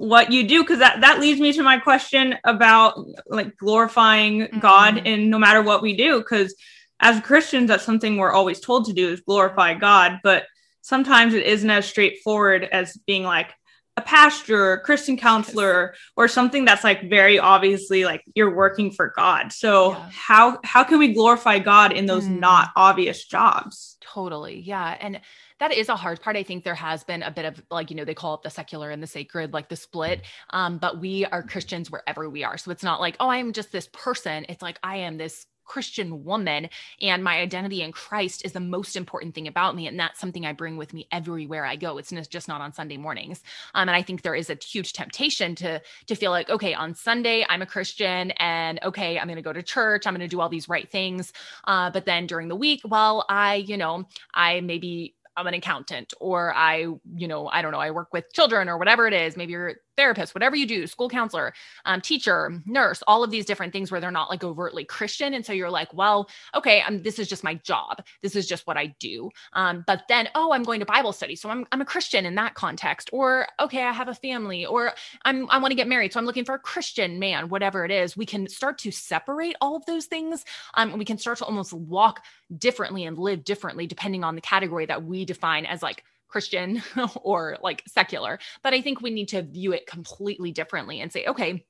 what 0.00 0.32
you 0.32 0.48
do 0.48 0.62
because 0.62 0.78
that 0.78 1.02
that 1.02 1.20
leads 1.20 1.38
me 1.38 1.52
to 1.52 1.62
my 1.62 1.76
question 1.76 2.34
about 2.44 2.94
like 3.26 3.54
glorifying 3.58 4.40
mm-hmm. 4.40 4.58
god 4.58 5.02
and 5.06 5.28
no 5.28 5.38
matter 5.38 5.60
what 5.60 5.82
we 5.82 5.94
do 5.94 6.20
because 6.20 6.54
as 7.00 7.20
christians 7.20 7.68
that's 7.68 7.84
something 7.84 8.16
we're 8.16 8.32
always 8.32 8.60
told 8.60 8.86
to 8.86 8.94
do 8.94 9.10
is 9.10 9.20
glorify 9.20 9.74
god 9.74 10.18
but 10.24 10.46
sometimes 10.80 11.34
it 11.34 11.44
isn't 11.44 11.68
as 11.68 11.84
straightforward 11.84 12.66
as 12.72 12.96
being 13.06 13.24
like 13.24 13.52
a 14.00 14.04
pastor, 14.04 14.74
a 14.74 14.80
Christian 14.80 15.16
counselor, 15.16 15.94
or 16.16 16.28
something 16.28 16.64
that's 16.64 16.84
like 16.84 17.08
very 17.08 17.38
obviously 17.38 18.04
like 18.04 18.22
you're 18.34 18.54
working 18.54 18.90
for 18.90 19.12
God. 19.16 19.52
So 19.52 19.92
yeah. 19.92 20.10
how 20.12 20.58
how 20.64 20.84
can 20.84 20.98
we 20.98 21.12
glorify 21.12 21.58
God 21.58 21.92
in 21.92 22.06
those 22.06 22.24
mm. 22.24 22.40
not 22.40 22.70
obvious 22.76 23.24
jobs? 23.24 23.96
Totally. 24.00 24.60
Yeah. 24.60 24.96
And 25.00 25.20
that 25.60 25.72
is 25.72 25.88
a 25.88 25.96
hard 25.96 26.20
part. 26.20 26.36
I 26.36 26.42
think 26.42 26.64
there 26.64 26.74
has 26.74 27.04
been 27.04 27.22
a 27.22 27.30
bit 27.30 27.44
of 27.44 27.62
like, 27.70 27.90
you 27.90 27.96
know, 27.96 28.04
they 28.04 28.14
call 28.14 28.34
it 28.34 28.42
the 28.42 28.50
secular 28.50 28.90
and 28.90 29.02
the 29.02 29.06
sacred, 29.06 29.52
like 29.52 29.68
the 29.68 29.76
split. 29.76 30.22
Um, 30.50 30.78
but 30.78 30.98
we 30.98 31.26
are 31.26 31.42
Christians 31.42 31.90
wherever 31.90 32.28
we 32.28 32.42
are. 32.42 32.56
So 32.56 32.70
it's 32.70 32.82
not 32.82 33.00
like, 33.00 33.16
oh, 33.20 33.28
I'm 33.28 33.52
just 33.52 33.70
this 33.70 33.88
person. 33.92 34.46
It's 34.48 34.62
like 34.62 34.78
I 34.82 34.96
am 34.96 35.18
this 35.18 35.46
Christian 35.70 36.24
woman 36.24 36.68
and 37.00 37.22
my 37.22 37.38
identity 37.38 37.80
in 37.80 37.92
Christ 37.92 38.44
is 38.44 38.50
the 38.50 38.58
most 38.58 38.96
important 38.96 39.36
thing 39.36 39.46
about 39.46 39.76
me. 39.76 39.86
And 39.86 39.98
that's 40.00 40.18
something 40.18 40.44
I 40.44 40.52
bring 40.52 40.76
with 40.76 40.92
me 40.92 41.06
everywhere 41.12 41.64
I 41.64 41.76
go. 41.76 41.96
It's 41.96 42.10
just 42.26 42.48
not 42.48 42.60
on 42.60 42.72
Sunday 42.72 42.96
mornings. 42.96 43.44
Um, 43.74 43.88
and 43.88 43.94
I 43.96 44.02
think 44.02 44.22
there 44.22 44.34
is 44.34 44.50
a 44.50 44.58
huge 44.60 44.92
temptation 44.92 45.54
to, 45.54 45.80
to 46.06 46.14
feel 46.16 46.32
like, 46.32 46.50
okay, 46.50 46.74
on 46.74 46.92
Sunday, 46.94 47.46
I'm 47.48 47.62
a 47.62 47.66
Christian 47.66 48.32
and 48.32 48.80
okay, 48.82 49.16
I'm 49.16 49.28
going 49.28 49.36
to 49.36 49.42
go 49.42 49.52
to 49.52 49.62
church. 49.62 50.08
I'm 50.08 50.14
going 50.14 50.28
to 50.28 50.36
do 50.36 50.40
all 50.40 50.48
these 50.48 50.68
right 50.68 50.90
things. 50.90 51.32
Uh, 51.64 51.88
but 51.88 52.04
then 52.04 52.26
during 52.26 52.48
the 52.48 52.56
week, 52.56 52.80
well, 52.84 53.24
I, 53.28 53.54
you 53.54 53.76
know, 53.76 54.08
I 54.34 54.60
maybe 54.62 55.14
I'm 55.36 55.46
an 55.46 55.54
accountant 55.54 56.12
or 56.20 56.52
I, 56.54 56.86
you 57.14 57.28
know, 57.28 57.46
I 57.48 57.62
don't 57.62 57.72
know, 57.72 57.78
I 57.78 57.92
work 57.92 58.12
with 58.12 58.32
children 58.32 58.68
or 58.68 58.76
whatever 58.76 59.06
it 59.06 59.14
is. 59.14 59.36
Maybe 59.36 59.52
you're 59.52 59.76
therapist, 60.00 60.34
whatever 60.34 60.56
you 60.56 60.64
do, 60.64 60.86
school 60.86 61.10
counselor, 61.10 61.52
um, 61.84 62.00
teacher, 62.00 62.62
nurse, 62.64 63.02
all 63.06 63.22
of 63.22 63.30
these 63.30 63.44
different 63.44 63.70
things 63.70 63.90
where 63.90 64.00
they're 64.00 64.10
not 64.10 64.30
like 64.30 64.42
overtly 64.42 64.82
Christian. 64.82 65.34
And 65.34 65.44
so 65.44 65.52
you're 65.52 65.68
like, 65.68 65.92
well, 65.92 66.30
okay, 66.54 66.82
I'm, 66.86 67.02
this 67.02 67.18
is 67.18 67.28
just 67.28 67.44
my 67.44 67.56
job. 67.56 68.02
This 68.22 68.34
is 68.34 68.48
just 68.48 68.66
what 68.66 68.78
I 68.78 68.94
do. 68.98 69.28
Um, 69.52 69.84
but 69.86 70.04
then, 70.08 70.30
oh, 70.34 70.52
I'm 70.52 70.62
going 70.62 70.80
to 70.80 70.86
Bible 70.86 71.12
study. 71.12 71.36
So 71.36 71.50
I'm, 71.50 71.66
I'm 71.70 71.82
a 71.82 71.84
Christian 71.84 72.24
in 72.24 72.34
that 72.36 72.54
context. 72.54 73.10
Or, 73.12 73.46
okay, 73.60 73.82
I 73.82 73.92
have 73.92 74.08
a 74.08 74.14
family 74.14 74.64
or 74.64 74.94
I'm, 75.26 75.50
I 75.50 75.58
want 75.58 75.72
to 75.72 75.76
get 75.76 75.86
married. 75.86 76.14
So 76.14 76.18
I'm 76.18 76.24
looking 76.24 76.46
for 76.46 76.54
a 76.54 76.58
Christian 76.58 77.18
man, 77.18 77.50
whatever 77.50 77.84
it 77.84 77.90
is. 77.90 78.16
We 78.16 78.24
can 78.24 78.48
start 78.48 78.78
to 78.78 78.90
separate 78.90 79.56
all 79.60 79.76
of 79.76 79.84
those 79.84 80.06
things. 80.06 80.46
Um, 80.72 80.96
we 80.96 81.04
can 81.04 81.18
start 81.18 81.36
to 81.38 81.44
almost 81.44 81.74
walk 81.74 82.24
differently 82.56 83.04
and 83.04 83.18
live 83.18 83.44
differently 83.44 83.86
depending 83.86 84.24
on 84.24 84.34
the 84.34 84.40
category 84.40 84.86
that 84.86 85.04
we 85.04 85.26
define 85.26 85.66
as 85.66 85.82
like 85.82 86.04
Christian 86.30 86.82
or 87.22 87.58
like 87.62 87.82
secular. 87.86 88.38
But 88.62 88.74
I 88.74 88.80
think 88.80 89.00
we 89.00 89.10
need 89.10 89.28
to 89.28 89.42
view 89.42 89.72
it 89.72 89.86
completely 89.86 90.52
differently 90.52 91.00
and 91.00 91.12
say, 91.12 91.26
okay, 91.26 91.64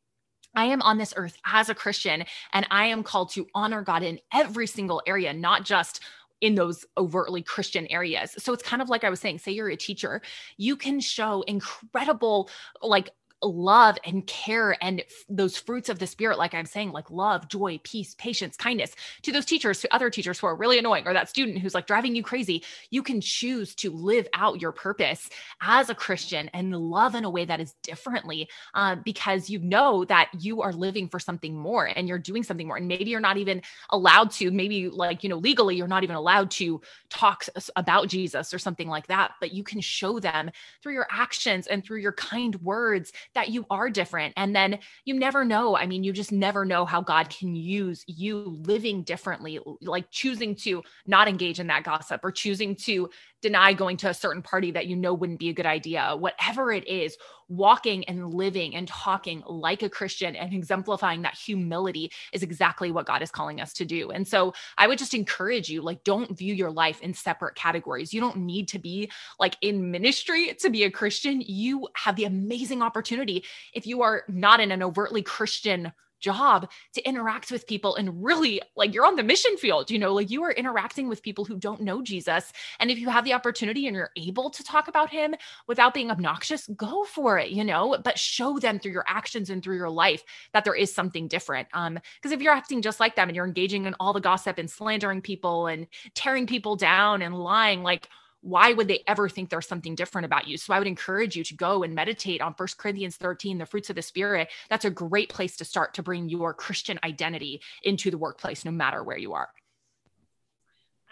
I 0.55 0.67
am 0.67 0.83
on 0.83 0.99
this 0.99 1.15
earth 1.17 1.37
as 1.47 1.69
a 1.69 1.75
Christian 1.75 2.25
and 2.53 2.67
I 2.71 2.87
am 2.87 3.03
called 3.03 3.31
to 3.33 3.47
honor 3.55 3.83
God 3.83 4.03
in 4.03 4.21
every 4.33 4.67
single 4.67 5.03
area, 5.07 5.33
not 5.33 5.65
just 5.65 6.01
in 6.41 6.55
those 6.55 6.85
overtly 6.97 7.43
Christian 7.43 7.87
areas. 7.89 8.35
So 8.39 8.53
it's 8.53 8.63
kind 8.63 8.81
of 8.81 8.89
like 8.89 9.05
I 9.05 9.11
was 9.11 9.21
saying, 9.21 9.39
say 9.39 9.53
you're 9.53 9.69
a 9.69 9.77
teacher, 9.77 10.23
you 10.57 10.77
can 10.77 10.99
show 11.01 11.43
incredible 11.43 12.49
like 12.83 13.11
love 13.43 13.97
and 14.05 14.27
care 14.27 14.77
and 14.83 15.01
f- 15.01 15.07
those 15.29 15.57
fruits 15.57 15.89
of 15.89 15.99
the 15.99 16.07
spirit 16.07 16.39
like 16.39 16.55
i'm 16.55 16.67
saying 16.67 16.93
like 16.93 17.11
love 17.11 17.49
joy 17.49 17.81
peace 17.83 18.15
patience 18.19 18.57
kindness 18.57 18.95
to 19.23 19.33
those 19.33 19.45
teachers 19.45 19.81
to 19.81 19.95
other 19.95 20.11
teachers 20.11 20.39
who 20.39 20.47
are 20.47 20.57
really 20.57 20.79
annoying 20.79 21.07
or 21.07 21.13
that 21.13 21.29
student 21.29 21.59
who's 21.59 21.75
like 21.75 21.87
driving 21.87 22.15
you 22.15 22.23
crazy. 22.23 22.63
You 22.91 23.03
can 23.03 23.21
choose 23.21 23.75
to 23.77 23.91
live 23.91 24.29
out 24.35 24.61
your 24.61 24.73
purpose 24.73 25.29
as 25.61 25.91
a 25.91 25.95
christian 25.95 26.49
and 26.53 26.75
love 26.75 27.15
in 27.15 27.25
a 27.25 27.31
way 27.31 27.45
that 27.45 27.61
is 27.61 27.75
differently 27.83 28.49
uh, 28.75 28.97
because 28.97 29.51
you 29.51 29.59
know 29.59 30.05
that 30.05 30.31
you 30.39 30.63
are 30.63 30.73
living 30.73 31.09
for 31.09 31.19
something 31.19 31.57
more 31.57 31.87
and 31.87 32.09
you're 32.09 32.19
doing 32.19 32.43
something 32.43 32.67
more. 32.67 32.77
And 32.77 32.89
maybe 32.89 33.11
you're 33.11 33.21
not 33.21 33.37
even 33.37 33.63
allowed 33.91 34.31
to 34.33 34.51
maybe 34.51 34.89
like 34.89 35.23
you 35.23 35.29
know 35.29 35.37
legally 35.37 35.77
you're 35.77 35.89
not 35.89 36.05
even 36.05 36.17
allowed 36.17 36.51
to 36.51 36.81
talk 37.09 37.45
about 37.77 38.09
jesus 38.09 38.53
or 38.55 38.59
something 38.59 38.89
like 38.89 39.07
that 39.07 39.33
but 39.41 39.53
you 39.53 39.63
can 39.63 39.81
show 39.81 40.19
them 40.19 40.51
through 40.83 40.93
your 40.93 41.07
actions 41.11 41.67
and 41.67 41.85
through 41.85 41.99
your 41.99 42.13
kind 42.13 42.55
words 42.63 43.13
that 43.35 43.51
you 43.51 43.67
are 43.71 43.91
different. 43.91 44.35
And 44.37 44.55
then 44.55 44.79
you 45.05 45.15
never 45.15 45.45
know. 45.45 45.77
I 45.77 45.87
mean, 45.87 46.05
you 46.05 46.13
just 46.13 46.33
never 46.33 46.65
know 46.65 46.85
how 46.85 47.01
God 47.01 47.31
can 47.31 47.55
use 47.55 48.05
you 48.07 48.59
living 48.67 49.03
differently, 49.03 49.61
like 49.83 50.11
choosing 50.11 50.57
to 50.57 50.83
not 51.07 51.29
engage 51.29 51.61
in 51.61 51.69
that 51.69 51.85
gossip 51.85 52.21
or 52.25 52.33
choosing 52.33 52.77
to 52.77 53.11
deny 53.43 53.73
going 53.73 53.97
to 53.99 54.09
a 54.09 54.15
certain 54.15 54.43
party 54.43 54.71
that 54.71 54.87
you 54.87 54.97
know 54.97 55.15
wouldn't 55.15 55.39
be 55.39 55.49
a 55.49 55.55
good 55.55 55.67
idea. 55.67 56.15
Whatever 56.17 56.73
it 56.73 56.87
is, 56.87 57.17
walking 57.49 58.05
and 58.05 58.33
living 58.33 58.77
and 58.77 58.87
talking 58.87 59.43
like 59.47 59.83
a 59.83 59.89
Christian 59.89 60.37
and 60.37 60.55
exemplifying 60.55 61.23
that 61.23 61.35
humility 61.35 62.13
is 62.33 62.43
exactly 62.43 62.93
what 62.93 63.07
God 63.07 63.23
is 63.23 63.31
calling 63.31 63.61
us 63.61 63.73
to 63.75 63.85
do. 63.85 64.11
And 64.11 64.27
so 64.27 64.55
I 64.79 64.87
would 64.87 64.99
just 64.99 65.15
encourage 65.15 65.69
you 65.69 65.83
like 65.83 66.05
don't 66.05 66.37
view 66.37 66.55
your 66.55 66.71
life 66.71 67.01
in 67.01 67.13
separate 67.13 67.57
categories. 67.57 68.15
You 68.15 68.21
don't 68.21 68.39
need 68.39 68.69
to 68.69 68.79
be 68.79 69.11
like 69.39 69.57
in 69.63 69.91
ministry 69.91 70.55
to 70.61 70.71
be 70.71 70.85
a 70.85 70.91
Christian. 70.91 71.41
You 71.41 71.89
have 71.97 72.17
the 72.17 72.25
amazing 72.25 72.83
opportunity 72.83 73.45
if 73.75 73.87
you 73.87 74.03
are 74.03 74.23
not 74.29 74.61
in 74.61 74.71
an 74.71 74.83
overtly 74.83 75.23
Christian 75.23 75.93
job 76.21 76.71
to 76.95 77.09
interact 77.09 77.51
with 77.51 77.67
people 77.67 77.97
and 77.97 78.23
really 78.23 78.61
like 78.77 78.95
you're 78.95 79.07
on 79.07 79.17
the 79.17 79.23
mission 79.23 79.57
field, 79.57 79.91
you 79.91 79.99
know, 79.99 80.15
like 80.15 80.31
you 80.31 80.43
are 80.45 80.53
interacting 80.53 81.09
with 81.09 81.23
people 81.23 81.45
who 81.45 81.57
don't 81.57 81.81
know 81.81 82.03
Jesus. 82.03 82.53
And 82.79 82.91
if 82.91 82.99
you 82.99 83.09
have 83.09 83.25
the 83.25 83.33
opportunity 83.33 83.87
and 83.87 83.97
you're 83.97 84.11
able 84.17 84.51
to 84.51 84.63
talk 84.63 84.89
about 84.89 85.11
him 85.11 85.35
without 85.67 85.95
being 85.95 86.11
obnoxious, 86.11 86.69
go 86.77 87.05
for 87.05 87.39
it, 87.39 87.51
you 87.51 87.65
know, 87.65 87.99
but 88.05 88.19
show 88.19 88.59
them 88.59 88.79
through 88.79 88.93
your 88.93 89.05
actions 89.09 89.51
and 89.51 89.63
through 89.63 89.77
your 89.77 89.91
life 89.91 90.23
that 90.53 90.65
there 90.65 90.75
is 90.75 90.95
something 90.95 91.29
different. 91.29 91.69
Um, 91.73 91.99
because 92.17 92.33
if 92.33 92.41
you're 92.41 92.53
acting 92.53 92.83
just 92.83 93.01
like 93.01 93.17
them 93.17 93.29
and 93.29 93.37
you're 93.37 93.47
engaging 93.47 93.87
in 93.87 93.95
all 93.99 94.13
the 94.13 94.21
gossip 94.21 94.59
and 94.59 94.71
slandering 94.71 95.23
people 95.23 95.67
and 95.67 95.87
tearing 96.15 96.47
people 96.47 96.77
down 96.77 97.23
and 97.23 97.35
lying, 97.35 97.83
like 97.83 98.09
why 98.43 98.73
would 98.73 98.89
they 98.89 99.03
ever 99.07 99.29
think 99.29 99.51
there's 99.51 99.67
something 99.67 99.95
different 99.95 100.25
about 100.25 100.49
you? 100.49 100.57
So 100.57 100.73
I 100.73 100.79
would 100.79 100.89
encourage 100.89 101.37
you 101.37 101.45
to 101.45 101.55
go 101.55 101.83
and 101.83 101.95
meditate 101.95 102.41
on 102.41 102.55
First 102.55 102.79
Corinthians 102.79 103.17
13, 103.17 103.59
the 103.59 103.67
fruits 103.67 103.91
of 103.91 103.97
the 103.97 104.03
Spirit. 104.03 104.49
That's 104.69 104.85
a 104.85 104.91
great 104.91 105.29
place 105.29 105.57
to 105.59 105.65
start 105.65 105.95
to 105.95 106.03
bring 106.03 106.29
your 106.29 106.55
Christian 106.55 106.99
identity 107.05 107.61
into 107.83 108.11
the 108.11 108.19
workplace, 108.19 108.65
no 108.65 108.71
matter 108.71 109.03
where 109.03 109.19
you 109.19 109.35
are. 109.35 109.49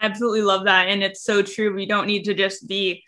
Absolutely 0.01 0.41
love 0.41 0.65
that. 0.65 0.87
And 0.87 1.03
it's 1.03 1.21
so 1.21 1.41
true. 1.41 1.73
We 1.73 1.85
don't 1.85 2.07
need 2.07 2.23
to 2.25 2.33
just 2.33 2.67
be, 2.67 3.03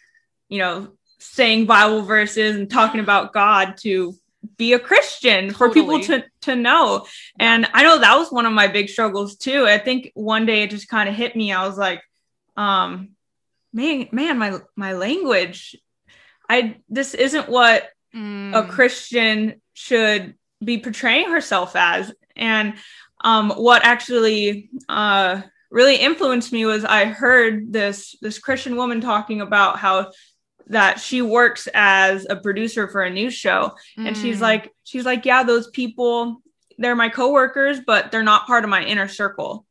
you 0.50 0.60
know, 0.60 0.90
saying 1.20 1.66
Bible 1.66 2.02
verses 2.02 2.58
and 2.58 2.70
talking 2.70 3.00
about 3.00 3.34
God 3.34 3.76
to 3.82 4.16
be 4.58 4.74
a 4.74 4.80
Christian 4.80 5.50
totally. 5.50 5.54
for 5.54 5.70
people 5.70 6.00
to 6.02 6.24
to 6.42 6.56
know. 6.56 7.06
And 7.40 7.68
I 7.74 7.84
know 7.84 8.00
that 8.00 8.18
was 8.18 8.32
one 8.32 8.46
of 8.46 8.54
my 8.54 8.68
big 8.68 8.90
struggles 8.90 9.38
too. 9.38 9.66
I 9.68 9.78
think 9.78 10.12
one 10.16 10.46
day 10.46 10.64
it 10.64 10.72
just 10.72 10.90
kind 10.90 11.08
of 11.08 11.16
hit 11.16 11.36
me. 11.36 11.54
I 11.54 11.68
was 11.68 11.78
like, 11.78 12.02
um, 12.58 13.10
man, 13.74 14.10
man, 14.12 14.38
my 14.38 14.60
my 14.76 14.94
language. 14.94 15.76
I 16.50 16.78
this 16.90 17.14
isn't 17.14 17.50
what 17.50 17.90
mm. 18.16 18.56
a 18.56 18.68
Christian 18.68 19.62
should 19.74 20.36
be 20.64 20.80
portraying 20.80 21.30
herself 21.30 21.76
as. 21.76 22.14
And 22.36 22.76
um, 23.24 23.52
what 23.52 23.86
actually 23.86 24.70
uh, 24.90 25.42
really 25.70 25.96
influenced 25.96 26.52
me 26.52 26.66
was 26.66 26.86
I 26.86 27.06
heard 27.06 27.72
this 27.72 28.16
this 28.22 28.40
Christian 28.40 28.76
woman 28.76 29.02
talking 29.02 29.42
about 29.42 29.80
how 29.80 30.12
that 30.68 31.00
she 31.00 31.22
works 31.22 31.68
as 31.74 32.26
a 32.30 32.36
producer 32.36 32.88
for 32.88 33.02
a 33.02 33.10
news 33.10 33.34
show, 33.34 33.72
mm. 33.98 34.08
and 34.08 34.18
she's 34.18 34.38
mm. 34.38 34.42
like 34.42 34.72
she's 34.84 35.06
like 35.06 35.26
yeah 35.26 35.44
those 35.44 35.70
people 35.70 36.42
they're 36.78 36.96
my 36.96 37.10
coworkers 37.10 37.80
but 37.86 38.12
they're 38.12 38.24
not 38.24 38.48
part 38.48 38.64
of 38.64 38.70
my 38.70 38.84
inner 38.84 39.08
circle 39.08 39.66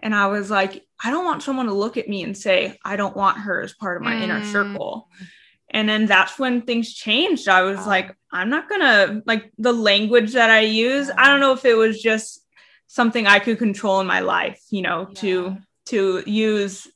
and 0.00 0.14
I 0.14 0.26
was 0.26 0.50
like, 0.50 0.84
I 1.02 1.10
don't 1.10 1.24
want 1.24 1.42
someone 1.42 1.66
to 1.66 1.74
look 1.74 1.96
at 1.96 2.08
me 2.08 2.22
and 2.22 2.36
say, 2.36 2.78
I 2.84 2.96
don't 2.96 3.16
want 3.16 3.38
her 3.38 3.62
as 3.62 3.72
part 3.72 3.96
of 3.96 4.02
my 4.02 4.14
mm. 4.14 4.22
inner 4.22 4.44
circle. 4.44 5.08
And 5.70 5.88
then 5.88 6.06
that's 6.06 6.38
when 6.38 6.62
things 6.62 6.92
changed. 6.94 7.48
I 7.48 7.62
was 7.62 7.86
like, 7.86 8.14
I'm 8.30 8.50
not 8.50 8.68
gonna 8.68 9.22
like 9.26 9.52
the 9.58 9.72
language 9.72 10.34
that 10.34 10.50
I 10.50 10.60
use. 10.60 11.10
I 11.10 11.28
don't 11.28 11.40
know 11.40 11.52
if 11.52 11.64
it 11.64 11.76
was 11.76 12.00
just 12.00 12.40
something 12.86 13.26
I 13.26 13.40
could 13.40 13.58
control 13.58 14.00
in 14.00 14.06
my 14.06 14.20
life, 14.20 14.62
you 14.70 14.82
know, 14.82 15.08
yeah. 15.08 15.20
to 15.20 15.56
to 15.86 16.22
use, 16.26 16.86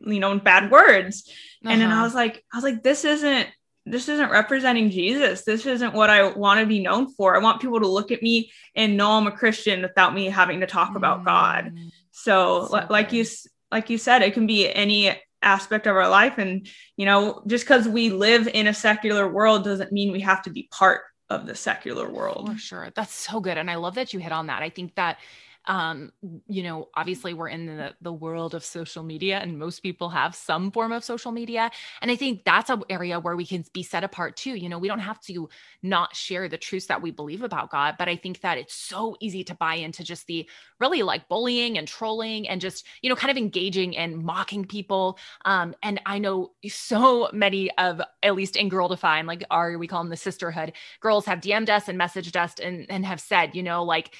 you 0.00 0.20
know, 0.20 0.38
bad 0.38 0.70
words. 0.70 1.24
Uh-huh. 1.28 1.72
And 1.72 1.80
then 1.80 1.90
I 1.90 1.94
uh-huh. 1.94 2.04
was 2.04 2.14
like, 2.14 2.44
I 2.52 2.56
was 2.56 2.64
like, 2.64 2.82
this 2.82 3.04
isn't 3.04 3.48
this 3.84 4.08
isn't 4.08 4.30
representing 4.30 4.90
Jesus. 4.90 5.42
This 5.42 5.66
isn't 5.66 5.92
what 5.92 6.08
I 6.08 6.28
want 6.28 6.60
to 6.60 6.66
be 6.66 6.80
known 6.80 7.12
for. 7.12 7.34
I 7.34 7.42
want 7.42 7.60
people 7.60 7.80
to 7.80 7.88
look 7.88 8.12
at 8.12 8.22
me 8.22 8.52
and 8.76 8.96
know 8.96 9.12
I'm 9.12 9.26
a 9.26 9.32
Christian 9.32 9.82
without 9.82 10.14
me 10.14 10.26
having 10.26 10.60
to 10.60 10.66
talk 10.66 10.92
mm. 10.92 10.96
about 10.96 11.24
God. 11.24 11.74
So, 12.22 12.68
so 12.70 12.86
like 12.88 13.12
you 13.12 13.24
like 13.70 13.90
you 13.90 13.98
said, 13.98 14.22
it 14.22 14.34
can 14.34 14.46
be 14.46 14.72
any 14.72 15.18
aspect 15.42 15.86
of 15.86 15.96
our 15.96 16.08
life. 16.08 16.38
And 16.38 16.68
you 16.96 17.06
know 17.06 17.42
just 17.46 17.64
because 17.64 17.88
we 17.88 18.10
live 18.10 18.48
in 18.48 18.66
a 18.66 18.74
secular 18.74 19.28
world 19.28 19.64
doesn't 19.64 19.92
mean 19.92 20.12
we 20.12 20.20
have 20.20 20.42
to 20.42 20.50
be 20.50 20.68
part 20.70 21.02
of 21.30 21.46
the 21.46 21.54
secular 21.54 22.10
world. 22.10 22.50
For 22.52 22.58
sure. 22.58 22.92
That's 22.94 23.14
so 23.14 23.40
good. 23.40 23.58
And 23.58 23.70
i 23.70 23.76
love 23.76 23.94
that 23.94 24.12
you 24.12 24.20
hit 24.20 24.32
on 24.32 24.46
that. 24.46 24.62
I 24.62 24.68
think 24.68 24.94
that 24.96 25.18
um 25.66 26.12
you 26.48 26.62
know 26.62 26.88
obviously 26.94 27.34
we're 27.34 27.48
in 27.48 27.66
the 27.66 27.94
the 28.00 28.12
world 28.12 28.54
of 28.54 28.64
social 28.64 29.02
media 29.02 29.38
and 29.38 29.58
most 29.58 29.80
people 29.80 30.08
have 30.08 30.34
some 30.34 30.70
form 30.70 30.92
of 30.92 31.04
social 31.04 31.32
media. 31.32 31.70
And 32.00 32.10
i 32.10 32.16
think 32.16 32.44
that's 32.44 32.70
an 32.70 32.82
area 32.90 33.20
where 33.20 33.36
we 33.36 33.46
can 33.46 33.64
be 33.72 33.82
set 33.82 34.04
apart 34.04 34.36
too. 34.36 34.54
You 34.54 34.68
know 34.68 34.78
we 34.78 34.88
don't 34.88 34.98
have 34.98 35.20
to 35.22 35.48
not 35.82 36.16
share 36.16 36.48
the 36.48 36.58
truths 36.58 36.86
that 36.86 37.02
we 37.02 37.10
believe 37.10 37.42
about 37.42 37.70
god 37.70 37.96
but 37.98 38.08
i 38.08 38.16
think 38.16 38.40
that 38.40 38.58
it's 38.58 38.74
so 38.74 39.16
easy 39.20 39.44
to 39.44 39.54
buy 39.54 39.74
into 39.74 40.02
just 40.04 40.26
the 40.26 40.48
really 40.80 41.02
like 41.02 41.28
bullying 41.28 41.78
and 41.78 41.86
trolling 41.86 42.48
and 42.48 42.60
just 42.60 42.84
you 43.02 43.08
know 43.08 43.16
kind 43.16 43.30
of 43.30 43.36
engaging 43.36 43.96
and 43.96 44.16
mocking 44.18 44.64
people. 44.64 45.18
Um 45.44 45.74
and 45.82 46.00
i 46.06 46.18
know 46.18 46.52
so 46.68 47.28
many 47.32 47.70
of 47.78 48.00
at 48.22 48.34
least 48.34 48.56
in 48.56 48.68
Girl 48.68 48.88
Defined 48.88 49.28
like 49.28 49.44
our 49.50 49.78
we 49.78 49.86
call 49.86 50.02
them 50.02 50.10
the 50.10 50.16
sisterhood 50.16 50.72
girls 51.00 51.26
have 51.26 51.40
dm'd 51.40 51.70
us 51.70 51.88
and 51.88 51.98
messaged 51.98 52.36
us 52.36 52.54
and 52.58 52.86
and 52.88 53.04
have 53.06 53.20
said 53.20 53.54
you 53.54 53.62
know 53.62 53.84
like 53.84 54.14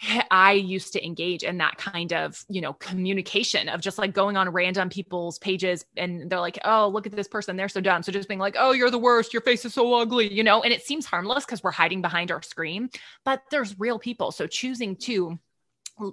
I 0.30 0.52
used 0.52 0.92
to 0.94 1.04
engage 1.04 1.42
in 1.42 1.58
that 1.58 1.76
kind 1.76 2.12
of, 2.12 2.44
you 2.48 2.60
know, 2.60 2.72
communication 2.74 3.68
of 3.68 3.80
just 3.80 3.98
like 3.98 4.12
going 4.12 4.36
on 4.36 4.48
random 4.50 4.88
people's 4.88 5.38
pages 5.38 5.84
and 5.96 6.28
they're 6.30 6.40
like, 6.40 6.58
oh, 6.64 6.88
look 6.88 7.06
at 7.06 7.12
this 7.12 7.28
person. 7.28 7.56
They're 7.56 7.68
so 7.68 7.80
dumb. 7.80 8.02
So 8.02 8.12
just 8.12 8.28
being 8.28 8.40
like, 8.40 8.56
oh, 8.58 8.72
you're 8.72 8.90
the 8.90 8.98
worst. 8.98 9.32
Your 9.32 9.42
face 9.42 9.64
is 9.64 9.74
so 9.74 9.94
ugly, 9.94 10.32
you 10.32 10.42
know, 10.42 10.62
and 10.62 10.72
it 10.72 10.82
seems 10.82 11.06
harmless 11.06 11.44
because 11.44 11.62
we're 11.62 11.70
hiding 11.72 12.02
behind 12.02 12.30
our 12.30 12.42
screen, 12.42 12.90
but 13.24 13.42
there's 13.50 13.78
real 13.78 13.98
people. 13.98 14.32
So 14.32 14.46
choosing 14.46 14.96
to 14.96 15.38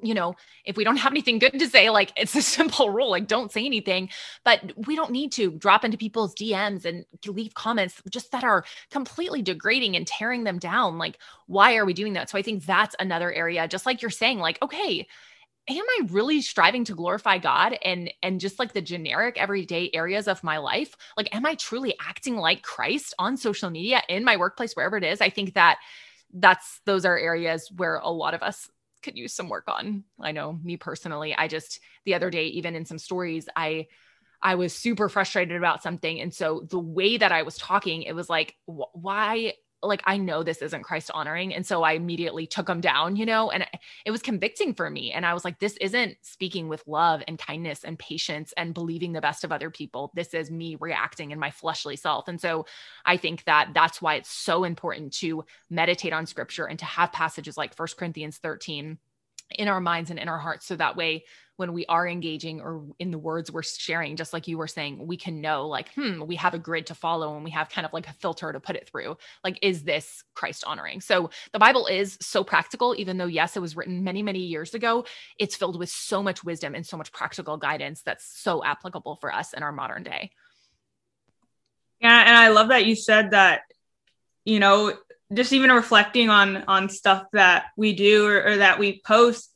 you 0.03 0.13
know, 0.13 0.35
if 0.65 0.77
we 0.77 0.83
don't 0.83 0.97
have 0.97 1.11
anything 1.11 1.39
good 1.39 1.57
to 1.59 1.67
say, 1.67 1.89
like 1.89 2.11
it's 2.15 2.35
a 2.35 2.41
simple 2.41 2.89
rule, 2.89 3.09
like 3.09 3.27
don't 3.27 3.51
say 3.51 3.65
anything, 3.65 4.09
but 4.43 4.73
we 4.87 4.95
don't 4.95 5.11
need 5.11 5.31
to 5.33 5.51
drop 5.51 5.83
into 5.83 5.97
people's 5.97 6.35
DMs 6.35 6.85
and 6.85 7.05
leave 7.27 7.53
comments 7.53 8.01
just 8.09 8.31
that 8.31 8.43
are 8.43 8.63
completely 8.91 9.41
degrading 9.41 9.95
and 9.95 10.07
tearing 10.07 10.43
them 10.43 10.59
down. 10.59 10.97
Like, 10.97 11.17
why 11.47 11.75
are 11.75 11.85
we 11.85 11.93
doing 11.93 12.13
that? 12.13 12.29
So 12.29 12.37
I 12.37 12.41
think 12.41 12.65
that's 12.65 12.95
another 12.99 13.31
area, 13.31 13.67
just 13.67 13.85
like 13.85 14.01
you're 14.01 14.11
saying, 14.11 14.39
like, 14.39 14.61
okay, 14.61 15.07
am 15.69 15.85
I 15.99 16.07
really 16.09 16.41
striving 16.41 16.83
to 16.85 16.95
glorify 16.95 17.37
God 17.37 17.77
and 17.83 18.11
and 18.23 18.39
just 18.39 18.59
like 18.59 18.73
the 18.73 18.81
generic 18.81 19.37
everyday 19.39 19.89
areas 19.93 20.27
of 20.27 20.43
my 20.43 20.57
life? 20.57 20.95
Like, 21.17 21.33
am 21.35 21.45
I 21.45 21.55
truly 21.55 21.95
acting 21.99 22.35
like 22.35 22.61
Christ 22.61 23.13
on 23.19 23.37
social 23.37 23.69
media, 23.69 24.01
in 24.09 24.23
my 24.23 24.37
workplace, 24.37 24.73
wherever 24.73 24.97
it 24.97 25.03
is? 25.03 25.21
I 25.21 25.29
think 25.29 25.53
that 25.53 25.77
that's 26.33 26.81
those 26.85 27.05
are 27.05 27.17
areas 27.17 27.69
where 27.75 27.95
a 27.97 28.09
lot 28.09 28.33
of 28.33 28.41
us 28.41 28.69
could 29.01 29.17
use 29.17 29.33
some 29.33 29.49
work 29.49 29.65
on. 29.67 30.03
I 30.19 30.31
know 30.31 30.59
me 30.63 30.77
personally, 30.77 31.35
I 31.35 31.47
just 31.47 31.79
the 32.05 32.15
other 32.15 32.29
day, 32.29 32.47
even 32.47 32.75
in 32.75 32.85
some 32.85 32.99
stories, 32.99 33.47
I 33.55 33.87
I 34.41 34.55
was 34.55 34.73
super 34.73 35.07
frustrated 35.07 35.57
about 35.57 35.83
something. 35.83 36.19
And 36.19 36.33
so 36.33 36.65
the 36.69 36.79
way 36.79 37.17
that 37.17 37.31
I 37.31 37.43
was 37.43 37.57
talking, 37.57 38.03
it 38.03 38.15
was 38.15 38.29
like, 38.29 38.55
wh- 38.65 38.93
why 38.93 39.53
like 39.83 40.01
I 40.05 40.17
know 40.17 40.43
this 40.43 40.61
isn't 40.61 40.83
Christ 40.83 41.11
honoring. 41.13 41.53
And 41.53 41.65
so 41.65 41.83
I 41.83 41.93
immediately 41.93 42.45
took 42.45 42.67
them 42.67 42.81
down, 42.81 43.15
you 43.15 43.25
know, 43.25 43.49
and 43.49 43.65
it 44.05 44.11
was 44.11 44.21
convicting 44.21 44.73
for 44.73 44.89
me. 44.89 45.11
And 45.11 45.25
I 45.25 45.33
was 45.33 45.43
like, 45.43 45.59
this 45.59 45.77
isn't 45.77 46.17
speaking 46.21 46.67
with 46.67 46.87
love 46.87 47.23
and 47.27 47.39
kindness 47.39 47.83
and 47.83 47.97
patience 47.97 48.53
and 48.57 48.73
believing 48.73 49.13
the 49.13 49.21
best 49.21 49.43
of 49.43 49.51
other 49.51 49.69
people. 49.69 50.11
This 50.15 50.33
is 50.33 50.51
me 50.51 50.77
reacting 50.79 51.31
in 51.31 51.39
my 51.39 51.51
fleshly 51.51 51.95
self. 51.95 52.27
And 52.27 52.39
so 52.39 52.65
I 53.05 53.17
think 53.17 53.43
that 53.45 53.69
that's 53.73 54.01
why 54.01 54.15
it's 54.15 54.31
so 54.31 54.63
important 54.63 55.13
to 55.13 55.45
meditate 55.69 56.13
on 56.13 56.25
scripture 56.25 56.65
and 56.65 56.77
to 56.79 56.85
have 56.85 57.11
passages 57.11 57.57
like 57.57 57.75
First 57.75 57.97
Corinthians 57.97 58.37
13 58.37 58.97
in 59.57 59.67
our 59.67 59.81
minds 59.81 60.09
and 60.09 60.19
in 60.19 60.29
our 60.29 60.37
hearts 60.37 60.65
so 60.65 60.75
that 60.75 60.95
way 60.95 61.25
when 61.61 61.73
we 61.73 61.85
are 61.85 62.07
engaging 62.07 62.59
or 62.59 62.83
in 62.97 63.11
the 63.11 63.19
words 63.19 63.51
we're 63.51 63.61
sharing 63.61 64.15
just 64.15 64.33
like 64.33 64.47
you 64.47 64.57
were 64.57 64.67
saying 64.67 65.05
we 65.05 65.15
can 65.15 65.41
know 65.41 65.67
like 65.67 65.93
hmm 65.93 66.23
we 66.25 66.35
have 66.35 66.55
a 66.55 66.59
grid 66.59 66.87
to 66.87 66.95
follow 66.95 67.35
and 67.35 67.43
we 67.43 67.51
have 67.51 67.69
kind 67.69 67.85
of 67.85 67.93
like 67.93 68.07
a 68.07 68.13
filter 68.13 68.51
to 68.51 68.59
put 68.59 68.75
it 68.75 68.89
through. 68.89 69.15
Like 69.43 69.59
is 69.61 69.83
this 69.83 70.23
christ 70.33 70.63
honoring? 70.65 71.01
So 71.01 71.29
the 71.53 71.59
bible 71.59 71.85
is 71.85 72.17
so 72.19 72.43
practical 72.43 72.95
even 72.97 73.17
though 73.17 73.27
yes 73.27 73.55
it 73.55 73.59
was 73.59 73.75
written 73.77 74.03
many 74.03 74.23
many 74.23 74.39
years 74.39 74.73
ago 74.73 75.05
it's 75.37 75.55
filled 75.55 75.77
with 75.77 75.89
so 75.89 76.23
much 76.23 76.43
wisdom 76.43 76.73
and 76.73 76.83
so 76.85 76.97
much 76.97 77.11
practical 77.11 77.57
guidance 77.57 78.01
that's 78.01 78.25
so 78.25 78.63
applicable 78.63 79.17
for 79.17 79.31
us 79.31 79.53
in 79.53 79.61
our 79.61 79.71
modern 79.71 80.01
day. 80.01 80.31
Yeah 81.99 82.21
and 82.21 82.35
i 82.35 82.47
love 82.47 82.69
that 82.69 82.87
you 82.87 82.95
said 82.95 83.31
that 83.31 83.61
you 84.45 84.59
know 84.59 84.97
just 85.31 85.53
even 85.53 85.71
reflecting 85.71 86.31
on 86.31 86.57
on 86.63 86.89
stuff 86.89 87.25
that 87.33 87.65
we 87.77 87.93
do 87.93 88.25
or, 88.25 88.43
or 88.43 88.57
that 88.57 88.79
we 88.79 89.01
post 89.05 89.53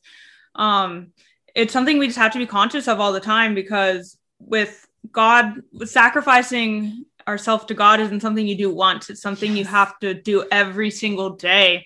um 0.54 1.12
it's 1.56 1.72
something 1.72 1.96
we 1.96 2.06
just 2.06 2.18
have 2.18 2.32
to 2.34 2.38
be 2.38 2.46
conscious 2.46 2.86
of 2.86 3.00
all 3.00 3.12
the 3.12 3.20
time 3.20 3.54
because 3.54 4.18
with 4.38 4.86
god 5.10 5.54
with 5.72 5.90
sacrificing 5.90 7.04
ourselves 7.26 7.64
to 7.64 7.74
god 7.74 7.98
isn't 7.98 8.20
something 8.20 8.46
you 8.46 8.56
do 8.56 8.72
once. 8.72 9.10
It's 9.10 9.22
something 9.22 9.56
you 9.56 9.64
have 9.64 9.98
to 9.98 10.14
do 10.14 10.44
every 10.52 10.90
single 10.90 11.30
day. 11.30 11.84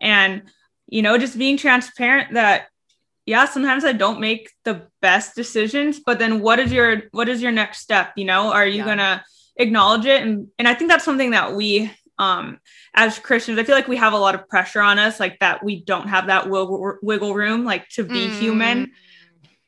And 0.00 0.42
you 0.88 1.00
know 1.00 1.16
just 1.16 1.38
being 1.38 1.56
transparent 1.56 2.34
that 2.34 2.66
yeah 3.24 3.46
sometimes 3.46 3.84
i 3.84 3.92
don't 3.92 4.20
make 4.20 4.50
the 4.64 4.82
best 5.00 5.34
decisions 5.34 6.00
but 6.00 6.18
then 6.18 6.40
what 6.40 6.58
is 6.58 6.70
your 6.70 7.04
what 7.12 7.28
is 7.28 7.40
your 7.40 7.52
next 7.52 7.78
step? 7.78 8.12
You 8.16 8.26
know 8.26 8.52
are 8.52 8.66
you 8.66 8.78
yeah. 8.78 8.84
gonna 8.84 9.24
acknowledge 9.56 10.04
it? 10.04 10.22
And 10.22 10.48
and 10.58 10.68
i 10.68 10.74
think 10.74 10.90
that's 10.90 11.04
something 11.04 11.30
that 11.30 11.54
we 11.54 11.90
um 12.18 12.58
as 12.94 13.18
christians 13.18 13.58
i 13.58 13.64
feel 13.64 13.74
like 13.74 13.88
we 13.88 13.96
have 13.96 14.12
a 14.12 14.18
lot 14.18 14.34
of 14.34 14.46
pressure 14.48 14.82
on 14.82 14.98
us 14.98 15.18
like 15.18 15.38
that 15.38 15.64
we 15.64 15.82
don't 15.82 16.08
have 16.08 16.26
that 16.26 16.50
wiggle, 16.50 16.98
wiggle 17.00 17.34
room 17.34 17.64
like 17.64 17.88
to 17.88 18.04
be 18.04 18.26
mm. 18.26 18.38
human 18.38 18.92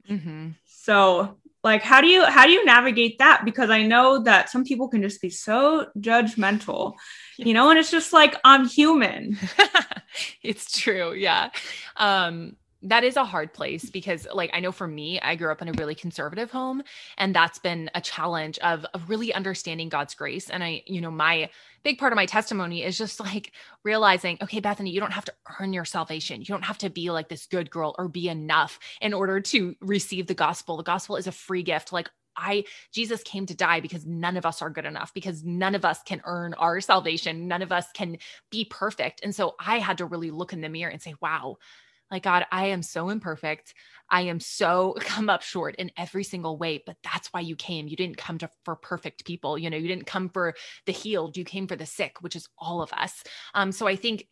mm-hmm. 0.08 0.50
so 0.64 1.36
like 1.62 1.82
how 1.82 2.00
do 2.00 2.06
you 2.06 2.24
how 2.26 2.44
do 2.46 2.52
you 2.52 2.64
navigate 2.64 3.18
that? 3.18 3.42
Because 3.44 3.70
i 3.70 3.82
know 3.82 4.22
that 4.22 4.50
some 4.50 4.64
people 4.64 4.88
can 4.88 5.02
just 5.02 5.20
be 5.20 5.30
so 5.30 5.86
judgmental 5.98 6.94
you 7.38 7.54
know 7.54 7.70
and 7.70 7.78
it's 7.78 7.90
just 7.90 8.12
like 8.12 8.36
i'm 8.44 8.66
human. 8.66 9.36
It's 10.42 10.78
true 10.78 11.12
yeah. 11.14 11.50
Um 11.96 12.56
that 12.84 13.04
is 13.04 13.16
a 13.16 13.24
hard 13.24 13.52
place 13.52 13.90
because 13.90 14.26
like 14.32 14.50
i 14.52 14.60
know 14.60 14.72
for 14.72 14.86
me 14.86 15.20
i 15.20 15.34
grew 15.34 15.50
up 15.50 15.62
in 15.62 15.68
a 15.68 15.72
really 15.72 15.94
conservative 15.94 16.50
home 16.50 16.82
and 17.18 17.34
that's 17.34 17.58
been 17.58 17.90
a 17.94 18.00
challenge 18.00 18.58
of, 18.60 18.86
of 18.94 19.08
really 19.08 19.32
understanding 19.34 19.88
god's 19.88 20.14
grace. 20.14 20.50
And 20.50 20.62
i 20.62 20.82
you 20.86 21.00
know 21.00 21.10
my 21.10 21.50
big 21.82 21.98
part 21.98 22.12
of 22.12 22.16
my 22.16 22.26
testimony 22.26 22.82
is 22.82 22.96
just 22.96 23.20
like 23.20 23.52
realizing 23.84 24.38
okay 24.42 24.60
bethany 24.60 24.90
you 24.90 25.00
don't 25.00 25.12
have 25.12 25.24
to 25.24 25.34
earn 25.60 25.72
your 25.72 25.84
salvation. 25.84 26.40
You 26.40 26.46
don't 26.46 26.64
have 26.64 26.78
to 26.78 26.90
be 26.90 27.10
like 27.10 27.28
this 27.28 27.46
good 27.46 27.70
girl 27.70 27.94
or 27.98 28.08
be 28.08 28.28
enough 28.28 28.78
in 29.00 29.14
order 29.14 29.40
to 29.40 29.74
receive 29.80 30.26
the 30.26 30.34
gospel. 30.34 30.76
The 30.76 30.82
gospel 30.82 31.16
is 31.16 31.26
a 31.26 31.32
free 31.32 31.62
gift. 31.62 31.92
Like 31.92 32.10
I 32.36 32.64
Jesus 32.92 33.22
came 33.22 33.46
to 33.46 33.54
die 33.54 33.80
because 33.80 34.06
none 34.06 34.36
of 34.36 34.46
us 34.46 34.60
are 34.62 34.70
good 34.70 34.84
enough 34.86 35.14
because 35.14 35.44
none 35.44 35.74
of 35.74 35.84
us 35.84 36.02
can 36.02 36.20
earn 36.24 36.54
our 36.54 36.80
salvation. 36.80 37.46
None 37.46 37.62
of 37.62 37.72
us 37.72 37.86
can 37.92 38.18
be 38.50 38.64
perfect. 38.64 39.20
And 39.22 39.34
so 39.34 39.54
I 39.60 39.78
had 39.78 39.98
to 39.98 40.06
really 40.06 40.30
look 40.30 40.52
in 40.52 40.60
the 40.60 40.68
mirror 40.68 40.90
and 40.90 41.00
say 41.00 41.14
wow 41.20 41.58
like, 42.10 42.22
God, 42.22 42.44
I 42.52 42.66
am 42.66 42.82
so 42.82 43.08
imperfect. 43.08 43.74
I 44.10 44.22
am 44.22 44.40
so 44.40 44.96
come 45.00 45.28
up 45.28 45.42
short 45.42 45.76
in 45.76 45.90
every 45.96 46.24
single 46.24 46.56
way, 46.58 46.82
but 46.84 46.96
that's 47.02 47.28
why 47.28 47.40
you 47.40 47.56
came. 47.56 47.88
You 47.88 47.96
didn't 47.96 48.16
come 48.16 48.38
to 48.38 48.50
for 48.64 48.76
perfect 48.76 49.24
people. 49.24 49.58
You 49.58 49.70
know, 49.70 49.76
you 49.76 49.88
didn't 49.88 50.06
come 50.06 50.28
for 50.28 50.54
the 50.86 50.92
healed. 50.92 51.36
You 51.36 51.44
came 51.44 51.66
for 51.66 51.76
the 51.76 51.86
sick, 51.86 52.20
which 52.20 52.36
is 52.36 52.48
all 52.58 52.82
of 52.82 52.92
us. 52.92 53.22
Um, 53.54 53.72
so 53.72 53.86
I 53.86 53.96
think 53.96 54.26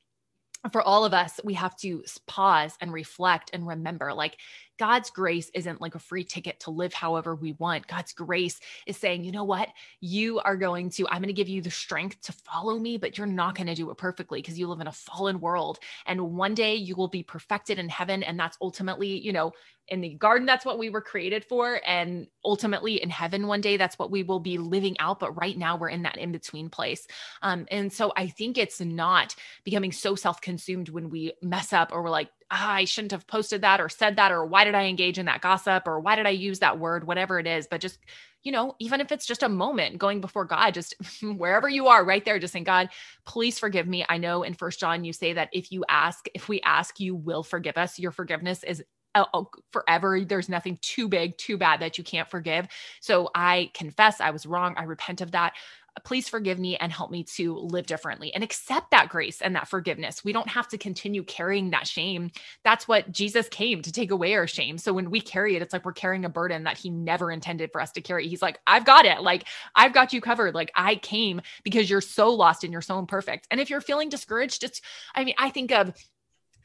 for 0.71 0.83
all 0.83 1.05
of 1.05 1.13
us, 1.13 1.41
we 1.43 1.55
have 1.55 1.77
to 1.79 2.05
pause 2.27 2.77
and 2.81 2.93
reflect 2.93 3.51
and 3.53 3.67
remember 3.67 4.15
like 4.15 4.37
God's 4.83 5.11
grace 5.11 5.49
isn't 5.55 5.81
like 5.81 5.95
a 5.95 6.01
free 6.01 6.25
ticket 6.25 6.59
to 6.59 6.73
live 6.73 6.93
however 6.93 7.37
we 7.37 7.53
want. 7.53 7.87
God's 7.87 8.13
grace 8.13 8.59
is 8.85 8.97
saying, 8.97 9.23
you 9.23 9.31
know 9.31 9.45
what? 9.45 9.69
You 10.01 10.41
are 10.41 10.57
going 10.57 10.91
to, 10.91 11.07
I'm 11.07 11.23
going 11.23 11.29
to 11.29 11.33
give 11.33 11.49
you 11.49 11.63
the 11.63 11.71
strength 11.71 12.21
to 12.23 12.33
follow 12.33 12.77
me, 12.81 12.97
but 12.97 13.17
you're 13.17 13.29
not 13.29 13.55
going 13.55 13.69
to 13.69 13.77
do 13.77 13.93
it 13.93 13.97
perfectly 13.97 14.43
because 14.43 14.59
you 14.59 14.67
live 14.67 14.81
in 14.81 14.89
a 14.89 14.93
fallen 14.93 15.39
world. 15.39 15.79
And 16.05 16.33
one 16.33 16.55
day 16.55 16.75
you 16.75 16.97
will 16.97 17.07
be 17.07 17.23
perfected 17.23 17.79
in 17.79 17.89
heaven. 17.89 18.25
And 18.25 18.37
that's 18.37 18.59
ultimately, 18.61 19.21
you 19.21 19.33
know, 19.33 19.53
in 19.87 20.01
the 20.01 20.15
garden, 20.15 20.47
that's 20.47 20.65
what 20.65 20.79
we 20.79 20.91
were 20.91 21.01
created 21.01 21.45
for. 21.45 21.81
And 21.87 22.27
ultimately 22.45 23.03
in 23.03 23.11
heaven, 23.11 23.47
one 23.47 23.61
day, 23.61 23.77
that's 23.77 23.99
what 23.99 24.11
we 24.11 24.23
will 24.23 24.41
be 24.41 24.59
living 24.59 24.97
out. 24.99 25.21
But 25.21 25.37
right 25.37 25.57
now, 25.57 25.77
we're 25.77 25.91
in 25.91 26.03
that 26.03 26.17
in 26.19 26.33
between 26.33 26.71
place. 26.71 27.07
Um, 27.43 27.67
and 27.71 27.93
so 27.93 28.13
I 28.17 28.29
think 28.29 28.59
it's 28.59 28.81
not 28.81 29.35
becoming 29.65 29.93
so 29.93 30.15
self 30.15 30.41
consumed 30.41 30.89
when 30.89 31.11
we 31.11 31.35
mess 31.43 31.73
up 31.73 31.91
or 31.93 32.03
we're 32.03 32.11
like, 32.11 32.31
ah, 32.53 32.75
I 32.75 32.85
shouldn't 32.85 33.13
have 33.13 33.27
posted 33.27 33.63
that 33.63 33.81
or 33.81 33.89
said 33.89 34.17
that, 34.17 34.33
or 34.33 34.47
why 34.47 34.65
did 34.65 34.77
I 34.77 34.85
engage 34.85 35.19
in 35.19 35.27
that 35.27 35.41
gossip, 35.41 35.85
or 35.89 36.01
why 36.01 36.17
did 36.17 36.27
I 36.27 36.31
use 36.31 36.61
that 36.61 36.79
word, 36.79 37.07
whatever 37.07 37.41
it 37.41 37.47
is. 37.49 37.67
But 37.69 37.81
just, 37.81 37.99
you 38.45 38.53
know, 38.53 38.77
even 38.81 39.01
if 39.01 39.13
it's 39.13 39.27
just 39.27 39.43
a 39.43 39.51
moment 39.51 39.99
going 39.99 40.21
before 40.21 40.45
God, 40.45 40.75
just 40.75 40.95
wherever 41.23 41.69
you 41.69 41.89
are, 41.89 42.05
right 42.05 42.25
there, 42.25 42.39
just 42.39 42.53
saying, 42.53 42.65
God, 42.65 42.91
please 43.27 43.59
forgive 43.59 43.89
me. 43.89 44.07
I 44.09 44.19
know 44.19 44.45
in 44.45 44.55
First 44.55 44.81
John 44.81 45.05
you 45.05 45.15
say 45.15 45.35
that 45.35 45.51
if 45.53 45.73
you 45.73 45.85
ask, 45.89 46.27
if 46.35 46.49
we 46.49 46.61
ask, 46.63 47.01
you 47.01 47.17
will 47.17 47.43
forgive 47.43 47.79
us. 47.79 47.99
Your 47.99 48.13
forgiveness 48.13 48.65
is 48.65 48.85
uh, 49.15 49.27
uh, 49.35 49.45
forever. 49.73 50.21
There's 50.25 50.49
nothing 50.49 50.79
too 50.83 51.09
big, 51.09 51.37
too 51.39 51.59
bad 51.59 51.81
that 51.81 51.99
you 51.99 52.05
can't 52.05 52.31
forgive. 52.31 52.69
So 53.01 53.31
I 53.35 53.71
confess 53.75 54.21
I 54.21 54.31
was 54.31 54.47
wrong. 54.47 54.75
I 54.79 54.85
repent 54.85 55.21
of 55.21 55.33
that 55.33 55.55
please 56.05 56.29
forgive 56.29 56.59
me 56.59 56.77
and 56.77 56.93
help 56.93 57.11
me 57.11 57.25
to 57.37 57.57
live 57.57 57.87
differently 57.87 58.33
and 58.35 58.43
accept 58.43 58.91
that 58.91 59.09
grace 59.09 59.43
and 59.43 59.55
that 59.55 59.69
forgiveness. 59.69 60.25
We 60.25 60.33
don't 60.33 60.49
have 60.49 60.69
to 60.69 60.79
continue 60.79 61.23
carrying 61.23 61.71
that 61.71 61.87
shame. 61.87 62.31
That's 62.65 62.89
what 62.89 63.13
Jesus 63.13 63.49
came 63.49 63.83
to 63.83 63.93
take 63.93 64.11
away 64.11 64.35
our 64.35 64.47
shame. 64.47 64.79
So 64.79 64.93
when 64.93 65.11
we 65.11 65.21
carry 65.21 65.55
it, 65.55 65.63
it's 65.63 65.73
like 65.73 65.85
we're 65.85 65.93
carrying 65.93 66.25
a 66.25 66.31
burden 66.31 66.65
that 66.65 66.79
he 66.79 66.91
never 66.91 67.31
intended 67.31 67.71
for 67.73 67.81
us 67.81 67.93
to 67.93 68.01
carry. 68.01 68.29
He's 68.29 68.43
like, 68.43 68.59
I've 68.67 68.85
got 68.85 69.05
it. 69.05 69.23
Like, 69.23 69.47
I've 69.75 69.93
got 69.93 70.13
you 70.13 70.21
covered. 70.21 70.55
Like, 70.55 70.73
I 70.75 70.97
came 70.97 71.41
because 71.63 71.91
you're 71.91 72.01
so 72.01 72.31
lost 72.31 72.65
and 72.65 72.73
you're 72.73 72.81
so 72.81 72.99
imperfect. 72.99 73.47
And 73.51 73.61
if 73.61 73.71
you're 73.71 73.81
feeling 73.81 74.09
discouraged, 74.09 74.63
just, 74.63 74.83
I 75.15 75.25
mean, 75.25 75.35
I 75.39 75.51
think 75.51 75.73
of, 75.73 75.93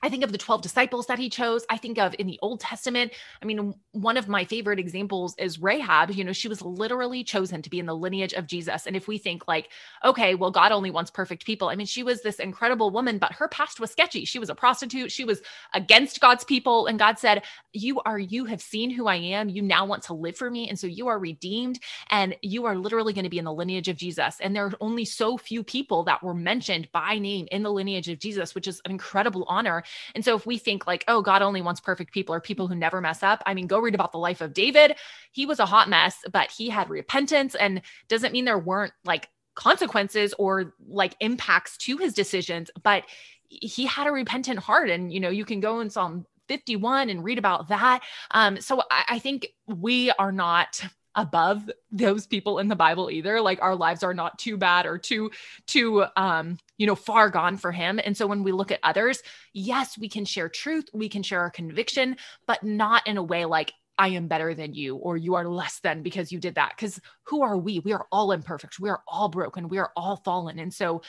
I 0.01 0.09
think 0.09 0.23
of 0.23 0.31
the 0.31 0.37
12 0.37 0.61
disciples 0.61 1.07
that 1.07 1.19
he 1.19 1.29
chose. 1.29 1.65
I 1.69 1.77
think 1.77 1.97
of 1.97 2.15
in 2.19 2.27
the 2.27 2.39
Old 2.41 2.59
Testament. 2.59 3.13
I 3.41 3.45
mean, 3.45 3.73
one 3.91 4.17
of 4.17 4.27
my 4.27 4.45
favorite 4.45 4.79
examples 4.79 5.35
is 5.37 5.59
Rahab. 5.61 6.11
You 6.11 6.23
know, 6.23 6.33
she 6.33 6.47
was 6.47 6.61
literally 6.61 7.23
chosen 7.23 7.61
to 7.61 7.69
be 7.69 7.79
in 7.79 7.85
the 7.85 7.95
lineage 7.95 8.33
of 8.33 8.47
Jesus. 8.47 8.85
And 8.85 8.95
if 8.95 9.07
we 9.07 9.17
think 9.17 9.47
like, 9.47 9.69
okay, 10.05 10.35
well, 10.35 10.51
God 10.51 10.71
only 10.71 10.91
wants 10.91 11.11
perfect 11.11 11.45
people. 11.45 11.69
I 11.69 11.75
mean, 11.75 11.87
she 11.87 12.03
was 12.03 12.21
this 12.21 12.39
incredible 12.39 12.91
woman, 12.91 13.17
but 13.17 13.33
her 13.33 13.47
past 13.47 13.79
was 13.79 13.91
sketchy. 13.91 14.25
She 14.25 14.39
was 14.39 14.49
a 14.49 14.55
prostitute. 14.55 15.11
She 15.11 15.25
was 15.25 15.41
against 15.73 16.19
God's 16.19 16.43
people. 16.43 16.87
And 16.87 16.99
God 16.99 17.17
said, 17.19 17.43
You 17.73 17.99
are, 18.01 18.19
you 18.19 18.45
have 18.45 18.61
seen 18.61 18.91
who 18.91 19.07
I 19.07 19.15
am. 19.15 19.49
You 19.49 19.61
now 19.61 19.85
want 19.85 20.03
to 20.03 20.13
live 20.13 20.37
for 20.37 20.49
me. 20.49 20.69
And 20.69 20.77
so 20.77 20.87
you 20.87 21.07
are 21.07 21.19
redeemed 21.19 21.79
and 22.11 22.35
you 22.41 22.65
are 22.65 22.75
literally 22.75 23.13
going 23.13 23.23
to 23.23 23.29
be 23.29 23.39
in 23.39 23.45
the 23.45 23.53
lineage 23.53 23.87
of 23.87 23.97
Jesus. 23.97 24.37
And 24.41 24.55
there 24.55 24.65
are 24.65 24.73
only 24.81 25.05
so 25.05 25.37
few 25.37 25.63
people 25.63 26.03
that 26.03 26.23
were 26.23 26.33
mentioned 26.33 26.89
by 26.91 27.17
name 27.17 27.47
in 27.51 27.63
the 27.63 27.71
lineage 27.71 28.09
of 28.09 28.19
Jesus, 28.19 28.53
which 28.53 28.67
is 28.67 28.81
an 28.85 28.91
incredible 28.91 29.45
honor. 29.47 29.83
And 30.15 30.23
so 30.23 30.35
if 30.35 30.45
we 30.45 30.57
think 30.57 30.88
like, 30.88 31.03
oh, 31.07 31.21
God 31.21 31.41
only 31.41 31.61
wants 31.61 31.81
perfect 31.81 32.13
people 32.13 32.33
or 32.33 32.41
people 32.41 32.67
who 32.67 32.75
never 32.75 33.01
mess 33.01 33.23
up, 33.23 33.41
I 33.45 33.53
mean, 33.53 33.67
go 33.67 33.79
read 33.79 33.95
about 33.95 34.11
the 34.11 34.17
life 34.17 34.41
of 34.41 34.53
David. 34.53 34.95
He 35.31 35.45
was 35.45 35.59
a 35.59 35.65
hot 35.65 35.89
mess, 35.89 36.17
but 36.31 36.51
he 36.51 36.69
had 36.69 36.89
repentance 36.89 37.55
and 37.55 37.81
doesn't 38.07 38.33
mean 38.33 38.45
there 38.45 38.57
weren't 38.57 38.93
like 39.05 39.29
consequences 39.55 40.33
or 40.38 40.73
like 40.88 41.15
impacts 41.19 41.77
to 41.77 41.97
his 41.97 42.13
decisions, 42.13 42.69
but 42.83 43.03
he 43.49 43.85
had 43.85 44.07
a 44.07 44.11
repentant 44.11 44.59
heart. 44.59 44.89
And, 44.89 45.11
you 45.11 45.19
know, 45.19 45.29
you 45.29 45.45
can 45.45 45.59
go 45.59 45.79
in 45.79 45.89
Psalm 45.89 46.25
51 46.47 47.09
and 47.09 47.23
read 47.23 47.38
about 47.38 47.69
that. 47.69 48.01
Um, 48.31 48.61
so 48.61 48.81
I, 48.91 49.03
I 49.09 49.19
think 49.19 49.47
we 49.65 50.11
are 50.11 50.31
not 50.31 50.81
above 51.18 51.70
those 51.91 52.26
people 52.28 52.59
in 52.59 52.68
the 52.68 52.76
bible 52.76 53.09
either 53.11 53.41
like 53.41 53.61
our 53.61 53.76
lives 53.76 54.03
are 54.03 54.13
not 54.13 54.38
too 54.39 54.55
bad 54.55 54.86
or 54.86 54.97
too 54.97 55.30
too 55.65 56.05
um 56.15 56.57
you 56.78 56.88
know 56.88 56.95
far 56.95 57.30
gone 57.30 57.57
for 57.57 57.72
him 57.72 57.99
and 58.05 58.15
so 58.15 58.28
when 58.28 58.43
we 58.43 58.51
look 58.51 58.72
at 58.72 58.80
others 58.84 59.22
yes 59.53 59.97
we 59.97 60.07
can 60.07 60.24
share 60.24 60.47
truth 60.47 60.86
we 60.93 61.09
can 61.09 61.24
share 61.24 61.41
our 61.41 61.49
conviction 61.49 62.15
but 62.45 62.63
not 62.63 63.05
in 63.07 63.18
a 63.18 63.24
way 63.24 63.43
like 63.45 63.74
I 63.99 64.09
am 64.09 64.28
better 64.28 64.53
than 64.53 64.76
you 64.76 64.95
or 64.95 65.18
you 65.18 65.34
are 65.34 65.47
less 65.47 65.80
than 65.80 66.03
because 66.03 66.32
you 66.32 66.39
did 66.39 66.53
that. 66.55 66.74
Because 66.76 67.01
who 67.24 67.41
are 67.41 67.57
we? 67.57 67.80
We 67.80 67.93
are 67.93 68.05
all 68.11 68.32
imperfect. 68.32 68.80
We 68.80 68.89
are 68.89 69.01
all 69.07 69.28
broken. 69.28 69.70
We 69.70 69.80
are 69.80 69.91
all 69.95 70.18
fallen. 70.18 70.59
And 70.59 70.72
so 70.72 71.01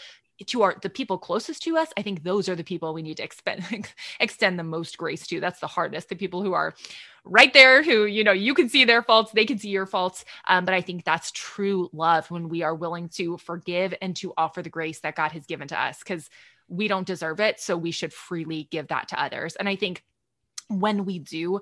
to 0.47 0.62
our 0.62 0.76
the 0.80 0.91
people 0.91 1.18
closest 1.18 1.62
to 1.64 1.76
us, 1.76 1.89
I 1.97 2.03
think 2.03 2.22
those 2.22 2.49
are 2.49 2.55
the 2.55 2.64
people 2.64 2.95
we 2.95 3.03
need 3.03 3.16
to 3.18 3.22
expend, 3.22 3.93
extend 4.20 4.59
the 4.59 4.64
most 4.64 4.97
grace 4.97 5.26
to. 5.28 5.41
That's 5.41 5.61
the 5.61 5.66
hardest. 5.66 6.09
The 6.09 6.16
people 6.16 6.43
who 6.43 6.53
are 6.53 6.74
right 7.24 7.53
there, 7.53 7.82
who 7.82 8.05
you 8.05 8.24
know 8.24 8.32
you 8.32 8.55
can 8.55 8.68
see 8.68 8.84
their 8.84 9.03
faults, 9.03 9.32
they 9.32 9.45
can 9.45 9.59
see 9.59 9.70
your 9.70 9.86
faults. 9.86 10.24
Um, 10.49 10.64
but 10.64 10.74
I 10.74 10.80
think 10.80 11.05
that's 11.05 11.30
true 11.32 11.91
love 11.93 12.30
when 12.30 12.49
we 12.49 12.62
are 12.62 12.74
willing 12.74 13.09
to 13.11 13.39
forgive 13.39 13.95
and 14.01 14.14
to 14.16 14.32
offer 14.36 14.62
the 14.62 14.70
grace 14.70 15.01
that 15.01 15.16
God 15.16 15.32
has 15.32 15.47
given 15.47 15.68
to 15.68 15.80
us, 15.80 15.99
because 15.99 16.30
we 16.68 16.89
don't 16.89 17.07
deserve 17.07 17.41
it, 17.41 17.61
so 17.61 17.76
we 17.76 17.91
should 17.91 18.12
freely 18.12 18.68
give 18.70 18.89
that 18.89 19.09
to 19.09 19.22
others. 19.22 19.57
And 19.57 19.68
I 19.68 19.76
think 19.76 20.05
when 20.68 21.05
we 21.05 21.18
do, 21.18 21.61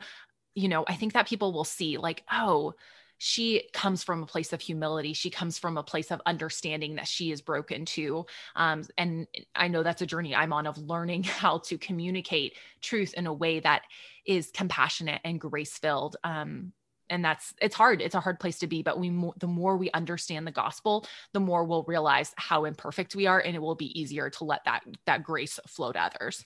you 0.54 0.68
know, 0.68 0.84
I 0.86 0.96
think 0.96 1.12
that 1.12 1.28
people 1.28 1.52
will 1.52 1.64
see 1.64 1.96
like, 1.96 2.24
oh 2.30 2.74
she 3.18 3.68
comes 3.72 4.02
from 4.02 4.22
a 4.22 4.26
place 4.26 4.52
of 4.52 4.60
humility. 4.60 5.12
She 5.12 5.30
comes 5.30 5.58
from 5.58 5.78
a 5.78 5.82
place 5.82 6.10
of 6.10 6.20
understanding 6.26 6.96
that 6.96 7.08
she 7.08 7.32
is 7.32 7.40
broken 7.40 7.84
too. 7.84 8.26
Um, 8.54 8.84
and 8.98 9.26
I 9.54 9.68
know 9.68 9.82
that's 9.82 10.02
a 10.02 10.06
journey 10.06 10.34
I'm 10.34 10.52
on 10.52 10.66
of 10.66 10.78
learning 10.78 11.22
how 11.24 11.58
to 11.58 11.78
communicate 11.78 12.56
truth 12.82 13.14
in 13.14 13.26
a 13.26 13.32
way 13.32 13.60
that 13.60 13.82
is 14.26 14.50
compassionate 14.52 15.20
and 15.24 15.40
grace 15.40 15.78
filled. 15.78 16.16
Um, 16.24 16.72
and 17.08 17.24
that's 17.24 17.54
it's 17.62 17.76
hard 17.76 18.02
it's 18.02 18.16
a 18.16 18.20
hard 18.20 18.40
place 18.40 18.58
to 18.58 18.66
be 18.66 18.82
but 18.82 18.98
we 18.98 19.10
the 19.38 19.46
more 19.46 19.76
we 19.76 19.88
understand 19.92 20.44
the 20.44 20.50
gospel 20.50 21.06
the 21.32 21.38
more 21.38 21.62
we'll 21.62 21.84
realize 21.84 22.34
how 22.36 22.64
imperfect 22.64 23.14
we 23.14 23.28
are 23.28 23.38
and 23.38 23.54
it 23.54 23.60
will 23.60 23.76
be 23.76 23.96
easier 23.98 24.28
to 24.28 24.42
let 24.42 24.64
that 24.64 24.82
that 25.04 25.22
grace 25.22 25.60
flow 25.68 25.92
to 25.92 26.02
others 26.02 26.44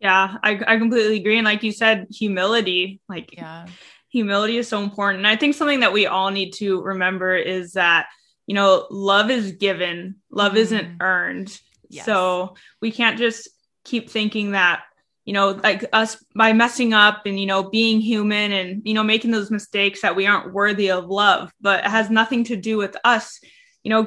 yeah 0.00 0.38
i, 0.42 0.58
I 0.66 0.78
completely 0.78 1.20
agree 1.20 1.36
and 1.36 1.44
like 1.44 1.62
you 1.62 1.72
said 1.72 2.06
humility 2.10 3.02
like 3.06 3.34
yeah 3.34 3.66
humility 4.14 4.58
is 4.58 4.68
so 4.68 4.80
important. 4.80 5.18
And 5.18 5.26
I 5.26 5.34
think 5.34 5.56
something 5.56 5.80
that 5.80 5.92
we 5.92 6.06
all 6.06 6.30
need 6.30 6.52
to 6.54 6.80
remember 6.80 7.34
is 7.34 7.72
that, 7.72 8.06
you 8.46 8.54
know, 8.54 8.86
love 8.88 9.28
is 9.28 9.52
given, 9.52 10.14
love 10.30 10.52
mm. 10.52 10.58
isn't 10.58 10.98
earned. 11.00 11.60
Yes. 11.88 12.06
So 12.06 12.54
we 12.80 12.92
can't 12.92 13.18
just 13.18 13.48
keep 13.82 14.08
thinking 14.08 14.52
that, 14.52 14.84
you 15.24 15.32
know, 15.32 15.50
like 15.50 15.86
us 15.92 16.22
by 16.32 16.52
messing 16.52 16.94
up 16.94 17.26
and, 17.26 17.40
you 17.40 17.46
know, 17.46 17.64
being 17.64 18.00
human 18.00 18.52
and, 18.52 18.82
you 18.84 18.94
know, 18.94 19.02
making 19.02 19.32
those 19.32 19.50
mistakes 19.50 20.02
that 20.02 20.14
we 20.14 20.28
aren't 20.28 20.54
worthy 20.54 20.92
of 20.92 21.06
love, 21.06 21.50
but 21.60 21.84
it 21.84 21.90
has 21.90 22.08
nothing 22.08 22.44
to 22.44 22.56
do 22.56 22.76
with 22.76 22.96
us, 23.02 23.40
you 23.82 23.90
know, 23.90 24.06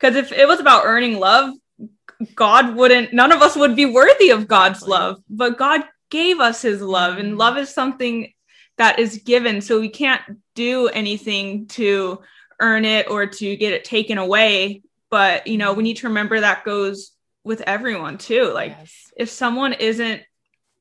because 0.00 0.16
if 0.16 0.32
it 0.32 0.48
was 0.48 0.58
about 0.58 0.84
earning 0.84 1.20
love, 1.20 1.54
God 2.34 2.74
wouldn't, 2.74 3.12
none 3.12 3.30
of 3.30 3.40
us 3.40 3.54
would 3.54 3.76
be 3.76 3.86
worthy 3.86 4.30
of 4.30 4.48
God's 4.48 4.82
love, 4.82 5.22
but 5.30 5.58
God 5.58 5.84
gave 6.10 6.40
us 6.40 6.62
his 6.62 6.82
love, 6.82 7.18
and 7.18 7.34
mm. 7.34 7.38
love 7.38 7.56
is 7.56 7.72
something 7.72 8.33
that 8.78 8.98
is 8.98 9.18
given. 9.18 9.60
So 9.60 9.80
we 9.80 9.88
can't 9.88 10.22
do 10.54 10.88
anything 10.88 11.66
to 11.68 12.20
earn 12.60 12.84
it 12.84 13.08
or 13.08 13.26
to 13.26 13.56
get 13.56 13.72
it 13.72 13.84
taken 13.84 14.18
away. 14.18 14.82
But, 15.10 15.46
you 15.46 15.58
know, 15.58 15.72
we 15.72 15.82
need 15.82 15.98
to 15.98 16.08
remember 16.08 16.40
that 16.40 16.64
goes 16.64 17.12
with 17.44 17.60
everyone 17.62 18.18
too. 18.18 18.50
Like 18.52 18.74
yes. 18.78 19.12
if 19.16 19.30
someone 19.30 19.74
isn't 19.74 20.22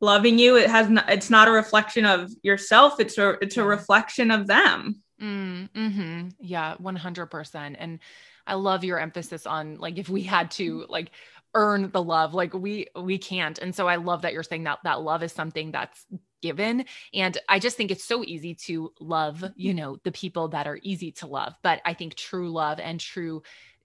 loving 0.02 0.40
you, 0.40 0.58
it 0.58 0.70
has 0.70 0.90
not, 0.90 1.10
it's 1.10 1.30
not 1.30 1.48
a 1.48 1.52
reflection 1.52 2.06
of 2.06 2.32
yourself. 2.42 3.00
It's 3.00 3.18
a, 3.18 3.32
it's 3.42 3.58
a 3.58 3.64
reflection 3.64 4.32
of 4.32 4.48
them. 4.48 5.02
Mm, 5.22 5.70
hmm 5.74 6.28
Yeah, 6.40 6.76
100%. 6.82 7.76
And 7.78 8.00
I 8.48 8.56
love 8.56 8.84
your 8.84 9.00
emphasis 9.00 9.46
on 9.46 9.78
like, 9.78 9.98
if 9.98 10.10
we 10.10 10.24
had 10.24 10.52
to 10.52 10.86
like 10.90 11.12
earn 11.54 11.92
the 11.92 12.02
love, 12.04 12.34
like 12.34 12.54
we, 12.54 12.88
we 13.00 13.18
can't. 13.18 13.60
And 13.60 13.76
so 13.76 13.88
I 13.88 13.98
love 13.98 14.24
that 14.24 14.34
you're 14.34 14.44
saying 14.44 14.64
that 14.64 14.80
that 14.84 15.02
love 15.02 15.22
is 15.22 15.32
something 15.32 15.72
that's 15.72 16.06
given. 16.44 16.84
And 17.14 17.38
I 17.48 17.58
just 17.58 17.78
think 17.78 17.90
it's 17.90 18.04
so 18.04 18.22
easy 18.24 18.54
to 18.66 18.92
love, 19.00 19.44
you 19.56 19.74
know, 19.74 19.98
the 20.04 20.12
people 20.12 20.50
that 20.50 20.68
are 20.68 20.78
easy 20.84 21.14
to 21.14 21.28
love. 21.28 21.56
But 21.64 21.82
I 21.86 21.94
think 21.94 22.16
true 22.16 22.52
love 22.52 22.82
and 22.82 23.00
true 23.00 23.44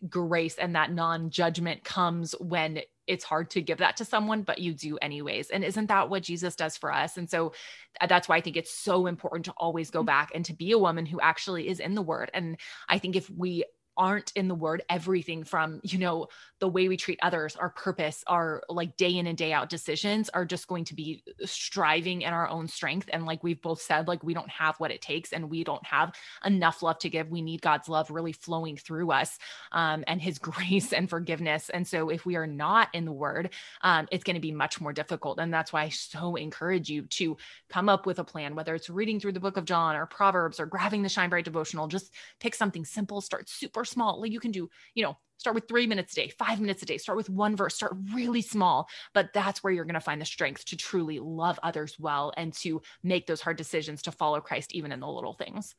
grace 0.08 0.56
and 0.56 0.74
that 0.74 0.92
non 0.92 1.30
judgment 1.30 1.84
comes 1.84 2.34
when 2.40 2.80
it's 3.06 3.24
hard 3.24 3.48
to 3.50 3.62
give 3.62 3.78
that 3.78 3.96
to 3.98 4.04
someone, 4.04 4.42
but 4.42 4.58
you 4.58 4.74
do 4.74 4.98
anyways. 4.98 5.50
And 5.50 5.64
isn't 5.64 5.86
that 5.86 6.10
what 6.10 6.24
Jesus 6.24 6.56
does 6.56 6.76
for 6.76 6.92
us? 6.92 7.16
And 7.16 7.30
so 7.30 7.52
uh, 8.00 8.06
that's 8.06 8.28
why 8.28 8.36
I 8.36 8.40
think 8.40 8.56
it's 8.56 8.74
so 8.74 9.06
important 9.06 9.46
to 9.46 9.54
always 9.56 9.90
go 9.90 10.00
mm-hmm. 10.00 10.06
back 10.06 10.32
and 10.34 10.44
to 10.44 10.52
be 10.52 10.72
a 10.72 10.78
woman 10.78 11.06
who 11.06 11.20
actually 11.20 11.68
is 11.68 11.80
in 11.80 11.94
the 11.94 12.02
word. 12.02 12.30
And 12.34 12.58
I 12.88 12.98
think 12.98 13.14
if 13.14 13.30
we 13.30 13.64
aren't 13.98 14.32
in 14.32 14.48
the 14.48 14.54
word 14.54 14.82
everything 14.88 15.44
from 15.44 15.80
you 15.82 15.98
know 15.98 16.28
the 16.60 16.68
way 16.68 16.88
we 16.88 16.96
treat 16.96 17.18
others 17.22 17.56
our 17.56 17.70
purpose 17.70 18.24
our 18.26 18.62
like 18.68 18.96
day 18.96 19.16
in 19.16 19.26
and 19.26 19.36
day 19.36 19.52
out 19.52 19.68
decisions 19.68 20.28
are 20.30 20.44
just 20.44 20.66
going 20.68 20.84
to 20.84 20.94
be 20.94 21.22
striving 21.44 22.22
in 22.22 22.32
our 22.32 22.48
own 22.48 22.68
strength. 22.68 23.08
And 23.12 23.26
like 23.26 23.42
we've 23.42 23.60
both 23.60 23.80
said 23.80 24.08
like 24.08 24.22
we 24.22 24.34
don't 24.34 24.50
have 24.50 24.76
what 24.78 24.90
it 24.90 25.02
takes 25.02 25.32
and 25.32 25.50
we 25.50 25.64
don't 25.64 25.84
have 25.86 26.14
enough 26.44 26.82
love 26.82 26.98
to 27.00 27.10
give. 27.10 27.30
We 27.30 27.42
need 27.42 27.62
god's 27.62 27.88
love 27.88 28.10
really 28.10 28.32
flowing 28.32 28.76
through 28.76 29.10
us 29.12 29.38
um, 29.72 30.04
and 30.06 30.20
his 30.20 30.38
grace 30.48 30.92
and 30.92 31.08
forgiveness. 31.08 31.70
And 31.70 31.86
so 31.86 32.08
if 32.08 32.24
we 32.24 32.36
are 32.36 32.46
not 32.46 32.88
in 32.94 33.04
the 33.04 33.12
word 33.12 33.50
um, 33.82 34.08
it's 34.10 34.24
going 34.24 34.34
to 34.34 34.40
be 34.40 34.52
much 34.52 34.80
more 34.80 34.92
difficult. 34.92 35.38
And 35.38 35.52
that's 35.52 35.72
why 35.72 35.82
i 35.82 35.88
so 35.88 36.36
encourage 36.36 36.88
you 36.88 37.02
to 37.02 37.36
come 37.68 37.88
up 37.88 38.06
with 38.06 38.18
a 38.18 38.24
plan 38.24 38.54
whether 38.54 38.74
it's 38.74 38.90
reading 38.90 39.20
through 39.20 39.32
the 39.32 39.40
book 39.40 39.56
of 39.56 39.64
john 39.64 39.96
or 39.96 40.06
proverbs 40.06 40.60
or 40.60 40.66
grabbing 40.66 41.02
the 41.02 41.08
shine 41.08 41.30
bright 41.30 41.44
devotional. 41.44 41.88
Just 41.88 42.12
pick 42.40 42.54
something 42.54 42.84
simple 42.84 43.20
start 43.20 43.48
super 43.48 43.84
small. 43.88 44.20
Like 44.20 44.32
you 44.32 44.40
can 44.40 44.50
do, 44.50 44.68
you 44.94 45.02
know, 45.02 45.16
start 45.38 45.54
with 45.54 45.68
three 45.68 45.86
minutes 45.86 46.12
a 46.12 46.16
day, 46.16 46.28
five 46.38 46.60
minutes 46.60 46.82
a 46.82 46.86
day, 46.86 46.98
start 46.98 47.16
with 47.16 47.30
one 47.30 47.56
verse, 47.56 47.74
start 47.74 47.96
really 48.12 48.42
small. 48.42 48.88
But 49.14 49.30
that's 49.32 49.62
where 49.62 49.72
you're 49.72 49.84
going 49.84 49.94
to 49.94 50.00
find 50.00 50.20
the 50.20 50.26
strength 50.26 50.64
to 50.66 50.76
truly 50.76 51.18
love 51.18 51.58
others 51.62 51.96
well 51.98 52.32
and 52.36 52.52
to 52.54 52.82
make 53.02 53.26
those 53.26 53.40
hard 53.40 53.56
decisions 53.56 54.02
to 54.02 54.12
follow 54.12 54.40
Christ, 54.40 54.74
even 54.74 54.92
in 54.92 55.00
the 55.00 55.08
little 55.08 55.34
things. 55.34 55.74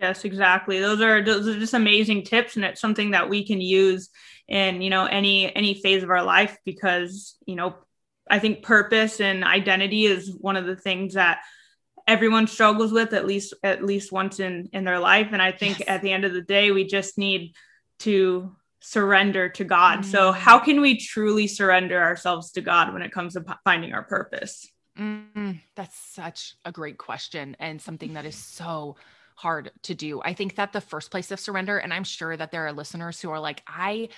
Yes, 0.00 0.24
exactly. 0.24 0.80
Those 0.80 1.02
are 1.02 1.22
those 1.22 1.46
are 1.46 1.58
just 1.58 1.74
amazing 1.74 2.24
tips, 2.24 2.56
and 2.56 2.64
it's 2.64 2.80
something 2.80 3.10
that 3.10 3.28
we 3.28 3.46
can 3.46 3.60
use 3.60 4.08
in 4.48 4.80
you 4.80 4.88
know 4.88 5.04
any 5.04 5.54
any 5.54 5.74
phase 5.74 6.02
of 6.02 6.08
our 6.08 6.22
life 6.22 6.56
because 6.64 7.36
you 7.44 7.54
know 7.54 7.74
I 8.30 8.38
think 8.38 8.62
purpose 8.62 9.20
and 9.20 9.44
identity 9.44 10.06
is 10.06 10.34
one 10.34 10.56
of 10.56 10.64
the 10.64 10.76
things 10.76 11.14
that 11.14 11.40
everyone 12.10 12.48
struggles 12.48 12.90
with 12.90 13.12
at 13.12 13.24
least 13.24 13.54
at 13.62 13.84
least 13.84 14.10
once 14.10 14.40
in 14.40 14.68
in 14.72 14.82
their 14.84 14.98
life 14.98 15.28
and 15.30 15.40
i 15.40 15.52
think 15.52 15.78
yes. 15.78 15.88
at 15.88 16.02
the 16.02 16.10
end 16.10 16.24
of 16.24 16.32
the 16.32 16.42
day 16.42 16.72
we 16.72 16.84
just 16.84 17.16
need 17.16 17.54
to 18.00 18.54
surrender 18.80 19.48
to 19.48 19.62
god 19.62 20.00
mm-hmm. 20.00 20.10
so 20.10 20.32
how 20.32 20.58
can 20.58 20.80
we 20.80 20.96
truly 20.98 21.46
surrender 21.46 22.02
ourselves 22.02 22.50
to 22.50 22.60
god 22.60 22.92
when 22.92 23.00
it 23.00 23.12
comes 23.12 23.34
to 23.34 23.40
p- 23.40 23.52
finding 23.62 23.92
our 23.92 24.02
purpose 24.02 24.66
mm-hmm. 24.98 25.52
that's 25.76 25.96
such 25.96 26.56
a 26.64 26.72
great 26.72 26.98
question 26.98 27.56
and 27.60 27.80
something 27.80 28.14
that 28.14 28.24
is 28.24 28.36
so 28.36 28.96
hard 29.36 29.70
to 29.82 29.94
do 29.94 30.20
i 30.24 30.34
think 30.34 30.56
that 30.56 30.72
the 30.72 30.80
first 30.80 31.12
place 31.12 31.30
of 31.30 31.38
surrender 31.38 31.78
and 31.78 31.94
i'm 31.94 32.04
sure 32.04 32.36
that 32.36 32.50
there 32.50 32.66
are 32.66 32.72
listeners 32.72 33.20
who 33.20 33.30
are 33.30 33.40
like 33.40 33.62
i 33.68 34.08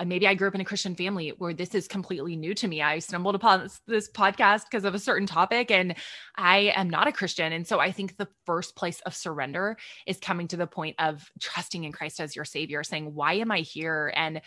Uh, 0.00 0.04
maybe 0.06 0.26
I 0.26 0.34
grew 0.34 0.48
up 0.48 0.54
in 0.54 0.62
a 0.62 0.64
Christian 0.64 0.94
family 0.94 1.34
where 1.36 1.52
this 1.52 1.74
is 1.74 1.86
completely 1.86 2.34
new 2.34 2.54
to 2.54 2.66
me. 2.66 2.80
I 2.80 3.00
stumbled 3.00 3.34
upon 3.34 3.60
this, 3.60 3.80
this 3.86 4.10
podcast 4.10 4.64
because 4.70 4.84
of 4.84 4.94
a 4.94 4.98
certain 4.98 5.26
topic 5.26 5.70
and 5.70 5.94
I 6.36 6.72
am 6.74 6.88
not 6.88 7.06
a 7.06 7.12
Christian. 7.12 7.52
And 7.52 7.66
so 7.66 7.80
I 7.80 7.92
think 7.92 8.16
the 8.16 8.28
first 8.46 8.76
place 8.76 9.00
of 9.02 9.14
surrender 9.14 9.76
is 10.06 10.18
coming 10.18 10.48
to 10.48 10.56
the 10.56 10.66
point 10.66 10.96
of 10.98 11.30
trusting 11.38 11.84
in 11.84 11.92
Christ 11.92 12.18
as 12.18 12.34
your 12.34 12.46
savior, 12.46 12.82
saying, 12.82 13.14
Why 13.14 13.34
am 13.34 13.50
I 13.50 13.58
here? 13.58 14.10
And 14.16 14.40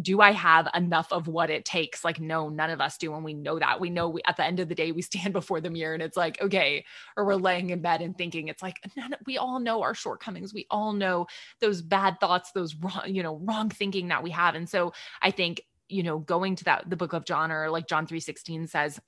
do 0.00 0.20
I 0.20 0.32
have 0.32 0.68
enough 0.74 1.12
of 1.12 1.28
what 1.28 1.50
it 1.50 1.64
takes? 1.64 2.04
Like, 2.04 2.20
no, 2.20 2.48
none 2.48 2.70
of 2.70 2.80
us 2.80 2.96
do. 2.98 3.14
And 3.14 3.24
we 3.24 3.34
know 3.34 3.58
that. 3.58 3.80
We 3.80 3.90
know 3.90 4.08
we, 4.08 4.20
at 4.26 4.36
the 4.36 4.44
end 4.44 4.60
of 4.60 4.68
the 4.68 4.74
day, 4.74 4.92
we 4.92 5.02
stand 5.02 5.32
before 5.32 5.60
the 5.60 5.70
mirror 5.70 5.94
and 5.94 6.02
it's 6.02 6.16
like, 6.16 6.40
okay, 6.40 6.84
or 7.16 7.24
we're 7.24 7.34
laying 7.36 7.70
in 7.70 7.80
bed 7.80 8.02
and 8.02 8.16
thinking, 8.16 8.48
it's 8.48 8.62
like, 8.62 8.76
none, 8.96 9.14
we 9.26 9.38
all 9.38 9.60
know 9.60 9.82
our 9.82 9.94
shortcomings. 9.94 10.54
We 10.54 10.66
all 10.70 10.92
know 10.92 11.26
those 11.60 11.82
bad 11.82 12.20
thoughts, 12.20 12.52
those 12.52 12.74
wrong, 12.76 13.02
you 13.06 13.22
know, 13.22 13.36
wrong 13.36 13.70
thinking 13.70 14.08
that 14.08 14.22
we 14.22 14.30
have. 14.30 14.54
And 14.54 14.68
so 14.68 14.92
I 15.22 15.30
think, 15.30 15.62
you 15.88 16.02
know, 16.02 16.18
going 16.18 16.56
to 16.56 16.64
that, 16.64 16.88
the 16.88 16.96
book 16.96 17.12
of 17.12 17.24
John 17.24 17.52
or 17.52 17.70
like 17.70 17.86
John 17.86 18.06
3 18.06 18.20
16 18.20 18.66
says, 18.68 19.00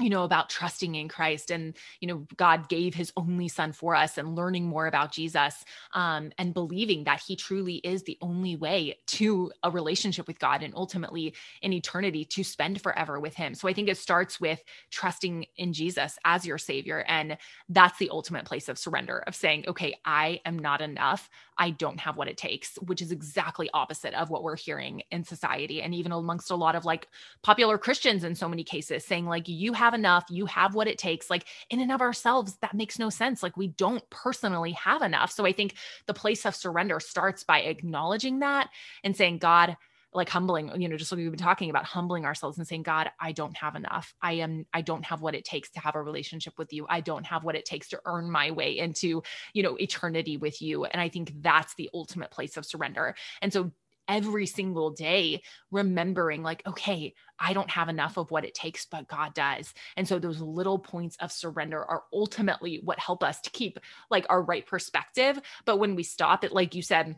you 0.00 0.10
know 0.10 0.24
about 0.24 0.50
trusting 0.50 0.94
in 0.96 1.08
christ 1.08 1.50
and 1.50 1.74
you 2.00 2.08
know 2.08 2.26
god 2.36 2.68
gave 2.68 2.94
his 2.94 3.12
only 3.16 3.48
son 3.48 3.72
for 3.72 3.94
us 3.94 4.18
and 4.18 4.34
learning 4.34 4.64
more 4.64 4.86
about 4.86 5.12
jesus 5.12 5.64
um, 5.92 6.32
and 6.38 6.52
believing 6.52 7.04
that 7.04 7.20
he 7.20 7.36
truly 7.36 7.76
is 7.76 8.02
the 8.02 8.18
only 8.20 8.56
way 8.56 8.98
to 9.06 9.52
a 9.62 9.70
relationship 9.70 10.26
with 10.26 10.38
god 10.38 10.62
and 10.62 10.74
ultimately 10.76 11.32
in 11.62 11.72
eternity 11.72 12.24
to 12.24 12.42
spend 12.42 12.80
forever 12.82 13.20
with 13.20 13.34
him 13.34 13.54
so 13.54 13.68
i 13.68 13.72
think 13.72 13.88
it 13.88 13.98
starts 13.98 14.40
with 14.40 14.62
trusting 14.90 15.46
in 15.56 15.72
jesus 15.72 16.18
as 16.24 16.44
your 16.44 16.58
savior 16.58 17.04
and 17.08 17.38
that's 17.68 17.98
the 17.98 18.10
ultimate 18.10 18.44
place 18.44 18.68
of 18.68 18.78
surrender 18.78 19.22
of 19.26 19.34
saying 19.34 19.64
okay 19.68 19.94
i 20.04 20.40
am 20.44 20.58
not 20.58 20.80
enough 20.80 21.30
I 21.58 21.70
don't 21.70 22.00
have 22.00 22.16
what 22.16 22.28
it 22.28 22.36
takes, 22.36 22.76
which 22.76 23.00
is 23.00 23.12
exactly 23.12 23.70
opposite 23.72 24.14
of 24.14 24.30
what 24.30 24.42
we're 24.42 24.56
hearing 24.56 25.02
in 25.10 25.24
society. 25.24 25.82
And 25.82 25.94
even 25.94 26.12
amongst 26.12 26.50
a 26.50 26.56
lot 26.56 26.74
of 26.74 26.84
like 26.84 27.08
popular 27.42 27.78
Christians 27.78 28.24
in 28.24 28.34
so 28.34 28.48
many 28.48 28.64
cases 28.64 29.04
saying, 29.04 29.26
like, 29.26 29.48
you 29.48 29.72
have 29.72 29.83
enough, 29.92 30.24
you 30.30 30.46
have 30.46 30.74
what 30.74 30.88
it 30.88 30.96
takes. 30.96 31.28
Like, 31.28 31.46
in 31.68 31.80
and 31.80 31.92
of 31.92 32.00
ourselves, 32.00 32.56
that 32.62 32.72
makes 32.72 32.98
no 32.98 33.10
sense. 33.10 33.42
Like, 33.42 33.56
we 33.56 33.66
don't 33.66 34.08
personally 34.08 34.72
have 34.72 35.02
enough. 35.02 35.32
So 35.32 35.44
I 35.44 35.52
think 35.52 35.74
the 36.06 36.14
place 36.14 36.46
of 36.46 36.54
surrender 36.54 37.00
starts 37.00 37.44
by 37.44 37.60
acknowledging 37.60 38.38
that 38.38 38.70
and 39.02 39.14
saying, 39.16 39.38
God, 39.38 39.76
like 40.14 40.28
humbling, 40.28 40.70
you 40.80 40.88
know, 40.88 40.96
just 40.96 41.10
like 41.10 41.18
we've 41.18 41.30
been 41.30 41.38
talking 41.38 41.70
about 41.70 41.84
humbling 41.84 42.24
ourselves 42.24 42.56
and 42.56 42.66
saying, 42.66 42.84
God, 42.84 43.10
I 43.20 43.32
don't 43.32 43.56
have 43.56 43.74
enough. 43.74 44.14
I 44.22 44.34
am, 44.34 44.64
I 44.72 44.80
don't 44.80 45.04
have 45.04 45.20
what 45.20 45.34
it 45.34 45.44
takes 45.44 45.70
to 45.72 45.80
have 45.80 45.96
a 45.96 46.02
relationship 46.02 46.54
with 46.56 46.72
you. 46.72 46.86
I 46.88 47.00
don't 47.00 47.26
have 47.26 47.42
what 47.42 47.56
it 47.56 47.64
takes 47.64 47.88
to 47.88 48.00
earn 48.06 48.30
my 48.30 48.52
way 48.52 48.78
into, 48.78 49.24
you 49.54 49.64
know, 49.64 49.76
eternity 49.76 50.36
with 50.36 50.62
you. 50.62 50.84
And 50.84 51.00
I 51.02 51.08
think 51.08 51.32
that's 51.42 51.74
the 51.74 51.90
ultimate 51.92 52.30
place 52.30 52.56
of 52.56 52.64
surrender. 52.64 53.16
And 53.42 53.52
so 53.52 53.72
every 54.08 54.46
single 54.46 54.90
day 54.90 55.42
remembering 55.70 56.42
like 56.42 56.62
okay 56.66 57.14
i 57.38 57.52
don't 57.52 57.70
have 57.70 57.88
enough 57.88 58.16
of 58.16 58.30
what 58.30 58.44
it 58.44 58.54
takes 58.54 58.86
but 58.86 59.08
god 59.08 59.34
does. 59.34 59.72
And 59.96 60.06
so 60.06 60.18
those 60.18 60.40
little 60.40 60.78
points 60.78 61.16
of 61.20 61.32
surrender 61.32 61.84
are 61.84 62.04
ultimately 62.12 62.80
what 62.82 62.98
help 62.98 63.22
us 63.22 63.40
to 63.42 63.50
keep 63.50 63.78
like 64.10 64.26
our 64.28 64.42
right 64.42 64.66
perspective. 64.66 65.40
But 65.64 65.78
when 65.78 65.94
we 65.94 66.02
stop 66.02 66.44
it 66.44 66.52
like 66.52 66.74
you 66.74 66.82
said 66.82 67.16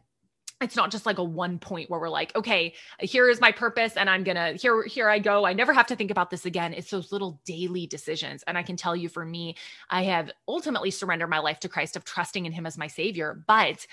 it's 0.62 0.76
not 0.76 0.90
just 0.90 1.04
like 1.04 1.18
a 1.18 1.24
one 1.24 1.58
point 1.58 1.90
where 1.90 2.00
we're 2.00 2.08
like 2.08 2.34
okay 2.34 2.72
here 3.00 3.28
is 3.28 3.42
my 3.42 3.52
purpose 3.52 3.94
and 3.96 4.08
i'm 4.08 4.24
gonna 4.24 4.54
here 4.54 4.84
here 4.84 5.08
i 5.08 5.18
go. 5.18 5.44
I 5.44 5.52
never 5.52 5.74
have 5.74 5.86
to 5.88 5.96
think 5.96 6.10
about 6.10 6.30
this 6.30 6.46
again. 6.46 6.72
It's 6.72 6.90
those 6.90 7.12
little 7.12 7.40
daily 7.44 7.86
decisions. 7.86 8.42
And 8.46 8.56
i 8.56 8.62
can 8.62 8.76
tell 8.76 8.96
you 8.96 9.08
for 9.08 9.24
me 9.24 9.56
i 9.90 10.04
have 10.04 10.30
ultimately 10.48 10.90
surrendered 10.90 11.30
my 11.30 11.40
life 11.40 11.60
to 11.60 11.68
christ 11.68 11.96
of 11.96 12.04
trusting 12.04 12.46
in 12.46 12.52
him 12.52 12.66
as 12.66 12.78
my 12.78 12.86
savior. 12.86 13.42
But 13.46 13.86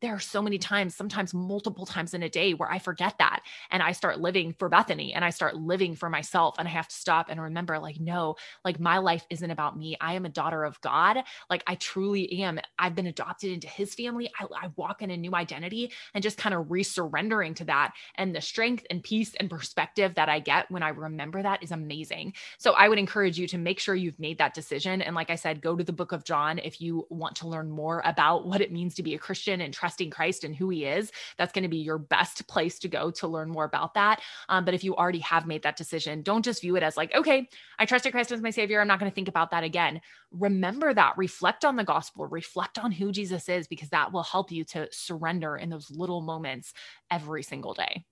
there 0.00 0.14
are 0.14 0.20
so 0.20 0.40
many 0.40 0.58
times, 0.58 0.94
sometimes 0.94 1.34
multiple 1.34 1.86
times 1.86 2.14
in 2.14 2.22
a 2.22 2.28
day, 2.28 2.54
where 2.54 2.70
I 2.70 2.78
forget 2.78 3.16
that 3.18 3.40
and 3.70 3.82
I 3.82 3.92
start 3.92 4.20
living 4.20 4.54
for 4.58 4.68
Bethany 4.68 5.12
and 5.12 5.24
I 5.24 5.30
start 5.30 5.56
living 5.56 5.96
for 5.96 6.08
myself. 6.08 6.54
And 6.58 6.68
I 6.68 6.70
have 6.70 6.88
to 6.88 6.94
stop 6.94 7.26
and 7.28 7.40
remember, 7.40 7.78
like, 7.78 7.98
no, 7.98 8.36
like 8.64 8.78
my 8.78 8.98
life 8.98 9.26
isn't 9.30 9.50
about 9.50 9.76
me. 9.76 9.96
I 10.00 10.14
am 10.14 10.24
a 10.24 10.30
daughter 10.30 10.64
of 10.64 10.80
God. 10.80 11.18
Like, 11.50 11.64
I 11.66 11.74
truly 11.76 12.42
am. 12.42 12.60
I've 12.78 12.94
been 12.94 13.06
adopted 13.06 13.52
into 13.52 13.66
his 13.68 13.94
family. 13.94 14.30
I, 14.38 14.44
I 14.44 14.70
walk 14.76 15.02
in 15.02 15.10
a 15.10 15.16
new 15.16 15.34
identity 15.34 15.92
and 16.14 16.22
just 16.22 16.38
kind 16.38 16.54
of 16.54 16.66
resurrendering 16.66 17.56
to 17.56 17.64
that. 17.64 17.94
And 18.14 18.34
the 18.34 18.40
strength 18.40 18.86
and 18.90 19.02
peace 19.02 19.34
and 19.34 19.50
perspective 19.50 20.14
that 20.14 20.28
I 20.28 20.38
get 20.38 20.70
when 20.70 20.82
I 20.82 20.90
remember 20.90 21.42
that 21.42 21.62
is 21.62 21.72
amazing. 21.72 22.34
So 22.58 22.72
I 22.72 22.88
would 22.88 22.98
encourage 22.98 23.38
you 23.38 23.48
to 23.48 23.58
make 23.58 23.80
sure 23.80 23.94
you've 23.94 24.20
made 24.20 24.38
that 24.38 24.54
decision. 24.54 25.02
And 25.02 25.16
like 25.16 25.30
I 25.30 25.34
said, 25.34 25.60
go 25.60 25.76
to 25.76 25.84
the 25.84 25.92
book 25.92 26.12
of 26.12 26.24
John 26.24 26.58
if 26.58 26.80
you 26.80 27.06
want 27.10 27.36
to 27.36 27.48
learn 27.48 27.70
more 27.70 28.02
about 28.04 28.46
what 28.46 28.60
it 28.60 28.72
means 28.72 28.94
to 28.94 29.02
be 29.02 29.14
a 29.14 29.18
Christian 29.18 29.60
and 29.60 29.74
trust 29.74 29.87
trusting 29.88 30.10
Christ 30.10 30.44
and 30.44 30.54
who 30.54 30.68
he 30.68 30.84
is, 30.84 31.10
that's 31.38 31.52
going 31.52 31.62
to 31.62 31.68
be 31.68 31.78
your 31.78 31.96
best 31.96 32.46
place 32.46 32.78
to 32.80 32.88
go 32.88 33.10
to 33.12 33.26
learn 33.26 33.48
more 33.48 33.64
about 33.64 33.94
that. 33.94 34.20
Um, 34.50 34.66
but 34.66 34.74
if 34.74 34.84
you 34.84 34.94
already 34.94 35.20
have 35.20 35.46
made 35.46 35.62
that 35.62 35.78
decision, 35.78 36.20
don't 36.20 36.44
just 36.44 36.60
view 36.60 36.76
it 36.76 36.82
as 36.82 36.98
like, 36.98 37.14
okay, 37.14 37.48
I 37.78 37.86
trusted 37.86 38.12
Christ 38.12 38.30
as 38.30 38.42
my 38.42 38.50
savior. 38.50 38.82
I'm 38.82 38.86
not 38.86 39.00
going 39.00 39.10
to 39.10 39.14
think 39.14 39.28
about 39.28 39.50
that 39.52 39.64
again. 39.64 40.02
Remember 40.30 40.92
that, 40.92 41.16
reflect 41.16 41.64
on 41.64 41.76
the 41.76 41.84
gospel, 41.84 42.26
reflect 42.26 42.78
on 42.78 42.92
who 42.92 43.12
Jesus 43.12 43.48
is, 43.48 43.66
because 43.66 43.88
that 43.88 44.12
will 44.12 44.22
help 44.22 44.52
you 44.52 44.64
to 44.64 44.88
surrender 44.92 45.56
in 45.56 45.70
those 45.70 45.90
little 45.90 46.20
moments 46.20 46.74
every 47.10 47.42
single 47.42 47.72
day. 47.72 48.04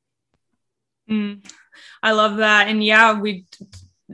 Mm, 1.11 1.47
I 2.03 2.13
love 2.13 2.39
that. 2.39 2.69
And 2.69 2.83
yeah, 2.83 3.21
we, 3.21 3.45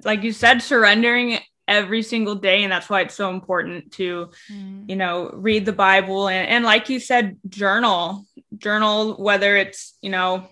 like 0.02 0.24
you 0.24 0.32
said, 0.32 0.62
surrendering 0.62 1.38
every 1.68 2.02
single 2.02 2.34
day 2.34 2.64
and 2.64 2.72
that's 2.72 2.90
why 2.90 3.00
it's 3.00 3.14
so 3.14 3.30
important 3.30 3.92
to 3.92 4.30
mm. 4.52 4.88
you 4.88 4.96
know 4.96 5.30
read 5.32 5.64
the 5.64 5.72
bible 5.72 6.28
and, 6.28 6.48
and 6.48 6.64
like 6.64 6.88
you 6.88 6.98
said 6.98 7.36
journal 7.48 8.26
journal 8.58 9.14
whether 9.14 9.56
it's 9.56 9.96
you 10.02 10.10
know 10.10 10.46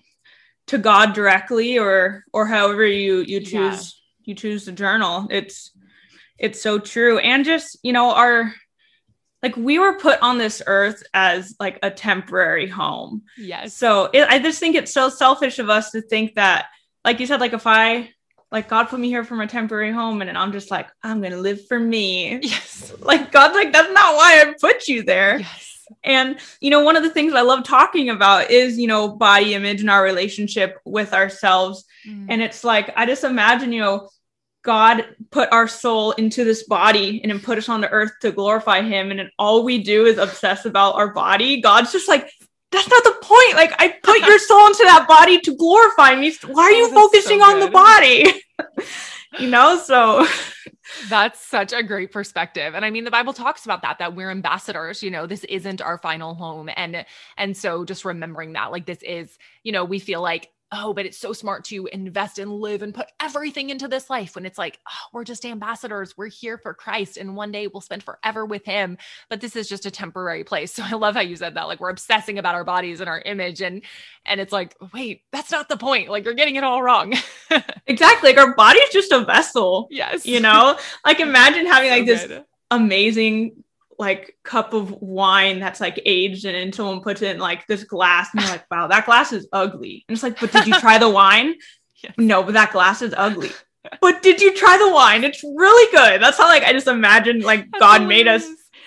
to 0.67 0.79
god 0.79 1.13
directly 1.13 1.79
or 1.79 2.25
or 2.33 2.47
however 2.47 2.87
you 2.87 3.19
you 3.19 3.41
choose 3.41 3.53
yeah. 3.53 4.31
you 4.31 4.35
choose 4.35 4.65
to 4.65 4.73
journal 4.73 5.27
it's 5.31 5.73
it's 6.39 6.63
so 6.63 6.79
true 6.79 7.19
and 7.19 7.45
just 7.45 7.79
you 7.83 7.93
know 7.93 8.13
our 8.15 8.55
like 9.43 9.57
we 9.57 9.79
were 9.79 9.99
put 9.99 10.21
on 10.23 10.39
this 10.39 10.63
earth 10.67 11.03
as 11.13 11.57
like 11.59 11.79
a 11.83 11.91
temporary 11.91 12.69
home 12.69 13.23
yes 13.37 13.75
so 13.75 14.09
it, 14.13 14.29
i 14.29 14.39
just 14.39 14.61
think 14.61 14.77
it's 14.77 14.93
so 14.93 15.09
selfish 15.09 15.59
of 15.59 15.69
us 15.69 15.91
to 15.91 16.01
think 16.01 16.37
that 16.37 16.67
like 17.05 17.19
you 17.19 17.27
said 17.27 17.41
like 17.41 17.53
if 17.53 17.67
i 17.67 18.09
like 18.53 18.69
God 18.69 18.85
put 18.85 19.01
me 19.01 19.09
here 19.09 19.25
from 19.25 19.41
a 19.41 19.47
temporary 19.47 19.93
home 19.93 20.23
and 20.23 20.37
I'm 20.37 20.53
just 20.53 20.71
like, 20.71 20.89
I'm 21.03 21.23
gonna 21.23 21.37
live 21.37 21.67
for 21.67 21.79
me. 21.79 22.41
Yes. 22.43 22.93
Like 23.01 23.33
God's 23.33 23.55
like, 23.55 23.73
that's 23.73 23.93
not 23.93 24.15
why 24.15 24.41
I 24.43 24.55
put 24.61 24.89
you 24.89 25.03
there. 25.03 25.39
Yes. 25.41 25.87
And 26.05 26.39
you 26.61 26.71
know, 26.71 26.83
one 26.83 26.97
of 26.97 27.03
the 27.03 27.11
things 27.11 27.35
I 27.35 27.43
love 27.43 27.65
talking 27.65 28.11
about 28.11 28.51
is, 28.51 28.79
you 28.79 28.87
know, 28.87 29.09
body 29.09 29.55
image 29.55 29.81
and 29.81 29.91
our 29.91 30.03
relationship 30.03 30.79
with 30.85 31.13
ourselves. 31.13 31.85
Mm. 32.07 32.27
And 32.29 32.43
it's 32.43 32.65
like, 32.65 32.93
I 32.97 33.07
just 33.07 33.25
imagine, 33.25 33.73
you 33.73 33.81
know, 33.81 34.09
God 34.63 35.07
put 35.31 35.51
our 35.53 35.67
soul 35.67 36.13
into 36.13 36.45
this 36.45 36.65
body 36.65 37.21
and 37.23 37.33
then 37.33 37.41
put 37.41 37.59
us 37.59 37.69
on 37.69 37.81
the 37.81 37.89
earth 37.89 38.13
to 38.21 38.33
glorify 38.33 38.83
him. 38.83 39.11
And 39.11 39.19
then 39.19 39.31
all 39.39 39.65
we 39.65 39.83
do 39.83 40.05
is 40.05 40.19
obsess 40.19 40.67
about 40.67 40.97
our 40.97 41.13
body. 41.13 41.61
God's 41.61 41.93
just 41.93 42.09
like, 42.09 42.31
that's 42.71 42.89
not 42.89 43.05
the 43.05 43.17
point. 43.23 43.55
Like 43.55 43.73
I 43.79 43.95
put 44.03 44.21
your 44.21 44.39
soul 44.39 44.67
into 44.67 44.85
that 44.85 45.07
body 45.09 45.41
to 45.41 45.57
glorify 45.57 46.15
me. 46.15 46.33
Why 46.47 46.65
are 46.65 46.71
oh, 46.71 46.77
you 46.77 46.89
oh, 46.91 46.95
focusing 46.95 47.41
so 47.41 47.45
on 47.45 47.61
the 47.61 47.71
body? 47.71 48.43
you 49.39 49.49
know, 49.49 49.79
so 49.79 50.27
that's 51.09 51.45
such 51.45 51.73
a 51.73 51.83
great 51.83 52.13
perspective. 52.13 52.75
And 52.75 52.85
I 52.85 52.91
mean 52.91 53.05
the 53.05 53.11
Bible 53.11 53.33
talks 53.33 53.65
about 53.65 53.83
that 53.83 53.99
that 53.99 54.15
we're 54.15 54.31
ambassadors, 54.31 55.03
you 55.03 55.11
know, 55.11 55.27
this 55.27 55.45
isn't 55.45 55.83
our 55.83 55.99
final 55.99 56.35
home 56.35 56.71
and 56.77 57.05
and 57.37 57.57
so 57.57 57.85
just 57.85 58.05
remembering 58.05 58.53
that 58.53 58.71
like 58.71 58.87
this 58.87 59.03
is, 59.03 59.37
you 59.63 59.73
know, 59.73 59.85
we 59.85 59.99
feel 59.99 60.23
like 60.23 60.51
oh, 60.73 60.93
but 60.93 61.05
it's 61.05 61.19
so 61.19 61.33
smart 61.33 61.65
to 61.65 61.89
invest 61.93 62.39
and 62.39 62.53
live 62.53 62.83
and 62.83 62.95
put 62.95 63.07
everything 63.21 63.71
into 63.71 63.89
this 63.89 64.09
life 64.09 64.35
when 64.35 64.47
it's 64.47 64.59
like, 64.59 64.79
oh, 64.89 65.09
we're 65.13 65.25
just 65.25 65.45
ambassadors. 65.45 66.17
We're 66.17 66.29
here 66.29 66.59
for 66.59 66.75
Christ. 66.75 67.17
And 67.17 67.35
one 67.35 67.51
day 67.51 67.67
we'll 67.67 67.81
spend 67.81 68.05
forever 68.05 68.47
with 68.47 68.65
him. 68.65 68.97
But 69.29 69.41
this 69.41 69.57
is 69.57 69.69
just 69.69 69.87
a 69.87 69.91
temporary 69.91 70.45
place. 70.45 70.71
So 70.81 70.87
I 70.87 70.93
love 70.93 71.15
how 71.15 71.21
you 71.21 71.37
said 71.37 71.57
that. 71.57 71.65
Like 71.65 71.79
we're 71.79 71.91
obsessing 71.91 72.39
about 72.39 72.55
our 72.55 72.65
bodies 72.65 73.01
and 73.01 73.09
our 73.09 73.21
image. 73.21 73.61
And 73.61 73.83
and 74.25 74.41
it's 74.41 74.53
like, 74.53 74.75
wait, 74.95 75.25
that's 75.31 75.51
not 75.51 75.69
the 75.69 75.77
point. 75.77 76.09
Like 76.09 76.25
you're 76.25 76.33
getting 76.33 76.57
it 76.57 76.65
all 76.65 76.83
wrong. 76.83 77.13
exactly. 77.87 78.31
Like 78.31 78.39
our 78.39 78.55
body's 78.55 78.89
just 78.91 79.13
a 79.13 79.23
vessel. 79.25 79.89
Yes. 79.91 80.25
You 80.25 80.41
know, 80.41 80.79
like 81.05 81.21
imagine 81.21 81.67
having 81.67 81.91
like 81.91 82.07
so 82.07 82.29
this 82.29 82.41
amazing 82.71 83.63
like 84.01 84.35
cup 84.45 84.73
of 84.73 84.91
wine 85.03 85.61
that's 85.61 85.79
like 85.79 86.01
aged 86.07 86.47
and 86.47 86.57
then 86.57 86.73
someone 86.73 87.03
puts 87.03 87.21
it 87.21 87.37
in 87.37 87.39
like 87.39 87.67
this 87.67 87.85
glass 87.85 88.31
and 88.33 88.41
you're 88.41 88.51
like, 88.51 88.69
wow, 88.71 88.87
that 88.87 89.05
glass 89.05 89.31
is 89.31 89.47
ugly. 89.53 90.07
And 90.09 90.15
it's 90.17 90.23
like, 90.23 90.41
but 90.41 90.51
did 90.51 90.67
you 90.67 90.73
try 90.81 90.99
the 90.99 91.09
wine? 91.09 91.55
Yes. 92.03 92.15
No, 92.17 92.43
but 92.43 92.55
that 92.55 92.73
glass 92.73 93.03
is 93.03 93.13
ugly. 93.15 93.51
but 94.01 94.23
did 94.23 94.41
you 94.41 94.57
try 94.57 94.79
the 94.79 94.91
wine? 94.91 95.23
It's 95.23 95.45
really 95.45 95.93
good. 95.93 96.23
That's 96.23 96.39
how 96.39 96.49
like 96.49 96.63
I 96.63 96.73
just 96.73 96.87
imagine 96.87 97.41
like 97.41 97.71
that's 97.71 97.79
God 97.79 98.09
made 98.09 98.27
us. 98.27 98.43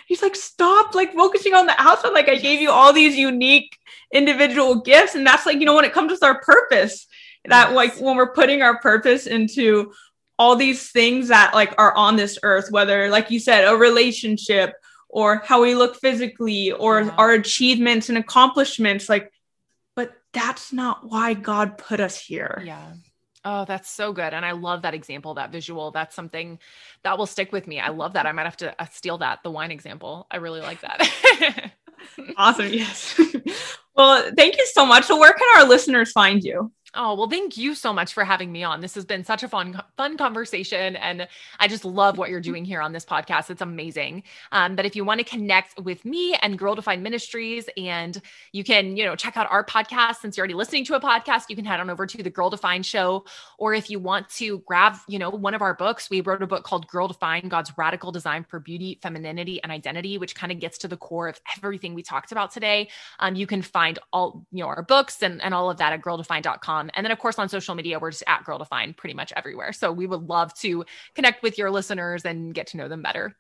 He's 0.07 0.23
like, 0.23 0.35
stop 0.35 0.95
like 0.95 1.13
focusing 1.13 1.53
on 1.53 1.67
the 1.67 1.79
outside. 1.79 2.09
Like 2.09 2.27
I 2.27 2.37
gave 2.37 2.59
you 2.59 2.71
all 2.71 2.91
these 2.91 3.15
unique 3.15 3.77
individual 4.11 4.81
gifts. 4.81 5.13
And 5.13 5.27
that's 5.27 5.45
like, 5.45 5.59
you 5.59 5.65
know, 5.67 5.75
when 5.75 5.85
it 5.85 5.93
comes 5.93 6.11
with 6.11 6.23
our 6.23 6.41
purpose, 6.41 7.05
that 7.45 7.67
yes. 7.67 7.75
like 7.75 8.01
when 8.01 8.17
we're 8.17 8.33
putting 8.33 8.63
our 8.63 8.79
purpose 8.79 9.27
into 9.27 9.93
all 10.39 10.55
these 10.55 10.89
things 10.89 11.27
that 11.27 11.53
like 11.53 11.75
are 11.77 11.95
on 11.95 12.15
this 12.15 12.39
earth, 12.41 12.71
whether 12.71 13.09
like 13.09 13.29
you 13.29 13.39
said, 13.39 13.71
a 13.71 13.77
relationship 13.77 14.73
or 15.13 15.43
how 15.45 15.61
we 15.61 15.75
look 15.75 15.95
physically 15.97 16.71
or 16.71 17.01
yeah. 17.01 17.09
our 17.19 17.33
achievements 17.33 18.09
and 18.09 18.17
accomplishments 18.17 19.07
like 19.07 19.31
but 19.95 20.11
that's 20.33 20.73
not 20.73 21.07
why 21.07 21.35
god 21.35 21.77
put 21.77 21.99
us 21.99 22.19
here. 22.19 22.61
Yeah. 22.65 22.93
Oh 23.45 23.63
that's 23.65 23.89
so 23.91 24.11
good. 24.11 24.33
And 24.33 24.43
i 24.43 24.51
love 24.51 24.81
that 24.81 24.95
example 24.95 25.35
that 25.35 25.51
visual. 25.51 25.91
That's 25.91 26.15
something 26.15 26.59
that 27.03 27.17
will 27.17 27.27
stick 27.27 27.51
with 27.51 27.67
me. 27.67 27.79
I 27.79 27.89
love 27.89 28.13
that. 28.13 28.25
I 28.25 28.31
might 28.31 28.45
have 28.45 28.57
to 28.57 28.81
uh, 28.81 28.87
steal 28.91 29.19
that 29.19 29.39
the 29.43 29.51
wine 29.51 29.71
example. 29.71 30.25
I 30.31 30.37
really 30.37 30.61
like 30.61 30.81
that. 30.81 31.71
Awesome. 32.35 32.73
Yes. 32.73 33.17
Well 33.95 34.31
thank 34.35 34.57
you 34.57 34.65
so 34.73 34.87
much. 34.87 35.05
So 35.05 35.19
where 35.19 35.33
can 35.33 35.47
our 35.55 35.69
listeners 35.69 36.11
find 36.11 36.43
you 36.43 36.71
Oh, 36.95 37.15
well, 37.15 37.27
thank 37.27 37.57
you 37.57 37.73
so 37.73 37.91
much 37.91 38.13
for 38.13 38.23
having 38.23 38.51
me 38.51 38.63
on. 38.63 38.79
This 38.79 38.93
has 38.93 39.03
been 39.03 39.23
such 39.23 39.41
a 39.41 39.47
fun, 39.47 39.81
fun 39.97 40.15
conversation. 40.15 40.95
And 40.95 41.27
I 41.59 41.67
just 41.67 41.85
love 41.85 42.19
what 42.19 42.29
you're 42.29 42.39
doing 42.53 42.63
here 42.63 42.81
on 42.81 42.91
this 42.91 43.03
podcast. 43.03 43.49
It's 43.49 43.61
amazing. 43.61 44.21
Um, 44.51 44.75
but 44.75 44.85
if 44.85 44.95
you 44.95 45.03
want 45.03 45.19
to 45.19 45.23
connect 45.23 45.79
with 45.81 46.05
me 46.05 46.35
and 46.35 46.57
Girl 46.57 46.75
Defined 46.75 47.01
Ministries, 47.01 47.67
and 47.77 48.21
you 48.51 48.63
can, 48.63 48.95
you 48.95 49.05
know, 49.05 49.15
check 49.15 49.37
out 49.37 49.49
our 49.49 49.65
podcast, 49.65 50.17
since 50.17 50.37
you're 50.37 50.43
already 50.43 50.53
listening 50.53 50.85
to 50.85 50.93
a 50.93 50.99
podcast, 50.99 51.45
you 51.49 51.55
can 51.55 51.65
head 51.65 51.79
on 51.79 51.89
over 51.89 52.05
to 52.05 52.21
the 52.21 52.29
Girl 52.29 52.51
Defined 52.51 52.85
show. 52.85 53.25
Or 53.57 53.73
if 53.73 53.89
you 53.89 53.97
want 53.97 54.29
to 54.29 54.59
grab, 54.59 54.95
you 55.07 55.17
know, 55.17 55.31
one 55.31 55.55
of 55.55 55.63
our 55.63 55.73
books, 55.73 56.11
we 56.11 56.21
wrote 56.21 56.43
a 56.43 56.47
book 56.47 56.63
called 56.63 56.87
Girl 56.87 57.07
Defined 57.07 57.49
God's 57.49 57.75
Radical 57.75 58.11
Design 58.11 58.45
for 58.47 58.59
Beauty, 58.59 58.99
Femininity, 59.01 59.63
and 59.63 59.71
Identity, 59.71 60.19
which 60.19 60.35
kind 60.35 60.51
of 60.51 60.59
gets 60.59 60.77
to 60.79 60.87
the 60.87 60.97
core 60.97 61.27
of 61.27 61.41
everything 61.57 61.95
we 61.95 62.03
talked 62.03 62.31
about 62.31 62.51
today. 62.51 62.89
Um, 63.19 63.33
you 63.33 63.47
can 63.47 63.63
find 63.63 63.97
all, 64.11 64.45
you 64.51 64.63
know, 64.63 64.69
our 64.69 64.83
books 64.83 65.23
and, 65.23 65.41
and 65.41 65.55
all 65.55 65.71
of 65.71 65.77
that 65.77 65.91
at 65.91 66.01
girldefined.com. 66.01 66.82
And 66.93 67.05
then, 67.05 67.11
of 67.11 67.19
course, 67.19 67.39
on 67.39 67.49
social 67.49 67.75
media, 67.75 67.99
we're 67.99 68.11
just 68.11 68.23
at 68.27 68.43
Girl 68.43 68.57
Defined 68.57 68.97
pretty 68.97 69.13
much 69.13 69.33
everywhere. 69.35 69.73
So 69.73 69.91
we 69.91 70.07
would 70.07 70.23
love 70.23 70.53
to 70.59 70.85
connect 71.15 71.43
with 71.43 71.57
your 71.57 71.71
listeners 71.71 72.25
and 72.25 72.53
get 72.53 72.67
to 72.67 72.77
know 72.77 72.87
them 72.87 73.01
better. 73.01 73.35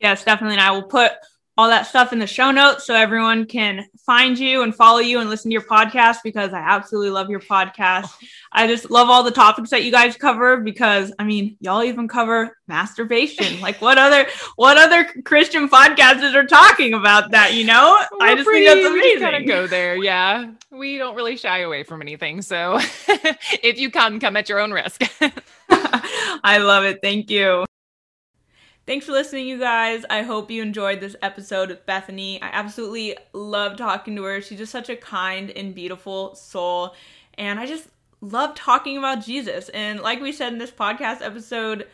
Yes, 0.00 0.24
definitely. 0.24 0.56
And 0.56 0.62
I 0.62 0.72
will 0.72 0.84
put 0.84 1.12
all 1.56 1.68
that 1.68 1.86
stuff 1.86 2.12
in 2.12 2.18
the 2.18 2.26
show 2.26 2.50
notes 2.50 2.86
so 2.86 2.94
everyone 2.94 3.46
can 3.46 3.86
find 4.04 4.38
you 4.38 4.62
and 4.62 4.74
follow 4.74 4.98
you 4.98 5.20
and 5.20 5.30
listen 5.30 5.50
to 5.50 5.52
your 5.52 5.62
podcast 5.62 6.18
because 6.22 6.52
I 6.52 6.58
absolutely 6.58 7.10
love 7.10 7.30
your 7.30 7.40
podcast. 7.40 8.12
I 8.52 8.66
just 8.66 8.90
love 8.90 9.08
all 9.08 9.22
the 9.22 9.30
topics 9.30 9.70
that 9.70 9.82
you 9.82 9.90
guys 9.90 10.16
cover 10.16 10.58
because 10.58 11.12
I 11.18 11.24
mean, 11.24 11.56
y'all 11.60 11.82
even 11.82 12.08
cover 12.08 12.58
masturbation. 12.68 13.60
like 13.66 13.80
what 13.80 13.96
other 13.96 14.26
what 14.56 14.76
other 14.76 15.04
Christian 15.24 15.68
podcasters 15.68 16.34
are 16.34 16.46
talking 16.46 16.94
about 16.94 17.30
that, 17.30 17.54
you 17.54 17.64
know? 17.64 17.98
We're 18.12 18.26
I 18.26 18.34
just 18.34 18.46
pretty, 18.46 18.66
think 18.66 18.82
that's 18.82 18.94
amazing. 18.94 19.14
We 19.14 19.20
kind 19.20 19.36
of 19.36 19.46
go 19.46 19.66
there, 19.66 19.96
yeah. 19.96 20.50
We 20.70 20.98
don't 20.98 21.14
really 21.14 21.36
shy 21.36 21.60
away 21.60 21.84
from 21.84 22.02
anything. 22.02 22.42
So 22.42 22.78
if 23.62 23.78
you 23.78 23.90
come, 23.90 24.20
come 24.20 24.36
at 24.36 24.48
your 24.48 24.60
own 24.60 24.72
risk. 24.72 25.02
I 25.70 26.58
love 26.58 26.84
it. 26.84 27.00
Thank 27.02 27.30
you. 27.30 27.64
Thanks 28.86 29.04
for 29.04 29.10
listening, 29.10 29.48
you 29.48 29.58
guys. 29.58 30.04
I 30.08 30.22
hope 30.22 30.48
you 30.48 30.62
enjoyed 30.62 31.00
this 31.00 31.16
episode 31.20 31.70
with 31.70 31.84
Bethany. 31.86 32.40
I 32.40 32.50
absolutely 32.52 33.16
love 33.32 33.76
talking 33.76 34.14
to 34.14 34.22
her. 34.22 34.40
She's 34.40 34.58
just 34.58 34.70
such 34.70 34.88
a 34.88 34.94
kind 34.94 35.50
and 35.50 35.74
beautiful 35.74 36.36
soul. 36.36 36.94
And 37.36 37.58
I 37.58 37.66
just 37.66 37.88
love 38.20 38.54
talking 38.54 38.96
about 38.96 39.24
Jesus. 39.24 39.70
And 39.70 39.98
like 40.00 40.20
we 40.20 40.30
said 40.30 40.52
in 40.52 40.60
this 40.60 40.70
podcast 40.70 41.20
episode, 41.20 41.88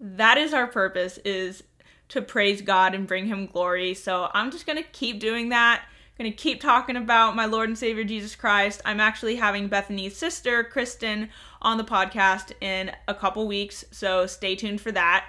that 0.00 0.38
is 0.38 0.54
our 0.54 0.66
purpose 0.66 1.18
is 1.26 1.62
to 2.08 2.22
praise 2.22 2.62
God 2.62 2.94
and 2.94 3.06
bring 3.06 3.26
him 3.26 3.44
glory. 3.44 3.92
So 3.92 4.30
I'm 4.32 4.50
just 4.50 4.64
going 4.64 4.78
to 4.82 4.88
keep 4.90 5.20
doing 5.20 5.50
that 5.50 5.82
going 6.18 6.30
to 6.30 6.36
keep 6.36 6.60
talking 6.60 6.96
about 6.96 7.34
my 7.34 7.46
Lord 7.46 7.70
and 7.70 7.78
Savior 7.78 8.04
Jesus 8.04 8.36
Christ. 8.36 8.82
I'm 8.84 9.00
actually 9.00 9.36
having 9.36 9.68
Bethany's 9.68 10.14
sister, 10.14 10.62
Kristen, 10.62 11.30
on 11.62 11.78
the 11.78 11.84
podcast 11.84 12.52
in 12.60 12.92
a 13.08 13.14
couple 13.14 13.46
weeks, 13.46 13.86
so 13.90 14.26
stay 14.26 14.54
tuned 14.54 14.82
for 14.82 14.92
that. 14.92 15.24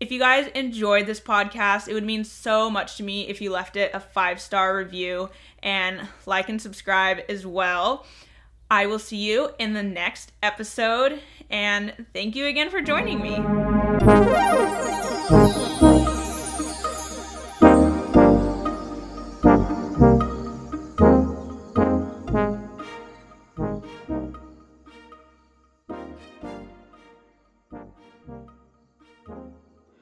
If 0.00 0.12
you 0.12 0.20
guys 0.20 0.46
enjoyed 0.54 1.06
this 1.06 1.18
podcast, 1.20 1.88
it 1.88 1.94
would 1.94 2.04
mean 2.04 2.22
so 2.22 2.70
much 2.70 2.96
to 2.98 3.02
me 3.02 3.28
if 3.28 3.40
you 3.40 3.50
left 3.50 3.74
it 3.76 3.90
a 3.92 3.98
five 3.98 4.40
star 4.40 4.76
review 4.76 5.28
and 5.60 6.06
like 6.24 6.48
and 6.48 6.62
subscribe 6.62 7.18
as 7.28 7.44
well. 7.44 8.06
I 8.70 8.86
will 8.86 9.00
see 9.00 9.16
you 9.16 9.50
in 9.58 9.72
the 9.72 9.82
next 9.82 10.30
episode, 10.42 11.20
and 11.50 12.06
thank 12.12 12.36
you 12.36 12.46
again 12.46 12.70
for 12.70 12.80
joining 12.80 13.20
me. 13.20 13.38